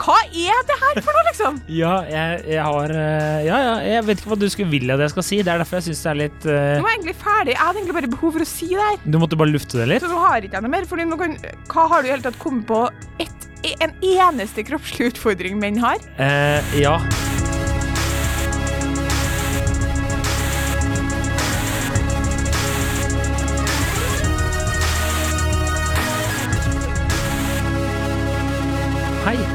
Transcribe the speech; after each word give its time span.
Hva 0.00 0.16
er 0.24 0.62
det 0.68 0.76
her 0.80 1.00
for 1.04 1.12
noe, 1.16 1.24
liksom? 1.28 1.58
Ja, 1.80 1.92
jeg, 2.08 2.40
jeg 2.54 2.64
har 2.64 2.94
eh, 2.94 3.40
Ja, 3.46 3.58
ja, 3.66 3.74
jeg 3.84 4.06
vet 4.08 4.22
ikke 4.22 4.32
hva 4.32 4.40
du 4.40 4.46
skulle 4.52 4.72
vil 4.72 4.94
at 4.94 5.04
jeg 5.04 5.14
skal 5.14 5.26
si. 5.26 5.40
Det 5.44 5.52
er 5.52 5.62
derfor 5.62 5.80
jeg 5.80 5.90
syns 5.90 6.04
det 6.04 6.12
er 6.12 6.20
litt 6.22 6.46
Nå 6.48 6.54
eh, 6.54 6.60
er 6.60 6.78
jeg 6.78 6.96
egentlig 6.96 7.16
ferdig. 7.20 7.56
Jeg 7.56 7.62
hadde 7.62 7.82
egentlig 7.82 7.98
bare 8.00 8.12
behov 8.16 8.36
for 8.36 8.46
å 8.46 8.50
si 8.54 8.70
det 8.72 8.86
her. 8.86 9.00
Du 9.04 9.20
måtte 9.22 9.40
bare 9.40 9.54
lufte 9.54 9.80
det 9.82 9.88
litt? 9.92 10.04
Så 10.04 10.12
nå 10.12 10.20
har 10.24 10.46
ikke 10.46 10.60
jeg 10.60 10.66
noe 10.66 10.74
mer. 10.76 10.88
Fordi 10.90 11.08
nå 11.10 11.20
kan, 11.20 11.36
hva 11.72 11.88
har 11.92 12.02
du 12.02 12.10
i 12.10 12.14
hele 12.14 12.26
tatt 12.26 12.40
kommet 12.40 12.66
på 12.70 12.84
et, 13.22 13.50
en 13.76 13.98
eneste 14.00 14.64
kroppslig 14.66 15.12
utfordring 15.12 15.60
menn 15.60 15.80
har? 15.82 16.00
Uh, 16.16 16.80
ja. 16.80 16.96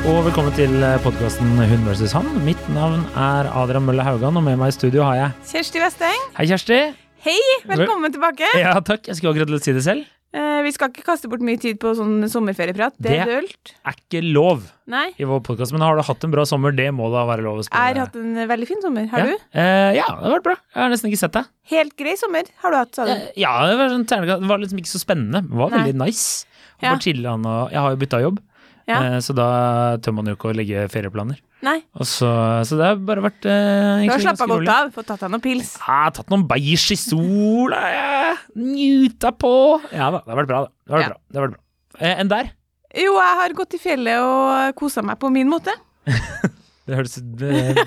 Og 0.06 0.20
velkommen 0.28 0.54
til 0.56 0.74
podkasten 1.04 1.56
Hun 1.58 1.86
vs. 1.88 2.14
han. 2.16 2.28
Mitt 2.46 2.62
navn 2.74 3.04
er 3.18 3.50
Adrian 3.58 3.86
Mølle 3.88 4.04
Haugan, 4.06 4.38
og 4.38 4.44
med 4.46 4.58
meg 4.62 4.72
i 4.74 4.76
studio 4.76 5.06
har 5.08 5.18
jeg 5.20 5.32
Kjersti 5.52 5.82
Westeng, 5.84 6.26
Hei, 6.38 6.46
Kjersti. 6.50 6.80
hei! 7.26 7.40
Velkommen 7.70 8.14
tilbake. 8.14 8.50
Ja, 8.62 8.76
takk. 8.86 9.08
Jeg 9.10 9.18
skulle 9.18 9.34
akkurat 9.34 9.50
til 9.52 9.58
å 9.58 9.64
si 9.64 9.74
det 9.76 9.84
selv. 9.86 10.06
Eh, 10.36 10.60
vi 10.66 10.72
skal 10.76 10.90
ikke 10.92 11.06
kaste 11.08 11.30
bort 11.32 11.40
mye 11.48 11.58
tid 11.62 11.78
på 11.80 11.94
sånn 11.96 12.26
sommerferieprat. 12.30 12.94
Det 13.00 13.12
er 13.16 13.26
Det- 13.26 13.36
dølt. 13.36 13.74
Er 13.88 13.94
ikke 13.96 14.22
lov 14.34 14.66
Nei. 14.86 15.08
i 15.18 15.24
vår 15.24 15.40
podkast, 15.42 15.72
men 15.72 15.82
har 15.82 15.96
du 15.96 16.02
hatt 16.04 16.24
en 16.24 16.32
bra 16.32 16.44
sommer? 16.44 16.76
Det 16.76 16.90
må 16.94 17.10
da 17.12 17.24
være 17.26 17.42
lov 17.44 17.60
å 17.60 17.64
Jeg 17.64 17.72
har 17.96 17.96
hatt 18.06 18.16
en 18.16 18.36
veldig 18.36 18.68
fin 18.68 18.82
sommer. 18.82 19.08
Har 19.08 19.20
ja. 19.20 19.26
du? 19.26 19.38
Eh, 19.54 19.94
ja, 19.96 20.04
det 20.12 20.24
har 20.30 20.40
vært 20.40 20.44
bra. 20.44 20.56
Jeg 20.76 20.82
har 20.84 20.90
nesten 20.90 21.10
ikke 21.10 21.20
sett 21.24 21.32
deg. 21.32 21.46
Helt 21.72 21.96
grei 21.96 22.16
sommer 22.18 22.44
har 22.62 22.72
du 22.72 22.78
hatt, 22.78 22.94
sa 22.96 23.06
du. 23.06 23.12
Eh, 23.12 23.32
Ja, 23.38 23.66
det 23.66 23.78
var, 23.78 23.88
sånn 23.90 24.06
det 24.06 24.48
var 24.48 24.58
liksom 24.60 24.78
ikke 24.80 24.92
så 24.92 25.00
spennende. 25.00 25.42
Det 25.48 25.56
var 25.56 25.70
Nei. 25.70 25.80
veldig 25.80 25.96
nice. 26.06 26.46
Ja. 26.84 26.94
Og 26.94 27.02
Jeg 27.02 27.80
har 27.80 27.90
jo 27.92 27.96
bytta 27.96 28.20
jobb, 28.22 28.40
Ja. 28.86 29.00
eh, 29.02 29.18
så 29.26 29.34
da 29.34 29.46
tør 30.04 30.14
man 30.20 30.28
jo 30.30 30.36
ikke 30.38 30.52
å 30.52 30.56
legge 30.56 30.84
ferieplaner. 30.94 31.40
Nei. 31.66 31.80
Og 31.98 32.06
så, 32.06 32.28
så 32.70 32.78
det 32.78 32.86
har 32.92 33.00
bare 33.02 33.24
vært 33.26 33.48
eh, 33.50 34.04
Du 34.06 34.12
har 34.14 34.22
slappa 34.22 34.46
godt 34.52 34.70
av. 34.70 34.92
Fått 34.94 35.08
tatt 35.10 35.24
deg 35.26 35.32
noen 35.34 35.42
pils. 35.42 35.72
Har 35.82 36.12
tatt 36.14 36.30
noen 36.30 36.44
beige 36.50 36.94
i 36.94 37.00
sola, 37.00 37.80
ja. 37.90 38.36
Njuta 38.60 39.32
på. 39.34 39.54
Ja 39.90 40.12
da, 40.14 40.22
det 40.22 40.36
har 40.36 40.42
vært 40.44 40.52
bra, 40.52 40.60
det. 40.68 40.72
Det 40.86 40.94
har 40.94 41.02
vært 41.02 41.08
Ja. 41.08 41.16
bra. 41.16 41.20
Det 41.32 41.40
har 41.42 41.48
vært 41.48 41.56
bra. 41.58 41.64
Eh, 42.06 42.20
enn 42.22 42.30
der? 42.36 42.52
Jo, 42.96 43.16
jeg 43.18 43.40
har 43.42 43.54
gått 43.58 43.74
i 43.76 43.82
fjellet 43.82 44.22
og 44.24 44.76
kosa 44.80 45.02
meg 45.04 45.18
på 45.20 45.32
min 45.34 45.50
måte. 45.52 45.74
Det 46.86 46.94
høres 47.00 47.16
det, 47.18 47.82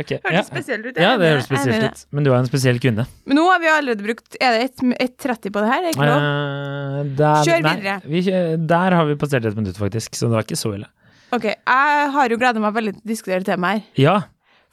Ok. 0.00 0.14
Hørtes 0.16 0.36
Ja. 0.36 0.42
spesielt 0.46 0.86
ut. 0.86 1.00
ja, 1.00 1.10
det 1.20 1.32
høres 1.34 1.48
spesielt 1.48 1.84
ut. 1.84 2.04
Men 2.16 2.24
du 2.26 2.30
er 2.32 2.38
en 2.38 2.48
spesiell 2.48 2.80
kvinne. 2.82 3.04
Men 3.28 3.36
nå 3.40 3.44
har 3.50 3.60
vi 3.62 3.68
allerede 3.72 4.06
brukt 4.06 4.38
Er 4.40 4.56
det 4.56 4.62
et, 4.70 4.86
et 5.04 5.16
30 5.20 5.52
på 5.52 5.60
det 5.64 5.68
her? 5.70 5.82
Er 5.84 5.92
ikke 5.94 6.08
lov? 6.08 6.24
Eh, 6.30 7.12
der, 7.20 7.44
Kjør 7.48 7.62
nei, 7.66 7.74
videre. 7.76 7.98
Vi, 8.06 8.22
der 8.72 8.96
har 8.98 9.04
vi 9.10 9.18
passert 9.20 9.44
et 9.46 9.56
minutt, 9.58 9.78
faktisk, 9.78 10.16
så 10.16 10.30
det 10.30 10.38
var 10.38 10.48
ikke 10.48 10.58
så 10.60 10.74
ille. 10.78 10.88
Ok, 11.30 11.44
Jeg 11.44 12.10
har 12.16 12.32
jo 12.32 12.40
gleda 12.40 12.62
meg 12.62 12.74
veldig 12.74 12.96
til 12.96 13.04
å 13.04 13.10
diskutere 13.12 13.46
temaet 13.46 13.84
her. 13.84 14.02
Ja. 14.02 14.16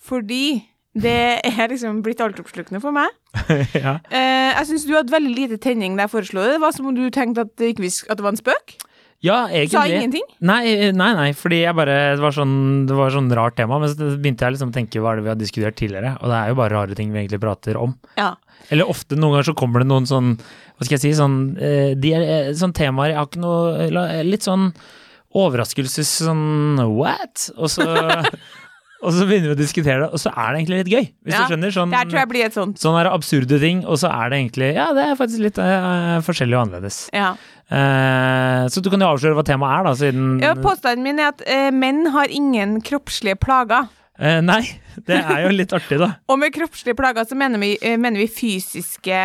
Fordi 0.02 0.64
det 0.98 1.17
er 1.45 1.70
liksom 1.70 2.00
blitt 2.05 2.22
altoppslukende 2.23 2.81
for 2.81 2.95
meg. 2.95 3.11
ja. 3.78 4.00
uh, 4.09 4.50
jeg 4.58 4.70
syns 4.72 4.88
du 4.88 4.95
hadde 4.95 5.14
veldig 5.14 5.33
lite 5.36 5.59
tenning 5.61 5.98
da 5.98 6.08
jeg 6.08 6.14
foreslo 6.16 6.42
det. 6.42 6.55
Det 6.55 6.64
var 6.64 6.73
som 6.73 6.89
om 6.89 6.95
du 6.98 7.05
tenkte 7.14 7.45
at 7.45 7.53
det, 7.59 7.75
ikke 7.75 7.92
at 8.09 8.17
det 8.17 8.25
var 8.25 8.33
en 8.33 8.39
spøk. 8.39 8.78
Ja, 9.26 9.48
egentlig. 9.50 9.73
Sa 9.73 9.88
ingenting. 9.90 10.26
Nei, 10.46 10.92
nei, 10.94 11.10
nei, 11.18 11.30
fordi 11.34 11.64
jeg 11.64 11.73
bare 11.78 11.96
Det 12.14 12.22
var 12.22 12.36
sånn, 12.36 12.58
det 12.86 12.98
var 12.98 13.14
sånn 13.16 13.32
rart 13.34 13.56
tema, 13.58 13.80
men 13.82 13.90
så 13.90 14.12
begynte 14.14 14.46
jeg 14.46 14.54
liksom 14.56 14.70
å 14.70 14.76
tenke 14.76 15.02
hva 15.02 15.14
er 15.16 15.20
det 15.20 15.26
vi 15.26 15.32
har 15.32 15.40
diskutert 15.40 15.80
tidligere, 15.80 16.14
og 16.22 16.30
det 16.30 16.38
er 16.38 16.52
jo 16.52 16.60
bare 16.60 16.76
rare 16.76 16.98
ting 16.98 17.10
vi 17.14 17.23
egentlig 17.23 17.42
prater 17.42 17.80
om. 17.82 17.95
Ja. 18.20 18.36
Eller 18.70 18.90
ofte, 18.90 19.18
noen 19.18 19.38
ganger 19.38 19.50
så 19.50 19.58
kommer 19.58 19.82
det 19.82 19.90
noen 19.90 20.06
sånn, 20.10 20.36
hva 20.38 20.86
skal 20.86 20.98
jeg 21.00 21.06
si, 21.08 21.16
sånn, 21.18 21.40
eh, 21.58 21.95
de 21.98 22.14
er, 22.14 22.28
eh, 22.28 22.54
sånn 22.58 22.76
temaer 22.78 23.14
Jeg 23.16 23.18
har 23.18 23.30
ikke 23.30 23.42
noe 23.42 24.23
Litt 24.28 24.45
sånn 24.45 24.70
overraskelses 25.38 26.12
sånn 26.26 26.78
what? 26.94 27.50
Og 27.58 27.72
så 27.73 27.86
Og 29.06 29.14
så 29.14 29.26
begynner 29.30 29.52
vi 29.52 29.56
å 29.56 29.59
diskutere 29.59 30.00
det, 30.02 30.08
og 30.09 30.22
så 30.22 30.31
er 30.31 30.48
det 30.53 30.62
egentlig 30.62 30.78
litt 30.80 30.90
gøy, 30.90 31.06
hvis 31.28 31.36
Ja, 31.36 31.42
du 31.44 31.52
skjønner. 31.53 31.73
Sånn, 31.76 31.92
Det 31.94 32.00
her 32.00 32.09
tror 32.09 32.20
jeg 32.20 32.30
blir 32.31 32.45
et 32.48 32.56
sånt. 32.58 32.80
sånn 32.81 32.98
er 33.00 33.09
absurde 33.12 33.59
ting, 33.62 33.84
og 33.86 34.00
så 34.02 34.09
er 34.09 34.31
det 34.31 34.39
egentlig 34.42 34.70
Ja, 34.73 34.88
det 34.98 35.04
er 35.05 35.20
faktisk 35.20 35.44
litt 35.44 35.60
uh, 35.61 36.17
forskjellig 36.26 36.58
og 36.58 36.64
annerledes. 36.66 36.98
Ja. 37.14 37.36
Uh, 37.70 38.66
så 38.72 38.82
du 38.82 38.89
kan 38.89 39.04
jo 39.04 39.11
avsløre 39.11 39.38
hva 39.38 39.45
temaet 39.45 39.76
er, 39.76 39.83
da, 39.86 39.94
siden 39.99 40.39
Ja, 40.42 40.55
Påstanden 40.58 41.05
min 41.05 41.22
er 41.22 41.33
at 41.36 41.44
uh, 41.45 41.70
menn 41.76 42.08
har 42.16 42.33
ingen 42.33 42.80
kroppslige 42.82 43.38
plager. 43.38 43.92
Nei, 44.17 44.64
det 45.05 45.20
er 45.20 45.43
jo 45.43 45.52
litt 45.54 45.76
artig, 45.77 45.99
da. 46.02 46.16
Og 46.26 46.39
med 46.42 46.49
kroppslige 46.55 46.98
plager 46.98 47.27
så 47.30 47.36
mener 47.38 47.61
vi, 47.61 47.76
mener 48.02 48.17
vi 48.17 48.26
fysiske 48.26 49.20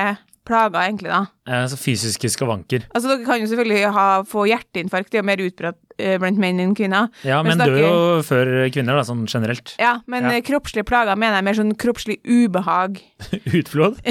plager, 0.46 0.80
egentlig, 0.82 1.10
da. 1.12 1.22
Eh, 1.48 1.64
så 1.70 1.78
fysiske 1.78 2.30
skavanker. 2.34 2.86
Altså, 2.92 3.12
dere 3.12 3.26
kan 3.26 3.40
jo 3.42 3.48
selvfølgelig 3.50 3.92
ha, 3.94 4.06
få 4.28 4.46
hjerteinfarkt, 4.50 5.12
det 5.12 5.20
er 5.20 5.22
jo 5.22 5.28
mer 5.30 5.44
utbredt 5.44 5.78
blant 5.98 6.38
menn 6.40 6.60
enn 6.62 6.74
kvinner. 6.78 7.08
Ja, 7.26 7.42
Men 7.42 7.58
dør 7.60 7.76
jo 7.78 7.92
før 8.26 8.50
kvinner, 8.74 8.96
da, 9.00 9.04
sånn 9.08 9.26
generelt. 9.30 9.74
Ja, 9.82 9.98
men 10.06 10.24
Ja. 10.24 10.36
eh, 10.38 10.42
kroppslige 10.46 10.84
plager 10.88 11.16
mener 11.16 11.36
jeg 11.40 11.44
mer 11.44 11.58
sånn 11.58 11.74
kroppslig 11.76 12.20
ubehag. 12.24 13.00
Utflod? 13.58 13.98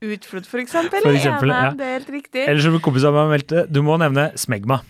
Utflod, 0.00 0.46
for 0.48 0.58
eksempel. 0.62 1.02
For 1.04 1.12
eksempel, 1.14 1.52
ja. 1.52 1.70
Det 1.76 1.84
er 1.86 1.94
helt 1.98 2.10
riktig. 2.14 2.46
Eller 2.48 2.62
som 2.64 2.74
en 2.78 2.80
kompis 2.84 3.04
meg 3.04 3.28
meldte, 3.34 3.66
du 3.70 3.82
må 3.84 3.98
nevne 4.00 4.30
smegma, 4.40 4.80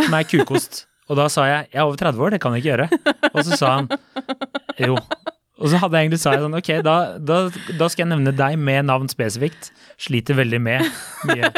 som 0.00 0.16
er 0.16 0.24
kukost. 0.30 0.84
Og 1.10 1.18
da 1.20 1.26
sa 1.28 1.44
jeg 1.50 1.66
jeg 1.74 1.80
er 1.82 1.84
over 1.84 2.00
30 2.00 2.22
år, 2.24 2.30
det 2.32 2.40
kan 2.40 2.54
jeg 2.56 2.64
ikke 2.64 2.72
gjøre. 2.72 2.88
Og 3.34 3.40
så 3.44 3.58
sa 3.60 3.74
han 3.76 3.90
jo. 4.80 4.96
Og 5.60 5.68
så 5.70 5.78
hadde 5.78 5.94
jeg 6.00 6.08
egentlig 6.08 6.20
sa 6.22 6.32
jeg 6.34 6.42
sånn, 6.42 6.56
ok, 6.58 6.70
da, 6.82 6.94
da, 7.20 7.36
da 7.78 7.86
skal 7.92 8.06
jeg 8.06 8.10
nevne 8.10 8.32
deg 8.34 8.56
med 8.58 8.88
navn 8.88 9.06
spesifikt. 9.12 9.68
Sliter 10.00 10.34
veldig 10.40 10.60
med 10.64 10.88
mye. 11.28 11.52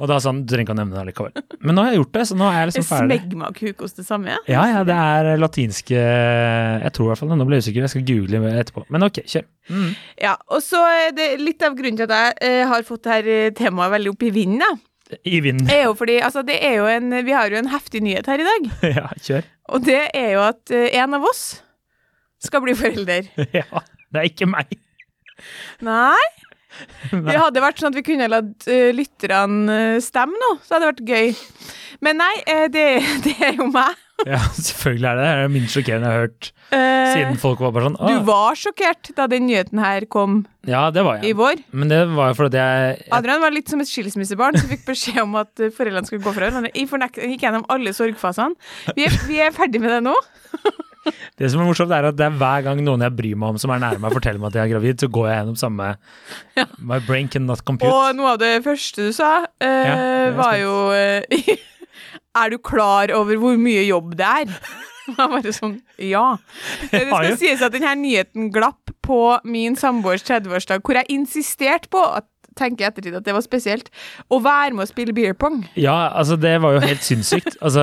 Og 0.00 0.06
da 0.08 0.16
sa 0.22 0.30
han 0.32 0.42
du 0.42 0.52
trenger 0.52 0.66
ikke 0.66 0.74
å 0.74 0.78
nevne 0.78 0.96
det 0.96 1.02
allikevel. 1.02 1.42
Men 1.60 1.76
nå 1.76 1.84
har 1.84 1.92
jeg 1.92 2.00
gjort 2.00 2.12
det, 2.16 2.22
så 2.30 2.36
nå 2.38 2.46
er 2.48 2.58
jeg 2.60 2.70
liksom 2.70 2.86
ferdig. 2.88 3.18
smegma 3.20 3.48
og 3.50 3.58
kukost 3.58 3.98
det 4.00 4.06
samme? 4.06 4.36
Ja, 4.50 4.62
ja, 4.70 4.84
det 4.88 4.96
er 4.96 5.30
latinske 5.40 5.98
Jeg 5.98 6.92
tror 6.96 7.06
i 7.06 7.10
hvert 7.12 7.20
fall 7.22 7.32
det. 7.32 7.38
Nå 7.42 7.48
ble 7.48 7.58
jeg 7.58 7.66
usikker, 7.66 7.84
jeg 7.86 7.92
skal 7.94 8.06
google 8.08 8.40
etterpå. 8.62 8.84
Men 8.94 9.06
ok, 9.08 9.20
kjør. 9.34 9.44
Mm. 9.72 9.90
Ja, 10.24 10.36
og 10.50 10.62
så 10.64 10.80
det 11.16 11.28
litt 11.42 11.62
av 11.66 11.76
grunnen 11.78 12.00
til 12.00 12.08
at 12.08 12.16
jeg 12.16 12.38
eh, 12.48 12.62
har 12.70 12.86
fått 12.88 13.04
det 13.06 13.12
her 13.16 13.28
eh, 13.34 13.50
temaet 13.58 13.92
veldig 13.94 14.14
opp 14.14 14.24
i 14.26 14.32
vinden, 14.34 14.62
da, 14.64 15.18
I 15.28 15.40
vinden. 15.44 15.68
er 15.70 15.84
jo 15.86 15.92
fordi 15.98 16.16
altså, 16.24 16.42
det 16.46 16.56
er 16.64 16.78
jo 16.80 16.86
en, 16.90 17.12
vi 17.26 17.34
har 17.36 17.52
jo 17.52 17.60
en 17.60 17.68
heftig 17.72 18.00
nyhet 18.04 18.30
her 18.32 18.42
i 18.42 18.48
dag. 18.48 18.70
Ja, 18.98 19.08
kjør. 19.22 19.50
Og 19.72 19.84
det 19.86 20.00
er 20.18 20.30
jo 20.34 20.42
at 20.46 20.72
eh, 20.74 20.88
en 21.00 21.14
av 21.18 21.26
oss 21.28 21.44
skal 22.42 22.64
bli 22.64 22.74
forelder. 22.78 23.28
Ja, 23.62 23.84
det 24.12 24.22
er 24.24 24.28
ikke 24.32 24.48
meg. 24.50 24.72
Nei? 25.84 26.26
Det 27.28 27.38
hadde 27.38 27.64
vært 27.64 27.82
sånn 27.82 27.92
at 27.92 27.98
vi 27.98 28.06
kunne 28.06 28.30
latt 28.32 28.68
uh, 28.68 28.90
lytterne 28.96 29.78
eh, 29.96 29.98
stemme 30.04 30.38
nå, 30.40 30.54
så 30.64 30.76
hadde 30.76 30.88
det 30.88 30.92
vært 30.92 31.12
gøy. 31.12 31.34
Men 32.02 32.18
nei, 32.22 32.32
eh, 32.50 32.66
det, 32.72 32.86
det 33.26 33.36
er 33.38 33.60
jo 33.60 33.68
meg. 33.72 33.98
Ja, 34.22 34.38
selvfølgelig 34.54 35.08
er 35.08 35.16
det 35.18 35.22
det. 35.22 35.28
Det 35.28 35.30
er 35.34 35.40
det 35.42 35.52
minst 35.56 35.74
sjokkerende 35.74 36.08
jeg 36.10 36.14
har 36.14 36.26
hørt. 36.26 36.48
Eh, 36.72 37.12
Siden 37.16 37.38
folk 37.42 37.62
var 37.62 37.72
bare 37.74 37.88
sånn 37.88 37.96
du 37.98 38.26
var 38.28 38.58
sjokkert 38.58 39.10
da 39.18 39.26
den 39.30 39.48
nyheten 39.48 39.80
her 39.82 40.06
kom 40.10 40.36
Ja, 40.68 40.84
det 40.94 41.02
var 41.04 41.18
i 41.24 41.32
jeg. 41.32 41.38
vår. 41.40 41.62
Men 41.74 41.90
det 41.90 41.98
var 42.12 42.30
jo 42.30 42.38
fordi 42.38 42.60
jeg, 42.60 42.94
jeg 43.02 43.12
Adrian 43.18 43.42
var 43.42 43.54
litt 43.54 43.72
som 43.72 43.82
et 43.82 43.90
skilsmissebarn 43.90 44.60
som 44.60 44.70
fikk 44.70 44.86
beskjed 44.86 45.20
om 45.24 45.34
at 45.42 45.62
eh, 45.64 45.72
foreldrene 45.74 46.06
skulle 46.08 46.22
gå 46.24 46.34
fra 46.36 46.46
hverandre. 46.48 46.70
Jeg 46.76 47.34
gikk 47.34 47.46
gjennom 47.48 47.66
alle 47.72 47.94
sorgfasene. 47.96 48.54
Vi 48.96 49.08
er, 49.08 49.18
vi 49.26 49.42
er 49.42 49.54
ferdig 49.56 49.82
med 49.82 49.96
det 49.96 50.00
nå. 50.06 50.14
Det 51.38 51.48
som 51.50 51.62
er 51.62 51.66
morsomt, 51.66 51.92
er 51.94 52.06
at 52.10 52.18
det 52.18 52.26
er 52.28 52.36
hver 52.38 52.62
gang 52.66 52.82
noen 52.84 53.02
jeg 53.02 53.14
bryr 53.18 53.38
meg 53.38 53.54
om 53.54 53.58
som 53.60 53.72
er 53.74 53.82
nær 53.82 53.98
meg, 54.02 54.14
forteller 54.14 54.42
meg 54.42 54.52
at 54.52 54.60
jeg 54.60 54.68
er 54.68 54.72
gravid, 54.76 55.00
så 55.02 55.08
går 55.10 55.28
jeg 55.28 55.40
gjennom 55.40 55.58
samme 55.58 55.88
My 56.78 57.00
brain 57.06 57.30
cannot 57.32 57.64
compute. 57.66 57.90
Og 57.90 58.16
noe 58.18 58.34
av 58.36 58.40
det 58.42 58.52
første 58.66 59.08
du 59.08 59.16
sa, 59.16 59.32
eh, 59.62 59.90
Ja, 59.90 59.96
var 60.38 60.56
jo 60.60 60.76
eh, 60.94 61.52
Er 62.42 62.54
du 62.54 62.58
klar 62.62 63.12
over 63.16 63.36
hvor 63.40 63.58
mye 63.60 63.84
jobb 63.88 64.14
det 64.20 64.28
er? 64.28 64.56
Var 65.16 65.32
bare 65.32 65.52
sånn 65.54 65.80
Ja. 65.98 66.36
Det 66.92 67.06
skal 67.08 67.38
sies 67.40 67.64
at 67.66 67.74
denne 67.74 67.94
nyheten 67.98 68.52
glapp 68.54 68.92
på 69.02 69.18
min 69.44 69.74
samboers 69.76 70.22
30-årsdag, 70.28 70.84
hvor 70.86 71.00
jeg 71.00 71.10
insisterte 71.10 71.90
på 71.90 72.02
at 72.06 72.28
tenker 72.58 72.84
i 72.84 72.88
ettertid 72.90 73.14
at 73.18 73.24
det 73.26 73.34
var 73.36 73.44
spesielt, 73.44 73.88
å 74.32 74.40
være 74.44 74.74
med 74.76 74.84
å 74.86 74.90
spille 74.90 75.14
beer 75.16 75.34
pong. 75.38 75.62
Ja, 75.78 76.10
altså 76.12 76.36
det 76.40 76.56
var 76.64 76.76
jo 76.78 76.84
helt 76.84 77.04
sinnssykt. 77.06 77.56
Altså, 77.64 77.82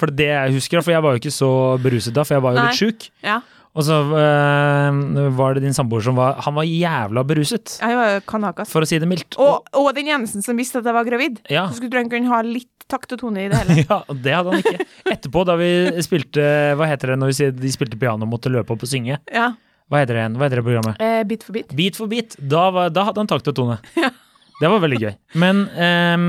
for 0.00 0.10
det 0.12 0.26
jeg 0.30 0.54
husker, 0.58 0.82
for 0.82 0.92
jeg 0.94 1.02
var 1.04 1.14
jo 1.16 1.20
ikke 1.22 1.32
så 1.34 1.50
beruset 1.82 2.14
da, 2.16 2.24
for 2.26 2.36
jeg 2.38 2.44
var 2.44 2.56
jo 2.56 2.60
Nei. 2.62 2.68
litt 2.72 2.80
sjuk. 2.82 3.08
Ja. 3.24 3.38
Og 3.70 3.84
så 3.86 4.00
øh, 4.02 5.30
var 5.38 5.54
det 5.54 5.62
din 5.62 5.74
samboer 5.76 6.02
som 6.02 6.16
var 6.18 6.40
Han 6.42 6.56
var 6.56 6.66
jævla 6.66 7.22
beruset, 7.22 7.76
Jeg 7.78 7.94
var 7.96 8.20
kanakas. 8.26 8.70
for 8.72 8.82
å 8.82 8.88
si 8.88 8.98
det 8.98 9.06
mildt. 9.08 9.36
Og, 9.38 9.68
og 9.78 9.92
den 9.94 10.10
Jensen 10.10 10.42
som 10.42 10.58
visste 10.58 10.80
at 10.82 10.88
jeg 10.90 10.96
var 10.96 11.06
gravid. 11.06 11.38
Ja. 11.52 11.68
Så 11.70 11.78
skulle 11.78 12.02
du 12.02 12.10
kunne 12.10 12.32
ha 12.32 12.40
litt 12.42 12.68
takt 12.90 13.12
og 13.14 13.20
tone 13.22 13.44
i 13.46 13.48
det 13.52 13.58
hele. 13.62 13.84
Ja, 13.86 14.00
og 14.10 14.18
det 14.24 14.34
hadde 14.34 14.56
han 14.56 14.64
ikke. 14.64 14.86
Etterpå, 15.14 15.44
da 15.46 15.54
vi 15.60 15.70
spilte 16.02 16.48
Hva 16.80 16.88
heter 16.90 17.12
det 17.14 17.20
når 17.22 17.30
vi 17.30 17.50
de 17.62 17.70
spilte 17.76 17.98
piano 18.00 18.26
og 18.26 18.32
måtte 18.34 18.50
løpe 18.52 18.74
opp 18.74 18.82
og 18.82 18.90
synge? 18.90 19.20
Ja. 19.30 19.52
Hva 19.90 20.04
heter 20.04 20.20
det? 20.20 20.26
Hva 20.38 20.46
heter 20.46 20.60
det 20.60 20.66
programmet? 20.66 21.00
Eh, 21.02 21.22
bit 21.26 21.42
for 21.46 21.56
bit. 21.56 21.72
Bit 21.76 21.96
for 21.98 22.10
bit. 22.10 22.36
Da, 22.38 22.68
var, 22.70 22.92
da 22.94 23.08
hadde 23.08 23.22
han 23.24 23.30
takt 23.30 23.50
og 23.50 23.56
tone. 23.58 23.80
Det 24.60 24.68
var 24.68 24.82
veldig 24.82 24.98
gøy. 25.00 25.12
Men 25.40 25.62
um, 25.72 26.24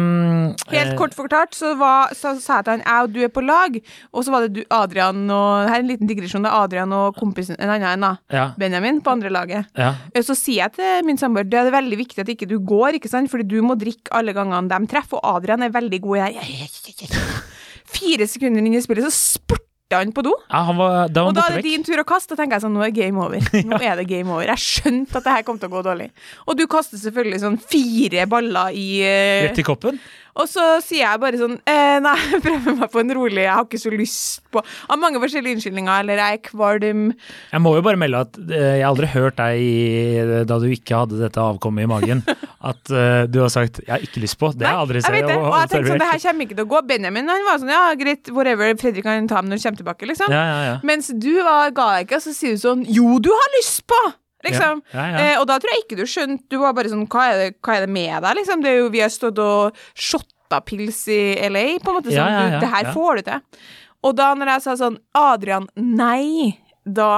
Helt 0.72 0.94
eh, 0.94 0.96
kort 0.96 1.12
forklart 1.18 1.52
så, 1.52 1.74
var, 1.76 2.14
så 2.16 2.32
sa 2.40 2.62
jeg 2.62 2.64
til 2.64 2.72
han 2.78 2.84
jeg 2.86 3.08
og 3.08 3.12
du 3.12 3.18
er 3.26 3.32
på 3.36 3.44
lag, 3.44 3.76
og 4.16 4.24
så 4.24 4.32
var 4.32 4.46
det 4.46 4.54
du, 4.56 4.62
Adrian 4.72 5.26
og 5.28 5.66
Her 5.68 5.82
er 5.82 5.84
en 5.84 5.90
liten 5.90 6.08
digresjon. 6.08 6.46
Det 6.48 6.48
er 6.48 6.64
Adrian 6.64 6.96
og 6.96 7.18
kompisen 7.20 7.60
en 7.60 7.74
annen 7.74 7.90
en, 7.90 8.06
da. 8.08 8.12
Ja. 8.32 8.46
Benjamin 8.62 9.02
på 9.04 9.12
andre 9.12 9.34
laget. 9.36 9.68
ja. 9.76 9.90
Eh, 10.16 10.24
Så 10.24 10.38
sier 10.40 10.62
jeg 10.64 10.78
til 10.78 11.04
min 11.10 11.20
samboer 11.20 11.44
det 11.52 11.60
er 11.60 11.74
veldig 11.76 12.00
viktig 12.06 12.24
at 12.24 12.32
ikke 12.32 12.48
du 12.48 12.56
går, 12.64 13.02
ikke 13.02 13.12
sant? 13.12 13.28
fordi 13.32 13.50
du 13.52 13.60
må 13.68 13.76
drikke 13.76 14.16
alle 14.16 14.32
gangene 14.38 14.72
de 14.72 14.80
treffer, 14.94 15.20
og 15.20 15.42
Adrian 15.42 15.68
er 15.68 15.76
veldig 15.76 16.00
god 16.08 16.24
i 16.30 16.40
det. 16.40 17.12
fire 17.92 18.32
sekunder 18.32 18.64
inn 18.64 18.80
i 18.80 18.86
spillet, 18.88 19.12
så 19.12 19.60
spurta 19.92 20.00
han 20.00 20.14
på 20.14 20.24
do. 20.24 20.34
Ja, 20.50 20.64
han 20.64 20.78
var, 20.78 21.10
da 21.10 21.24
var 21.24 21.30
Og 21.30 21.36
da 21.36 21.48
er 21.50 21.60
det 21.60 21.68
din 21.68 21.84
tur 21.84 22.00
å 22.00 22.08
kaste. 22.08 22.34
Da 22.34 22.42
tenker 22.42 22.58
jeg 22.58 22.66
sånn, 22.66 22.76
nå 22.76 22.84
er 22.86 22.94
game 22.96 23.20
over. 23.20 23.40
Nå 23.72 23.80
er 23.82 24.00
det 24.00 24.08
game 24.10 24.32
over. 24.32 24.48
Jeg 24.48 24.64
skjønte 24.64 25.20
at 25.20 25.28
det 25.28 25.36
her 25.38 25.46
kom 25.48 25.60
til 25.60 25.72
å 25.72 25.76
gå 25.76 25.84
dårlig. 25.86 26.12
Og 26.48 26.58
du 26.58 26.66
kaster 26.72 27.00
selvfølgelig 27.02 27.44
sånn 27.44 27.60
fire 27.62 28.28
baller 28.32 28.76
i 28.78 28.88
uh, 29.04 29.48
Rett 29.48 29.62
i 29.62 29.68
koppen. 29.68 30.00
Og 30.40 30.48
så 30.48 30.64
sier 30.84 31.04
jeg 31.04 31.20
bare 31.20 31.40
sånn 31.40 31.58
eh, 31.68 31.98
Nei, 32.04 32.16
jeg 32.32 32.44
prøver 32.46 32.78
meg 32.80 32.92
på 32.94 33.02
en 33.02 33.14
rolig 33.18 33.44
Jeg 33.44 33.52
har 33.52 33.66
ikke 33.66 33.82
så 33.82 33.92
lyst 33.92 34.44
på 34.52 34.62
Av 34.64 35.00
mange 35.00 35.20
forskjellige 35.24 35.58
unnskyldninger. 35.58 35.92
Eller 36.04 36.22
jeg 36.22 36.38
er 36.38 36.44
kvalm. 36.46 37.04
Jeg 37.52 37.64
må 37.64 37.74
jo 37.78 37.84
bare 37.86 38.00
melde 38.00 38.24
at 38.26 38.40
eh, 38.44 38.78
jeg 38.82 38.88
aldri 38.88 39.10
hørt 39.12 39.38
deg 39.40 39.62
i, 39.64 40.42
da 40.48 40.58
du 40.62 40.68
ikke 40.72 41.02
hadde 41.04 41.20
dette 41.20 41.42
avkommet 41.42 41.86
i 41.86 41.90
magen, 41.90 42.22
at 42.72 42.92
eh, 42.92 43.24
du 43.32 43.40
har 43.42 43.52
sagt 43.54 43.80
'jeg 43.82 43.92
har 43.92 44.04
ikke 44.04 44.24
lyst 44.24 44.38
på'. 44.40 44.52
Det 44.56 44.68
har 44.68 44.76
jeg 44.76 44.84
aldri 44.84 45.00
jeg 45.00 45.06
sett. 45.06 45.16
vet 45.16 45.30
det. 45.32 45.38
Og 45.38 45.56
jeg 45.56 45.72
tenkte 45.72 45.92
sånn, 45.92 46.04
det 46.04 46.10
her 46.12 46.22
kommer 46.26 46.48
ikke 46.48 46.58
til 46.60 46.66
å 46.66 46.72
gå. 46.74 46.82
Benjamin 46.92 47.32
han 47.32 47.48
var 47.48 47.62
sånn, 47.62 47.74
ja, 47.76 47.84
greit, 48.02 48.32
whatever, 48.36 48.76
Fredrik 48.82 49.08
kan 49.08 49.28
ta 49.32 49.40
ham 49.40 49.50
når 49.52 49.64
han 49.64 49.66
kommer 49.72 49.81
tilbake, 49.82 50.08
liksom. 50.10 50.32
Ja, 50.34 50.42
ja, 50.48 50.60
ja. 50.70 50.76
Mens 50.88 51.12
du 51.12 51.34
var, 51.44 51.74
ga 51.76 51.88
deg 51.98 52.08
ikke, 52.08 52.22
og 52.22 52.26
så 52.26 52.34
sier 52.38 52.58
du 52.58 52.64
sånn, 52.64 52.84
jo, 52.88 53.18
du 53.24 53.32
har 53.36 53.56
lyst 53.60 53.84
på! 53.90 54.02
Liksom. 54.46 54.82
Ja, 54.90 55.04
ja, 55.06 55.10
ja. 55.14 55.26
Eh, 55.34 55.40
og 55.42 55.46
da 55.50 55.60
tror 55.62 55.74
jeg 55.76 55.84
ikke 55.84 56.00
du 56.00 56.08
skjønte, 56.10 56.48
du 56.50 56.58
var 56.64 56.74
bare 56.78 56.90
sånn, 56.90 57.06
hva 57.12 57.28
er 57.30 57.38
det, 57.38 57.50
hva 57.62 57.78
er 57.78 57.86
det 57.86 57.94
med 57.94 58.16
deg, 58.26 58.40
liksom? 58.40 58.64
Det 58.64 58.72
er 58.72 58.80
jo, 58.80 58.88
vi 58.94 59.04
har 59.04 59.12
stått 59.14 59.42
og 59.42 59.84
shotta 59.94 60.62
pils 60.66 61.04
i 61.14 61.22
LA, 61.46 61.66
på 61.84 61.94
en 61.94 62.00
måte, 62.00 62.10
sånn, 62.10 62.18
Ja, 62.18 62.30
ja, 62.30 62.48
ja, 62.48 62.56
du, 62.56 62.66
det 62.66 62.72
her 62.74 62.90
ja. 62.90 62.96
får 62.96 63.22
du 63.22 63.30
til. 63.30 63.68
Og 64.02 64.16
da 64.18 64.32
når 64.38 64.56
jeg 64.56 64.66
sa 64.66 64.78
sånn, 64.80 64.98
Adrian, 65.18 65.68
nei, 65.78 66.58
da 66.86 67.12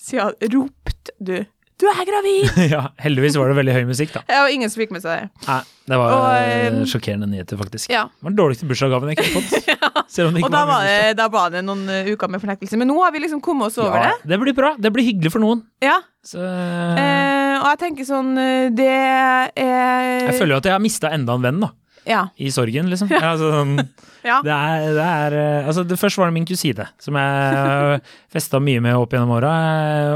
sier 0.00 0.32
ropte 0.54 1.12
du, 1.20 1.36
du 1.82 1.86
er 1.90 2.02
gravid! 2.08 2.56
ja, 2.74 2.86
heldigvis 3.02 3.36
var 3.40 3.52
det 3.52 3.58
veldig 3.60 3.76
høy 3.76 3.84
musikk, 3.92 4.16
da. 4.16 4.24
Det 4.28 4.42
var 4.46 4.56
ingen 4.56 4.72
som 4.72 4.82
fikk 4.82 4.96
med 4.96 5.04
seg 5.04 5.26
det. 5.26 5.56
Det 5.92 5.98
var 6.00 6.12
Og, 6.16 6.26
eh, 6.40 6.66
eh, 6.70 6.84
sjokkerende 6.88 7.28
nyheter, 7.28 7.58
faktisk. 7.60 7.90
Ja. 7.92 8.06
Det 8.08 8.24
var 8.24 8.32
den 8.32 8.38
dårligste 8.38 8.68
bursdagsgaven 8.70 9.12
jeg 9.12 9.18
kunne 9.20 9.42
fått. 9.42 9.68
Ikke 10.12 10.44
Og 10.44 10.52
da 10.52 10.62
var, 10.68 10.84
det, 10.84 11.12
da 11.16 11.26
var 11.32 11.52
det 11.52 11.62
noen 11.64 11.84
eh, 11.88 12.08
uker 12.12 12.28
med 12.32 12.40
fornektelse. 12.42 12.78
Men 12.80 12.88
nå 12.92 12.96
har 13.00 13.12
vi 13.12 13.22
liksom 13.24 13.40
kommet 13.44 13.70
oss 13.70 13.78
over 13.80 13.96
ja, 13.96 14.10
det. 14.12 14.32
det 14.32 14.40
blir 14.40 14.56
bra. 14.56 14.72
Det 14.80 14.92
blir 14.92 15.06
hyggelig 15.08 15.32
for 15.34 15.44
noen. 15.44 15.64
Ja. 15.84 16.00
Så, 16.24 16.40
Eh, 16.42 17.58
og 17.58 17.66
jeg 17.72 17.78
tenker 17.80 18.06
sånn 18.06 18.30
eh, 18.38 18.68
Det 18.74 18.86
er 18.88 19.50
jeg 19.58 20.36
føler 20.38 20.54
jo 20.54 20.60
at 20.62 20.66
jeg 20.68 20.74
har 20.74 20.82
mista 20.82 21.10
enda 21.14 21.34
en 21.36 21.44
venn, 21.44 21.60
da. 21.64 21.70
Ja. 22.08 22.22
I 22.36 22.50
sorgen, 22.54 22.88
liksom. 22.90 23.10
Ja. 23.14 23.34
Altså, 23.34 23.50
sånn, 23.52 23.76
ja. 24.30 24.40
det 24.44 24.54
er, 24.56 24.86
det 24.96 25.06
er 25.06 25.36
altså, 25.68 25.84
det 25.86 25.98
Først 26.00 26.18
var 26.20 26.30
det 26.30 26.36
min 26.38 26.48
kusine, 26.48 26.88
som 27.02 27.18
jeg 27.18 28.02
festa 28.32 28.60
mye 28.62 28.82
med 28.84 28.98
opp 28.98 29.12
gjennom 29.14 29.36
åra. 29.36 29.52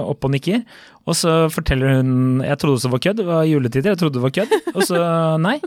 oppe 0.00 0.17
Opp 0.17 0.28
og 0.31 0.37
nikker. 0.37 0.64
Og 1.06 1.14
så 1.14 1.34
forteller 1.54 2.00
hun 2.00 2.40
Jeg 2.42 2.58
trodde 2.58 2.80
også 2.80 2.88
det 2.88 2.96
var 2.96 3.04
kødd, 3.04 3.20
det 3.20 3.26
var 3.28 3.44
juletider, 3.46 3.92
jeg 3.94 4.00
trodde 4.00 4.18
det 4.18 4.24
var 4.24 4.34
kødd. 4.34 4.56
Og 4.74 4.82
så 4.88 5.02
nei. 5.46 5.58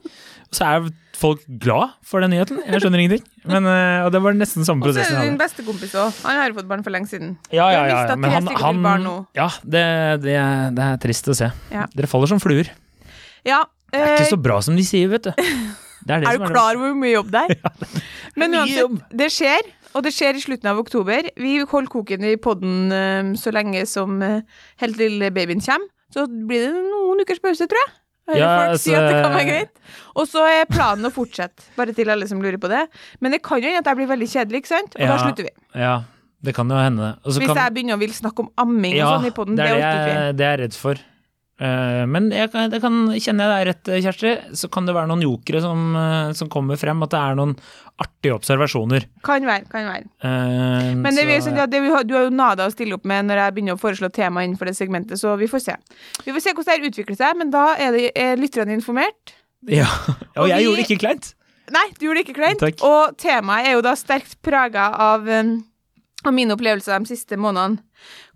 Og 0.49 0.57
så 0.57 0.65
er 0.67 0.89
folk 1.19 1.41
glad 1.61 1.95
for 2.07 2.23
den 2.23 2.31
nyheten. 2.33 2.61
Jeg 2.63 2.81
skjønner 2.81 3.01
ingenting. 3.03 3.25
Men, 3.49 3.67
eh, 3.67 4.05
og 4.05 4.11
det 4.15 4.21
var 4.23 4.37
nesten 4.37 4.65
samme 4.67 4.83
prosessen. 4.85 5.11
Og 5.13 5.19
så 5.19 5.19
er 5.19 5.27
det 5.27 5.33
din 5.33 5.39
beste 5.41 5.65
kompis 5.67 5.95
òg. 5.99 6.21
Han 6.25 6.39
har 6.39 6.51
jo 6.51 6.57
fått 6.61 6.69
barn 6.69 6.85
for 6.85 6.95
lenge 6.95 7.11
siden. 7.11 7.33
Ja, 7.51 7.67
ja, 7.75 7.83
ja, 7.91 8.15
Men 8.15 8.37
han, 8.37 8.47
han 8.55 9.09
Ja, 9.35 9.49
det, 9.63 9.83
det, 10.23 10.37
er, 10.39 10.71
det 10.75 10.85
er 10.85 11.03
trist 11.03 11.27
å 11.31 11.35
se. 11.37 11.51
Ja. 11.73 11.89
Dere 11.95 12.09
faller 12.11 12.31
som 12.31 12.41
fluer. 12.41 12.71
Ja. 13.47 13.65
Det 13.89 13.99
er 13.99 14.13
eh, 14.13 14.15
ikke 14.21 14.33
så 14.37 14.41
bra 14.41 14.59
som 14.63 14.79
de 14.79 14.85
sier, 14.87 15.11
vet 15.11 15.29
du. 15.29 15.33
Det 15.99 16.15
er, 16.15 16.21
det 16.23 16.29
er 16.31 16.37
du 16.39 16.45
klar 16.47 16.77
over 16.77 16.93
hvor 16.93 16.95
mye 16.97 17.11
jobb 17.11 17.27
det 17.33 17.41
er? 17.43 17.57
Men 18.39 18.55
uansett, 18.55 18.79
jobb. 18.79 18.93
det 19.19 19.27
skjer. 19.35 19.67
Og 19.97 20.03
det 20.05 20.11
skjer 20.13 20.37
i 20.37 20.41
slutten 20.43 20.69
av 20.69 20.77
oktober. 20.81 21.29
Vi 21.39 21.55
holder 21.65 21.89
koken 21.89 22.25
i 22.29 22.35
podden 22.41 22.91
eh, 22.93 23.31
så 23.41 23.53
lenge 23.55 23.85
som 23.89 24.19
eh, 24.21 24.41
helt 24.83 24.99
til 24.99 25.23
babyen 25.33 25.63
kommer. 25.65 25.89
Så 26.13 26.25
blir 26.29 26.67
det 26.67 26.83
noen 26.89 27.21
ukers 27.21 27.41
pause, 27.41 27.67
tror 27.69 27.81
jeg. 27.83 27.95
Hører 28.29 28.39
Ja, 28.41 28.49
folk 28.69 28.81
si 28.81 28.93
at 28.93 29.07
det 29.09 29.17
kan 29.23 29.33
være 29.33 29.41
altså- 29.41 29.49
greit. 29.49 29.81
Og 30.21 30.27
så 30.29 30.43
er 30.45 30.69
planen 30.69 31.05
å 31.09 31.11
fortsette, 31.13 31.65
bare 31.77 31.93
til 31.97 32.09
alle 32.13 32.27
som 32.29 32.41
lurer 32.41 32.57
på 32.61 32.69
det. 32.69 32.83
Men 33.21 33.33
det 33.33 33.41
kan 33.45 33.57
jo 33.61 33.65
hende 33.69 33.81
at 33.81 33.89
jeg 33.89 33.97
blir 33.97 34.09
veldig 34.11 34.29
kjedelig, 34.29 34.61
ikke 34.63 34.73
sant? 34.75 34.95
Og 34.97 35.05
da 35.09 35.17
slutter 35.23 35.47
vi. 35.49 35.53
Ja, 35.81 35.95
det 36.45 36.53
kan 36.57 36.69
jo 36.69 36.77
hende. 36.77 37.15
Også 37.25 37.41
Hvis 37.41 37.49
kan- 37.49 37.57
jeg 37.57 37.73
begynner 37.73 37.97
å 37.97 37.99
vil 37.99 38.13
snakke 38.13 38.39
om 38.45 38.49
amming 38.57 38.95
ja, 38.97 39.07
og 39.09 39.21
sånn 39.21 39.27
i 39.27 39.33
poden, 39.33 39.55
det 39.57 39.65
det, 39.65 39.71
er 39.71 39.75
det, 39.75 39.83
orker 39.83 39.97
ikke 39.97 40.13
vi. 40.13 40.43
jeg, 40.43 40.53
er 40.53 40.57
redd 40.65 40.73
for. 40.77 41.01
Eh, 41.59 42.05
men 42.07 42.29
jeg 42.31 42.51
det 42.71 42.79
kan, 42.79 42.93
kjenner 43.19 43.49
jeg 43.49 43.51
deg 43.51 43.67
rett, 43.67 43.89
Kjersti, 44.05 44.33
så 44.55 44.69
kan 44.71 44.85
det 44.87 44.93
være 44.95 45.09
noen 45.11 45.23
jokere 45.25 45.59
som, 45.63 45.81
eh, 45.99 46.31
som 46.39 46.47
kommer 46.51 46.79
frem. 46.79 47.03
At 47.03 47.11
det 47.11 47.19
er 47.19 47.35
noen 47.35 47.55
artige 47.99 48.35
observasjoner. 48.37 49.05
Kan 49.27 49.43
være, 49.43 49.65
kan 49.69 49.89
være. 49.89 50.05
Uh, 50.23 50.95
Men 50.95 51.11
det, 51.15 51.25
så- 51.43 51.51
vi, 51.51 51.57
ja, 51.59 51.65
det, 51.67 51.81
du 52.07 52.13
har 52.15 52.23
jo 52.29 52.29
nada 52.31 52.67
å 52.69 52.71
stille 52.71 52.95
opp 52.95 53.03
med 53.03 53.25
når 53.27 53.41
jeg 53.43 53.55
begynner 53.57 53.75
å 53.75 53.81
foreslå 53.81 54.07
tema 54.15 54.45
innenfor 54.47 54.65
det 54.71 54.75
segmentet, 54.77 55.19
så 55.19 55.35
vi 55.37 55.47
får 55.51 55.59
se. 55.65 55.75
Vi 56.23 56.31
får 56.31 56.45
se 56.45 56.53
hvordan 56.55 56.79
det 56.79 56.93
utvikler 56.93 57.17
seg, 57.19 57.35
men 57.37 57.51
da 57.51 57.75
er, 57.75 57.91
det, 57.91 58.11
er 58.15 58.37
lytterne 58.39 58.71
informert. 58.79 59.35
ja. 59.67 59.85
Og 60.37 60.47
jeg 60.47 60.57
vi- 60.57 60.63
gjorde 60.63 60.79
det 60.79 60.87
ikke 60.87 61.01
kleint. 61.03 61.33
Nei, 61.69 61.85
du 61.99 62.05
gjorde 62.07 62.23
det 62.23 62.27
ikke 62.29 62.39
kleint. 62.39 62.59
Takk. 62.63 62.79
Og 62.87 63.17
temaet 63.19 63.67
er 63.67 63.75
jo 63.75 63.81
da 63.85 63.91
sterkt 63.99 64.39
prega 64.41 64.87
av, 64.95 65.27
um, 65.27 65.51
av 66.27 66.35
mine 66.35 66.55
opplevelser 66.55 66.99
de 66.99 67.09
siste 67.09 67.37
månedene. 67.39 67.79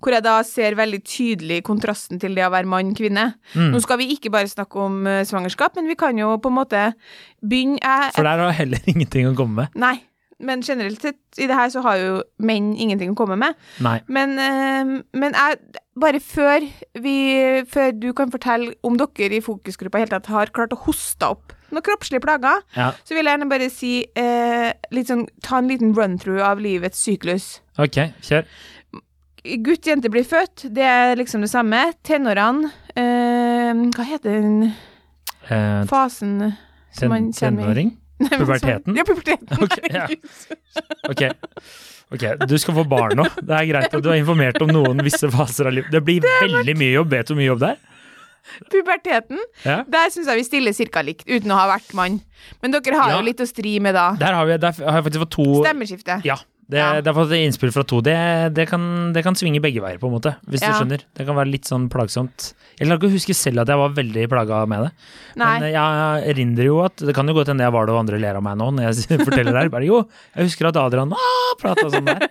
Hvor 0.04 0.16
jeg 0.16 0.26
da 0.26 0.38
ser 0.48 0.78
veldig 0.80 1.02
tydelig 1.08 1.62
kontrasten 1.68 2.20
til 2.22 2.36
det 2.38 2.46
å 2.46 2.52
være 2.54 2.70
mann-kvinne. 2.70 3.30
Mm. 3.56 3.70
Nå 3.74 3.84
skal 3.84 4.00
vi 4.02 4.12
ikke 4.16 4.32
bare 4.34 4.52
snakke 4.52 4.80
om 4.84 5.04
uh, 5.08 5.22
svangerskap, 5.28 5.76
men 5.80 5.90
vi 5.92 6.00
kan 6.00 6.18
jo 6.20 6.36
på 6.44 6.52
en 6.52 6.58
måte 6.60 6.88
begynne 7.44 8.00
For 8.16 8.28
der 8.28 8.44
har 8.44 8.58
heller 8.58 8.84
ingenting 8.92 9.32
å 9.32 9.38
komme 9.38 9.64
med. 9.64 9.80
Nei. 9.80 9.98
Men 10.44 10.62
generelt 10.66 11.02
sett 11.02 11.40
i 11.42 11.48
det 11.50 11.56
her 11.58 11.72
så 11.74 11.82
har 11.86 11.98
jo 12.02 12.14
menn 12.44 12.74
ingenting 12.76 13.14
å 13.14 13.18
komme 13.18 13.38
med. 13.40 13.56
Nei. 13.86 13.98
Men, 14.12 14.36
eh, 14.42 14.94
men 15.18 15.34
jeg, 15.38 15.58
bare 16.00 16.20
før, 16.24 16.66
vi, 17.00 17.16
før 17.70 17.92
du 17.96 18.10
kan 18.18 18.32
fortelle 18.34 18.74
om 18.84 18.98
dere 19.00 19.40
i 19.40 19.44
fokusgruppa 19.46 20.02
helt 20.04 20.14
tatt 20.16 20.30
har 20.34 20.52
klart 20.56 20.76
å 20.76 20.82
hoste 20.86 21.30
opp 21.36 21.54
noen 21.74 21.82
kroppslige 21.88 22.22
plager, 22.22 22.60
Ja, 22.78 22.92
så 23.02 23.16
vil 23.16 23.26
jeg 23.26 23.34
gjerne 23.34 23.50
bare 23.50 23.68
si 23.74 23.94
eh, 24.20 24.70
litt 24.94 25.10
sånn, 25.10 25.24
Ta 25.42 25.58
en 25.58 25.72
liten 25.72 25.96
run-through 25.98 26.44
av 26.46 26.62
livets 26.62 27.02
syklus. 27.02 27.62
ok, 27.82 27.98
kjør. 28.22 28.46
Gutt, 29.66 29.88
jente 29.90 30.12
blir 30.14 30.24
født, 30.24 30.68
det 30.72 30.86
er 30.88 31.18
liksom 31.20 31.42
det 31.44 31.50
samme. 31.52 31.82
Tenårene 32.06 32.70
eh, 32.96 33.74
Hva 33.98 34.06
heter 34.08 34.38
den 34.38 34.74
Eh, 35.44 35.84
fasen 35.90 36.54
som 36.96 37.10
man 37.12 37.26
kjenner 37.36 37.64
kommer 37.64 37.64
i? 37.64 37.66
Tenåring? 37.66 37.90
Nei, 38.24 38.38
Puberteten? 38.40 38.94
sånn- 38.94 38.98
Ja, 38.98 39.04
puberteten. 39.08 39.48
Ok, 39.64 39.78
ja. 39.92 40.08
Okay. 41.10 41.30
Ok. 42.12 42.18
ok, 42.18 42.48
du 42.48 42.58
skal 42.62 42.76
få 42.78 42.84
barn 42.90 43.18
nå. 43.20 43.26
Det 43.42 43.56
er 43.58 43.66
greit 43.72 43.94
at 43.94 44.04
du 44.04 44.10
har 44.12 44.20
informert 44.20 44.62
om 44.64 44.70
noen 44.74 45.02
visse 45.06 45.30
faser 45.34 45.70
av 45.70 45.74
livet. 45.78 45.92
Det 45.94 46.02
blir 46.06 46.22
veldig 46.42 46.76
mye 46.80 46.94
jobb. 47.00 47.10
Vet 47.16 47.28
du 47.32 47.36
mye 47.40 47.50
jobb 47.52 47.60
det 47.66 47.74
er? 47.76 47.82
Puberteten. 48.72 49.40
Ja. 49.64 49.78
Der 49.88 50.10
syns 50.12 50.28
jeg 50.28 50.42
vi 50.42 50.44
stiller 50.48 50.76
cirka 50.76 51.04
likt, 51.06 51.24
uten 51.30 51.52
å 51.54 51.60
ha 51.62 51.68
vært 51.72 51.94
mann. 51.96 52.20
Men 52.62 52.74
dere 52.76 52.98
har 53.00 53.14
Ja. 53.14 53.20
jo 53.22 53.26
litt 53.30 53.40
å 53.40 53.48
stri 53.48 53.78
med 53.80 53.96
da. 53.96 54.10
Der 54.20 54.34
har, 54.36 54.46
vi, 54.50 54.58
der 54.60 54.72
har 54.84 54.98
jeg 55.00 55.06
faktisk 55.08 55.24
fått 55.24 55.32
to 55.38 55.46
Stemmeskifte. 55.64 56.18
Ja. 56.28 56.36
Det, 56.74 56.82
Ja. 56.82 57.02
det 57.02 57.12
har 57.12 57.18
fått 57.20 57.36
innspill 57.38 57.72
fra 57.76 57.84
to. 57.86 58.02
Det, 58.02 58.16
det, 58.58 58.66
kan, 58.72 59.14
det 59.14 59.22
kan 59.26 59.38
svinge 59.38 59.62
begge 59.62 59.82
veier, 59.84 60.00
på 60.02 60.10
en 60.10 60.16
måte. 60.18 60.36
Hvis 60.50 60.64
Ja. 60.66 60.72
du 60.74 60.82
skjønner. 60.82 61.04
Det 61.14 61.26
kan 61.28 61.38
være 61.38 61.52
litt 61.54 61.70
sånn 61.70 61.86
plagsomt. 61.94 62.54
Jeg 62.80 62.88
klarer 62.90 62.98
ikke 63.04 63.14
huske 63.14 63.36
selv 63.38 63.62
at 63.62 63.70
jeg 63.70 63.78
var 63.78 63.94
veldig 63.94 64.24
plaga 64.32 64.64
med 64.68 64.88
det. 64.88 64.92
Nei. 65.38 65.52
Men 65.60 65.68
eh, 65.70 65.76
jeg 65.78 66.34
erindrer 66.34 66.66
jo 66.66 66.80
at 66.84 66.96
Det 66.98 67.14
kan 67.14 67.28
jo 67.30 67.34
godt 67.38 67.48
hende 67.54 67.62
jeg 67.66 67.74
var 67.74 67.86
det 67.86 67.94
og 67.94 68.00
andre 68.02 68.18
ler 68.22 68.36
av 68.40 68.44
meg 68.46 68.58
nå 68.58 68.72
når 68.74 68.90
jeg 68.90 69.20
forteller 69.28 69.54
det 69.54 69.62
her. 69.62 69.70
Bare 69.70 69.86
jo, 69.86 70.02
jeg 70.36 70.50
husker 70.50 70.68
at 70.72 70.80
Adrian 70.82 71.14
ah, 71.14 71.54
prata 71.62 71.86
sånn 71.94 72.10
der. 72.10 72.26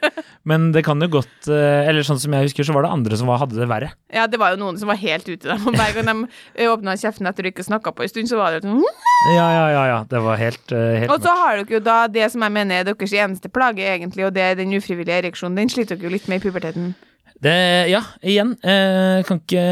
Men 0.45 0.73
det 0.75 0.83
kan 0.85 0.99
jo 0.99 1.07
godt 1.07 1.47
eh, 1.47 1.87
Eller 1.87 2.03
sånn 2.03 2.19
som 2.19 2.35
jeg 2.35 2.49
husker, 2.49 2.67
så 2.67 2.75
var 2.75 2.83
det 2.83 2.91
andre 2.91 3.17
som 3.21 3.29
var, 3.31 3.39
hadde 3.45 3.55
det 3.61 3.69
verre. 3.71 3.93
Ja, 4.13 4.27
det 4.27 4.41
var 4.43 4.57
jo 4.57 4.59
noen 4.65 4.79
som 4.81 4.91
var 4.91 4.99
helt 4.99 5.29
ute 5.31 5.47
der. 5.47 5.61
Og 5.63 5.77
Hver 5.79 5.95
gang 6.03 6.11
de 6.11 6.67
åpna 6.67 6.97
kjeften 6.99 7.31
etter 7.31 7.47
å 7.47 7.53
ikke 7.53 7.63
snakka 7.67 7.95
på 7.95 8.03
en 8.03 8.11
stund, 8.11 8.29
så 8.33 8.41
var 8.41 8.57
det 8.57 8.65
sånn 8.67 8.83
Ja, 9.37 9.47
ja, 9.55 9.67
ja. 9.71 9.85
ja. 9.93 9.99
Det 10.11 10.19
var 10.25 10.37
helt, 10.43 10.73
eh, 10.75 11.05
helt 11.05 11.15
Og 11.15 11.23
så 11.23 11.31
har 11.39 11.61
dere 11.63 11.77
jo 11.79 11.81
da 11.87 12.01
det 12.11 12.27
som 12.35 12.43
jeg 12.43 12.53
mener 12.59 12.81
er 12.83 12.89
deres 12.91 13.15
eneste 13.15 13.49
plage, 13.55 13.87
egentlig, 13.87 14.27
og 14.33 14.37
det 14.41 14.51
den 14.65 14.77
ufrivillige 14.79 15.23
ereksjonen. 15.23 15.61
Den 15.61 15.73
sliter 15.73 15.99
dere 15.99 16.09
jo 16.09 16.17
litt 16.17 16.29
med 16.31 16.41
i 16.41 16.47
puberteten. 16.49 16.95
Det, 17.43 17.89
ja, 17.91 17.99
igjen. 18.23 18.53
Eh, 18.62 19.25
kan 19.27 19.41
ikke 19.41 19.62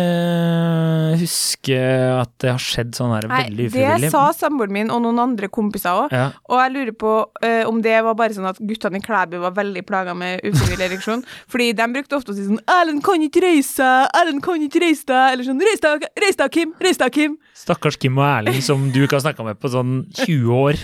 huske 1.21 1.77
at 2.17 2.33
det 2.43 2.51
har 2.51 2.63
skjedd 2.63 2.97
sånn 2.99 3.13
her 3.15 3.29
Nei, 3.31 3.45
veldig 3.47 3.69
det 4.03 4.11
sa 4.11 4.25
samboeren 4.35 4.75
min 4.75 4.91
og 4.91 5.05
noen 5.05 5.21
andre 5.23 5.47
kompiser 5.55 5.95
òg. 5.95 6.11
Ja. 6.11 6.33
Og 6.51 6.59
jeg 6.59 6.73
lurer 6.75 6.97
på 6.99 7.13
eh, 7.47 7.63
om 7.71 7.79
det 7.85 7.95
var 8.03 8.17
bare 8.19 8.35
sånn 8.35 8.49
at 8.51 8.59
guttene 8.59 8.99
i 8.99 9.05
Klæbu 9.05 9.39
var 9.45 9.55
veldig 9.55 9.85
plaga 9.87 10.17
med 10.19 10.43
ufrivillig 10.43 10.89
ereksjon. 10.89 11.23
Fordi 11.53 11.71
de 11.79 11.87
brukte 11.95 12.19
ofte 12.19 12.35
å 12.35 12.39
si 12.41 12.49
sånn 12.49 12.59
'Erlend 12.65 13.05
kan 13.07 13.23
ikke 13.23 13.45
reise 13.47 13.77
seg', 13.79 14.11
'Erlend 14.19 14.43
kan 14.43 14.67
ikke 14.67 14.83
reise 14.83 15.07
deg', 15.07 15.37
eller 15.37 15.47
sånn 15.47 15.63
deg, 15.63 16.11
reis 16.27 16.43
deg, 16.43 16.51
Kim', 16.59 16.75
'Reis 16.83 16.99
deg, 16.99 17.15
Kim'. 17.15 17.39
Stakkars 17.61 17.99
Kim 18.01 18.17
og 18.19 18.25
Erling 18.25 18.63
som 18.65 18.87
du 18.95 19.03
ikke 19.05 19.19
har 19.19 19.25
snakka 19.27 19.45
med 19.45 19.59
på 19.61 19.69
sånn 19.73 20.07
20 20.17 20.49
år, 20.57 20.79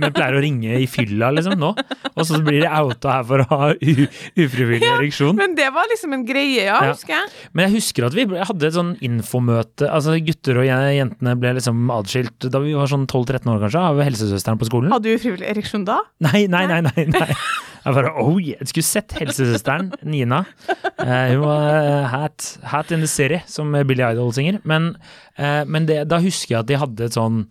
men 0.00 0.14
pleier 0.16 0.38
å 0.38 0.40
ringe 0.42 0.78
i 0.80 0.86
fylla 0.88 1.28
liksom 1.36 1.58
nå. 1.60 1.74
Og 2.16 2.24
så 2.24 2.40
blir 2.44 2.62
de 2.64 2.70
outa 2.72 3.18
her 3.18 3.26
for 3.28 3.44
å 3.44 3.48
ha 3.50 3.68
ufrivillig 3.76 4.86
ereksjon. 4.88 5.36
Men 5.36 5.54
det 5.58 5.68
var 5.74 5.88
liksom 5.92 6.14
en 6.16 6.24
greie, 6.28 6.64
ja, 6.64 6.78
Ja. 6.82 6.92
husker 6.94 7.14
jeg. 7.18 7.28
Men 7.52 7.68
jeg 7.68 7.76
husker 7.82 8.06
at 8.08 8.14
vi 8.16 8.24
hadde 8.26 8.66
et 8.70 8.74
sånn 8.78 8.94
infomøte. 9.04 9.90
Altså 9.92 10.16
gutter 10.24 10.58
og 10.62 10.64
je- 10.64 10.96
jentene 10.96 11.36
ble 11.38 11.54
liksom 11.60 11.86
adskilt 11.92 12.48
da 12.50 12.58
vi 12.64 12.72
var 12.74 12.86
sånn 12.86 13.06
12-13 13.06 13.52
år 13.52 13.60
kanskje, 13.66 13.80
av 13.80 14.00
helsesøsteren 14.00 14.58
på 14.58 14.66
skolen. 14.70 14.90
Hadde 14.92 15.02
du 15.12 15.16
ufrivillig 15.18 15.50
ereksjon 15.52 15.84
da? 15.84 16.00
Nei, 16.20 16.46
nei, 16.46 16.66
nei, 16.66 16.80
nei. 16.80 17.04
nei. 17.12 17.34
Jeg 17.86 17.94
bare, 17.94 18.10
oh 18.18 18.34
yeah. 18.40 18.58
Jeg 18.58 18.72
skulle 18.72 18.86
sett 18.88 19.14
helsesøsteren, 19.14 19.92
Nina. 20.02 20.42
Eh, 20.66 21.36
hun 21.36 21.44
var 21.44 21.66
eh, 21.70 22.08
hat, 22.10 22.46
hat 22.66 22.90
in 22.90 23.04
the 23.04 23.06
city, 23.06 23.38
som 23.46 23.70
Billy 23.86 24.02
Idol 24.02 24.32
synger. 24.34 24.58
Men, 24.66 24.96
eh, 25.38 25.62
men 25.70 25.86
det, 25.86 26.00
da 26.10 26.18
husker 26.22 26.56
jeg 26.56 26.64
at 26.64 26.70
de 26.70 26.80
hadde 26.82 27.06
et 27.06 27.18
sånn 27.18 27.44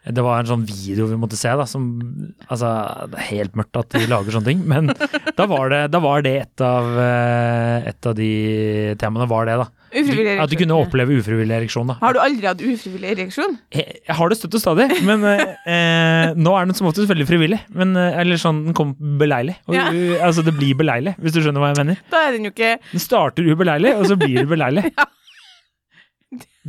Det 0.00 0.22
var 0.24 0.38
en 0.40 0.46
sånn 0.48 0.62
video 0.64 1.04
vi 1.10 1.16
måtte 1.20 1.36
se, 1.36 1.50
da, 1.60 1.66
som 1.68 1.82
Altså, 2.48 2.70
det 3.12 3.18
er 3.20 3.26
helt 3.34 3.56
mørkt 3.58 3.76
at 3.76 3.90
de 3.92 4.06
lager 4.08 4.32
sånne 4.32 4.48
ting, 4.48 4.62
men 4.64 4.88
da 5.38 5.44
var 5.50 5.68
det, 5.68 5.80
da 5.92 6.00
var 6.00 6.22
det 6.24 6.32
et 6.40 6.62
av 6.64 6.88
eh, 7.04 7.90
Et 7.90 8.08
av 8.08 8.14
de 8.16 8.30
temaene 9.02 9.26
var 9.28 9.44
det, 9.50 9.58
da. 9.60 9.66
Ufrivillig 9.90 10.38
At 10.40 10.48
du 10.52 10.56
kunne 10.56 10.78
oppleve 10.78 11.18
ufrivillig 11.20 11.52
ereksjon, 11.58 11.88
da. 11.92 11.98
Har 12.00 12.16
du 12.16 12.20
aldri 12.22 12.48
hatt 12.48 12.62
ufrivillig 12.64 13.10
ereksjon? 13.12 13.58
Jeg, 13.76 13.98
jeg 14.06 14.16
har 14.22 14.30
det 14.32 14.38
støtt 14.40 14.56
og 14.56 14.62
stadig, 14.64 14.86
men 15.04 15.26
eh, 15.34 15.44
eh, 15.74 16.32
nå 16.38 16.54
er 16.56 16.70
den 16.70 16.78
som 16.78 16.88
oftest 16.88 17.10
veldig 17.10 17.26
frivillig. 17.28 17.60
Men, 17.76 17.92
eh, 18.00 18.16
eller 18.22 18.40
sånn, 18.40 18.62
den 18.70 18.76
kom 18.78 18.94
beleilig. 19.20 19.58
Og, 19.68 19.76
Ja. 19.76 19.90
altså, 20.30 20.46
det 20.46 20.56
blir 20.56 20.78
beleilig, 20.80 21.16
hvis 21.20 21.36
du 21.36 21.42
skjønner 21.44 21.60
hva 21.60 21.74
jeg 21.74 21.80
mener. 21.82 22.00
Da 22.14 22.24
er 22.28 22.38
den 22.38 22.48
jo 22.48 22.54
ikke 22.54 22.72
Den 22.94 23.02
starter 23.04 23.52
ubeleilig, 23.52 23.92
og 24.00 24.08
så 24.08 24.16
blir 24.20 24.40
det 24.44 24.48
beleilig. 24.56 24.88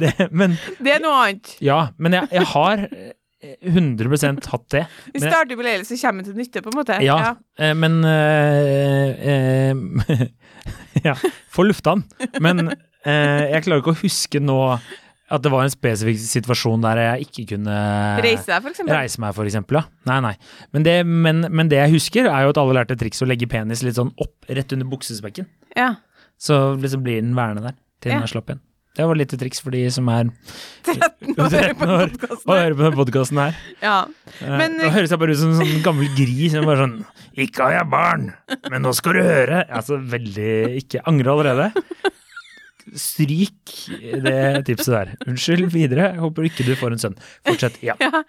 Det, 0.01 0.07
men 0.31 0.53
Det 0.79 0.93
er 0.95 1.01
noe 1.03 1.17
annet. 1.25 1.49
ja, 1.61 1.81
men 2.01 2.15
jeg, 2.15 2.29
jeg 2.31 2.45
har 2.53 2.85
100% 3.41 4.47
hatt 4.51 4.67
det. 4.69 4.83
Vi 5.13 5.21
starter 5.23 5.57
med 5.57 5.85
så 5.87 5.97
kommer 5.97 6.25
til 6.25 6.37
nytte, 6.37 6.61
på 6.61 6.69
en 6.69 6.77
måte. 6.77 6.97
Ja, 7.01 7.17
ja. 7.57 7.73
men 7.73 8.03
eh, 8.05 9.29
eh, 9.33 10.25
Ja, 11.07 11.15
for 11.49 11.65
lufta 11.65 11.95
den. 11.95 12.03
Men 12.43 12.67
eh, 12.69 13.49
jeg 13.55 13.65
klarer 13.65 13.81
ikke 13.81 13.95
å 13.95 14.01
huske 14.03 14.41
nå 14.43 14.59
at 15.31 15.43
det 15.45 15.51
var 15.53 15.63
en 15.63 15.71
spesifikk 15.71 16.19
situasjon 16.19 16.83
der 16.83 16.99
jeg 16.99 17.27
ikke 17.27 17.45
kunne 17.53 17.75
Reise 18.21 18.49
deg, 18.49 18.57
for 18.65 18.73
eksempel. 18.73 18.95
Reise 18.97 19.21
meg, 19.23 19.35
for 19.37 19.47
eksempel. 19.47 19.79
Ja. 19.79 19.83
Nei, 20.09 20.17
nei. 20.27 20.33
Men 20.75 20.85
det, 20.87 20.95
men, 21.07 21.45
men 21.47 21.71
det 21.71 21.79
jeg 21.79 21.95
husker, 21.95 22.27
er 22.27 22.45
jo 22.45 22.51
at 22.51 22.59
alle 22.59 22.75
lærte 22.81 22.97
triks 22.99 23.23
å 23.23 23.29
legge 23.29 23.47
penis 23.49 23.83
litt 23.85 23.95
sånn 23.97 24.11
opp 24.21 24.51
rett 24.51 24.75
under 24.75 24.89
buksespekken. 24.91 25.47
Ja. 25.77 25.93
Så 26.41 26.59
liksom 26.81 27.05
blir 27.05 27.21
den 27.23 27.31
værende 27.37 27.69
der 27.69 27.77
til 28.03 28.11
den 28.11 28.19
Ja. 28.19 28.27
er 28.27 28.33
slapp 28.33 28.51
igjen. 28.51 28.61
Det 28.91 29.05
var 29.07 29.15
litt 29.15 29.31
triks 29.39 29.61
for 29.63 29.71
de 29.71 29.85
som 29.93 30.09
er 30.11 30.27
13 30.83 31.37
år 31.39 31.47
13 31.47 31.77
på 31.79 31.87
år 31.87 32.09
og 32.11 32.51
hører 32.51 32.73
på 32.75 32.83
denne 32.83 32.97
podkasten 32.97 33.39
her. 33.39 33.59
Ja. 33.79 33.97
Men, 34.43 34.75
uh, 34.81 34.83
Nå 34.83 34.89
høres 34.97 35.13
jeg 35.13 35.21
bare 35.21 35.35
ut 35.35 35.39
som 35.39 35.53
en 35.53 35.61
sånn 35.61 35.85
gammel 35.85 36.09
gris 36.17 36.51
som 36.51 36.67
bare 36.67 36.83
sånn 36.83 36.97
'Ikke 37.31 37.63
har 37.63 37.77
jeg 37.77 37.91
barn, 37.93 38.25
men 38.67 38.83
nå 38.83 38.91
skal 38.97 39.15
du 39.15 39.21
høre'. 39.23 39.63
Altså 39.71 39.95
veldig 39.95 40.51
ikke 40.81 41.05
Angrer 41.07 41.31
allerede. 41.31 41.71
Stryk 42.97 43.75
det 44.25 44.65
tipset 44.67 44.93
der. 44.93 45.13
Unnskyld 45.27 45.71
videre. 45.73 46.11
Jeg 46.11 46.23
håper 46.23 46.47
ikke 46.47 46.65
du 46.67 46.73
får 46.79 46.95
en 46.95 47.03
sønn. 47.05 47.17
Fortsett. 47.47 47.81
Ja. 47.85 47.97
Ja. 48.11 48.21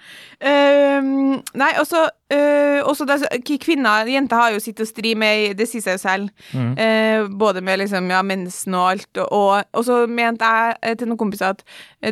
Uh, 0.42 1.38
nei, 1.58 1.70
også, 1.80 2.02
uh, 2.34 2.80
også 2.88 3.06
det, 3.08 3.16
kvinner, 3.62 4.06
jenter 4.10 4.38
har 4.38 4.52
jo 4.54 4.60
sitt 4.62 4.80
å 4.82 4.86
stri 4.86 5.14
med, 5.18 5.56
det 5.58 5.66
sier 5.70 5.82
seg 5.84 5.96
jo 5.96 6.02
selv. 6.02 6.30
Mm. 6.52 6.72
Uh, 6.78 7.30
både 7.40 7.62
med 7.64 7.82
liksom, 7.82 8.10
ja, 8.12 8.22
mensen 8.26 8.76
og 8.78 8.88
alt. 8.92 9.22
Og, 9.24 9.52
og, 9.72 9.82
så 9.86 10.02
mente 10.10 10.46
jeg 10.46 10.76
eh, 10.82 10.96
til 10.98 11.10
noen 11.10 11.20
kompiser 11.20 11.56
at 11.56 11.64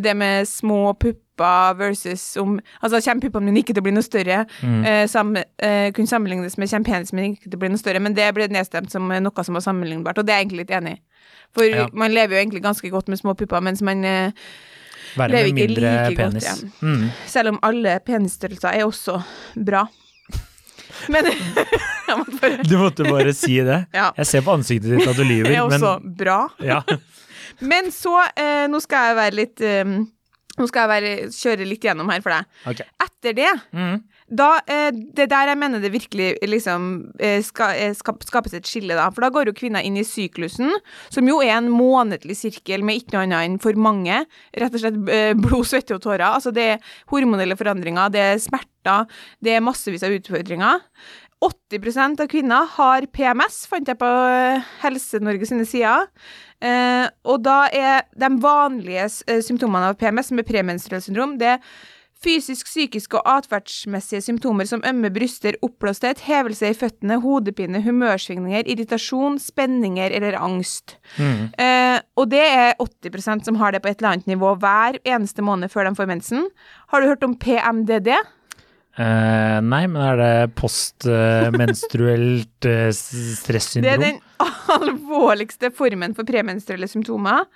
det 0.02 0.16
med 0.16 0.48
små 0.48 0.92
pupper 0.94 1.29
versus 1.78 2.36
om 2.40 2.58
Altså 2.82 3.00
kommer 3.04 3.24
puppene 3.26 3.48
mine 3.50 3.62
ikke 3.62 3.74
til 3.74 3.82
å 3.82 3.86
bli 3.86 3.92
noe 3.96 4.06
større, 4.06 4.46
Mm. 4.62 4.84
eh, 4.86 5.06
sam, 5.06 5.34
eh, 5.36 5.90
kunne 5.92 6.06
sammenlignes 6.10 6.56
med 6.58 6.70
kommer 6.70 6.90
penisen 6.90 7.16
min 7.16 7.34
ikke 7.36 7.50
til 7.50 7.56
å 7.58 7.62
bli 7.64 7.68
noe 7.72 7.78
større, 7.82 8.00
men 8.00 8.14
det 8.14 8.28
ble 8.34 8.48
nedstemt 8.48 8.90
som 8.90 9.10
eh, 9.12 9.20
noe 9.20 9.44
som 9.44 9.54
var 9.54 9.60
sammenlignbart, 9.64 10.18
og 10.18 10.26
det 10.26 10.34
er 10.34 10.38
jeg 10.42 10.46
egentlig 10.48 10.66
litt 10.66 10.76
enig 10.80 10.92
i. 10.98 11.00
For 11.54 11.64
Ja. 11.64 11.88
man 11.92 12.12
lever 12.12 12.36
jo 12.36 12.42
egentlig 12.44 12.62
ganske 12.62 12.90
godt 12.90 13.08
med 13.08 13.18
små 13.18 13.34
pupper, 13.36 13.60
mens 13.60 13.82
man 13.82 14.04
eh, 14.04 14.30
Lever 15.16 15.48
ikke 15.50 15.66
like 15.68 15.80
like 15.80 16.16
godt, 16.16 16.34
igjen. 16.42 16.72
Mm. 16.82 17.10
Selv 17.26 17.48
om 17.48 17.58
alle 17.66 17.98
penisstørrelser 18.06 18.74
er 18.78 18.84
også 18.86 19.16
bra. 19.56 19.88
Men 21.08 21.24
måtte 22.18 22.38
bare 22.40 22.62
Du 22.68 22.76
måtte 22.78 23.04
bare 23.08 23.32
si 23.34 23.56
det. 23.66 23.86
Ja. 23.94 24.10
Jeg 24.16 24.26
ser 24.26 24.44
på 24.46 24.52
ansiktet 24.54 24.92
ditt 24.98 25.08
at 25.08 25.16
du 25.18 25.24
lyver, 25.24 25.50
er 25.50 25.64
også 25.64 25.96
men 26.00 26.14
bra. 26.16 26.48
ja. 26.62 26.82
Men 27.60 27.90
så, 27.92 28.14
eh, 28.38 28.68
nå 28.70 28.78
skal 28.80 29.08
jeg 29.10 29.16
være 29.18 29.34
litt 29.36 29.60
eh, 29.66 29.84
Nå 30.60 30.66
skal 30.68 30.84
jeg 30.84 30.90
være, 30.92 31.10
kjøre 31.32 31.66
litt 31.68 31.84
gjennom 31.88 32.10
her 32.12 32.20
for 32.20 32.34
deg. 32.36 32.48
Okay. 32.74 32.88
Etter 33.00 33.36
det, 33.36 33.50
Mm. 33.72 34.02
da 34.30 34.48
eh, 34.66 34.90
Det 34.92 35.26
der 35.32 35.48
jeg 35.50 35.58
mener 35.58 35.80
det 35.82 35.90
virkelig 35.92 36.28
liksom 36.46 37.12
eh, 37.18 37.40
ska, 37.44 37.70
eh, 37.74 37.94
skapes 37.96 38.54
et 38.54 38.68
skille, 38.68 38.94
da. 38.96 39.08
For 39.10 39.24
da 39.24 39.30
går 39.32 39.48
jo 39.50 39.56
kvinner 39.56 39.82
inn 39.84 39.96
i 39.96 40.04
syklusen, 40.06 40.70
som 41.10 41.26
jo 41.28 41.40
er 41.40 41.56
en 41.56 41.70
månedlig 41.72 42.36
sirkel 42.38 42.84
med 42.84 43.00
ikke 43.00 43.16
noe 43.16 43.24
annet 43.26 43.46
enn 43.48 43.58
for 43.62 43.72
mange. 43.80 44.20
Rett 44.56 44.76
og 44.76 44.80
slett 44.84 45.00
eh, 45.08 45.32
blod, 45.34 45.64
svette 45.68 45.96
og 45.96 46.04
tårer. 46.04 46.28
Altså 46.28 46.52
det 46.52 46.66
er 46.76 46.92
hormonelle 47.12 47.56
forandringer, 47.58 48.12
det 48.12 48.20
er 48.20 48.38
smerter, 48.38 49.08
det 49.42 49.56
er 49.56 49.64
massevis 49.64 50.04
av 50.06 50.12
utfordringer. 50.16 50.80
80% 51.40 52.20
av 52.20 52.28
kvinner 52.28 52.66
har 52.76 53.06
PMS, 53.14 53.62
fant 53.70 53.88
jeg 53.88 53.96
på 54.00 54.08
eh, 54.08 54.66
Helse-Norge 54.82 55.48
sine 55.48 55.64
sider. 55.68 56.10
Eh, 56.60 57.06
og 57.24 57.40
da 57.46 57.62
er 57.72 58.04
de 58.12 58.28
vanlige 58.42 59.06
eh, 59.24 59.40
symptomene 59.44 59.94
av 59.94 59.96
PMS, 60.00 60.34
med 60.36 60.48
premenstruelt 60.48 61.06
syndrom, 61.06 61.38
det 61.40 61.54
er 61.54 61.64
fysisk, 62.20 62.68
psykisk 62.68 63.16
og 63.16 63.28
atferdsmessige 63.28 64.20
symptomer 64.24 64.68
som 64.68 64.82
ømme 64.86 65.10
bryster, 65.12 65.56
oppblåsthet, 65.64 66.20
hevelse 66.26 66.68
i 66.68 66.76
føttene, 66.76 67.16
hodepine, 67.22 67.80
humørsvingninger, 67.84 68.68
irritasjon, 68.68 69.38
spenninger 69.40 70.12
eller 70.16 70.36
angst. 70.36 70.98
Mm. 71.16 71.48
Eh, 71.56 71.96
og 72.20 72.28
det 72.34 72.42
er 72.44 72.76
80% 72.76 73.48
som 73.48 73.60
har 73.60 73.72
det 73.72 73.80
på 73.80 73.88
et 73.90 74.00
eller 74.02 74.12
annet 74.18 74.28
nivå 74.28 74.52
hver 74.60 75.00
eneste 75.08 75.44
måned 75.44 75.72
før 75.72 75.88
de 75.88 75.96
får 75.96 76.12
mensen. 76.12 76.50
Har 76.92 77.00
du 77.00 77.08
hørt 77.08 77.24
om 77.24 77.38
PMDD? 77.40 78.12
Eh, 78.98 79.58
nei, 79.62 79.86
men 79.86 80.02
er 80.02 80.16
det 80.18 80.50
postmenstruelt 80.58 82.66
uh, 82.66 82.90
Det 82.90 83.86
er 83.86 84.02
den 84.02 84.18
alvorligste 84.76 85.70
formen 85.74 86.14
for 86.16 86.28
premenstruelle 86.28 86.88
symptomer. 86.90 87.46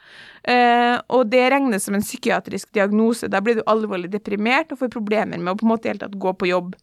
Eh, 0.45 0.97
og 1.15 1.31
det 1.33 1.45
regnes 1.55 1.87
som 1.87 1.97
en 1.97 2.05
psykiatrisk 2.05 2.73
diagnose. 2.77 3.31
Da 3.33 3.41
blir 3.45 3.59
du 3.59 3.65
alvorlig 3.71 4.11
deprimert 4.13 4.73
og 4.75 4.83
får 4.83 4.93
problemer 4.93 5.41
med 5.41 5.55
å 5.55 5.59
på 5.61 5.67
en 5.67 5.73
måte 5.73 5.91
helt 5.91 6.05
tatt 6.05 6.19
gå 6.21 6.35
på 6.37 6.51
jobb. 6.51 6.75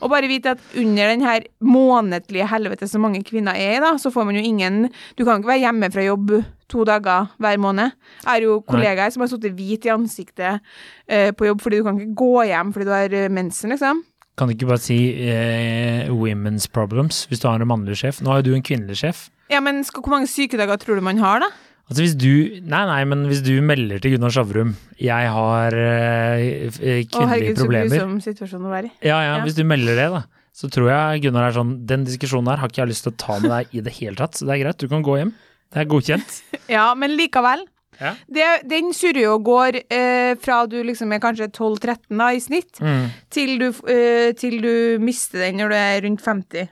Og 0.00 0.10
bare 0.12 0.28
vite 0.28 0.56
at 0.56 0.64
under 0.80 1.12
den 1.12 1.22
her 1.24 1.46
månedlige 1.64 2.48
helvete 2.50 2.88
som 2.90 3.04
mange 3.06 3.22
kvinner 3.26 3.56
er 3.56 3.78
i, 3.78 3.82
da, 3.84 3.94
så 4.00 4.12
får 4.12 4.26
man 4.28 4.38
jo 4.38 4.44
ingen 4.44 4.88
Du 5.16 5.24
kan 5.24 5.38
ikke 5.38 5.52
være 5.54 5.64
hjemme 5.64 5.90
fra 5.94 6.04
jobb 6.04 6.34
to 6.70 6.84
dager 6.88 7.30
hver 7.42 7.60
måned. 7.60 7.94
Jeg 8.24 8.30
har 8.30 8.44
jo 8.44 8.58
kollegaer 8.66 9.12
som 9.14 9.24
har 9.24 9.30
sittet 9.30 9.54
hvit 9.56 9.86
i 9.86 9.92
ansiktet 9.94 10.64
eh, 11.06 11.30
på 11.36 11.46
jobb 11.46 11.62
fordi 11.62 11.80
du 11.80 11.86
kan 11.86 12.00
ikke 12.00 12.18
gå 12.18 12.48
hjem 12.50 12.74
fordi 12.74 12.88
du 12.88 12.94
har 12.94 13.16
eh, 13.20 13.30
mensen, 13.32 13.74
liksom. 13.74 14.02
Kan 14.34 14.50
du 14.50 14.56
ikke 14.56 14.66
bare 14.72 14.82
si 14.82 14.98
eh, 15.28 16.10
women's 16.10 16.66
problems 16.66 17.24
hvis 17.30 17.42
du 17.42 17.46
har 17.46 17.62
en 17.62 17.70
mannlig 17.70 18.00
sjef? 18.00 18.18
Nå 18.20 18.32
har 18.32 18.42
jo 18.42 18.50
du 18.50 18.56
en 18.56 18.66
kvinnelig 18.66 18.98
sjef. 19.04 19.28
Ja, 19.52 19.60
men 19.60 19.82
skal, 19.84 20.02
hvor 20.02 20.14
mange 20.16 20.28
sykedager 20.30 20.78
tror 20.80 20.96
du 21.00 21.04
man 21.04 21.18
har, 21.22 21.40
da? 21.44 21.50
Altså 21.84 22.00
hvis 22.00 22.14
du 22.16 22.30
Nei, 22.64 22.84
nei, 22.88 23.00
men 23.04 23.26
hvis 23.28 23.42
du 23.44 23.50
melder 23.60 23.98
til 24.00 24.14
Gunnar 24.14 24.32
Sjavrum 24.32 24.70
Jeg 24.96 25.28
har 25.28 25.74
eh, 25.76 26.70
kvinnelige 26.72 27.10
problemer 27.10 27.20
Å, 27.20 27.28
herregud, 27.28 27.58
så 27.60 27.66
grusom 27.68 28.14
situasjon 28.24 28.64
å 28.64 28.72
være 28.72 28.88
i. 28.88 28.92
Ja, 29.04 29.18
ja, 29.20 29.34
Ja. 29.36 29.42
hvis 29.44 29.58
du 29.58 29.64
melder 29.68 29.98
det, 30.00 30.06
da. 30.14 30.22
Så 30.54 30.70
tror 30.72 30.88
jeg 30.88 31.24
Gunnar 31.26 31.50
er 31.50 31.56
sånn 31.58 31.74
Den 31.84 32.06
diskusjonen 32.08 32.48
her 32.54 32.62
har 32.62 32.72
ikke 32.72 32.80
jeg 32.86 32.92
lyst 32.94 33.04
til 33.04 33.12
å 33.12 33.18
ta 33.20 33.36
med 33.42 33.50
deg 33.52 33.76
i 33.76 33.84
det 33.84 33.92
hele 33.98 34.16
tatt, 34.16 34.38
så 34.38 34.46
det 34.48 34.54
er 34.56 34.62
greit, 34.64 34.78
du 34.80 34.88
kan 34.88 35.04
gå 35.04 35.18
hjem. 35.20 35.34
Det 35.74 35.82
er 35.84 35.90
godkjent. 35.92 36.40
Ja, 36.78 36.86
men 36.96 37.12
likevel. 37.18 37.66
Ja. 38.00 38.14
Det, 38.32 38.46
den 38.70 38.88
surrer 38.96 39.20
jo 39.26 39.34
og 39.36 39.44
går 39.46 39.76
eh, 39.92 40.32
fra 40.42 40.62
du 40.66 40.78
liksom 40.82 41.12
er 41.14 41.20
kanskje 41.22 41.50
12-13 41.52 42.16
da, 42.16 42.30
i 42.32 42.40
snitt, 42.42 42.80
Mm. 42.80 43.04
til 43.30 43.58
du, 43.60 43.68
eh, 43.92 44.32
til 44.40 44.56
du 44.64 44.72
mister 45.04 45.44
den 45.44 45.60
når 45.60 45.68
du 45.74 45.76
er 45.78 46.00
rundt 46.08 46.24
50. 46.24 46.70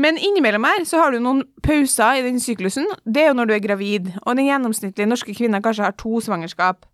Men 0.00 0.16
innimellom 0.16 0.64
her 0.64 0.84
så 0.88 1.02
har 1.02 1.12
du 1.12 1.20
noen 1.20 1.42
pauser 1.66 2.20
i 2.20 2.24
den 2.24 2.40
syklusen. 2.40 2.86
Det 3.04 3.24
er 3.24 3.30
jo 3.30 3.36
når 3.36 3.50
du 3.50 3.54
er 3.56 3.64
gravid, 3.64 4.12
og 4.22 4.38
den 4.38 4.48
gjennomsnittlige 4.48 5.08
norske 5.10 5.34
kvinna 5.36 5.60
kanskje 5.60 5.84
har 5.84 5.96
to 6.00 6.22
svangerskap. 6.24 6.86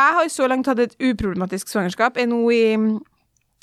Jeg 0.00 0.16
har 0.16 0.28
så 0.32 0.48
langt 0.48 0.70
hatt 0.70 0.80
et 0.80 0.96
uproblematisk 0.96 1.68
svangerskap. 1.68 2.16
Jeg 2.16 2.28
er 2.28 2.32
nå 2.32 2.40
i 2.54 2.62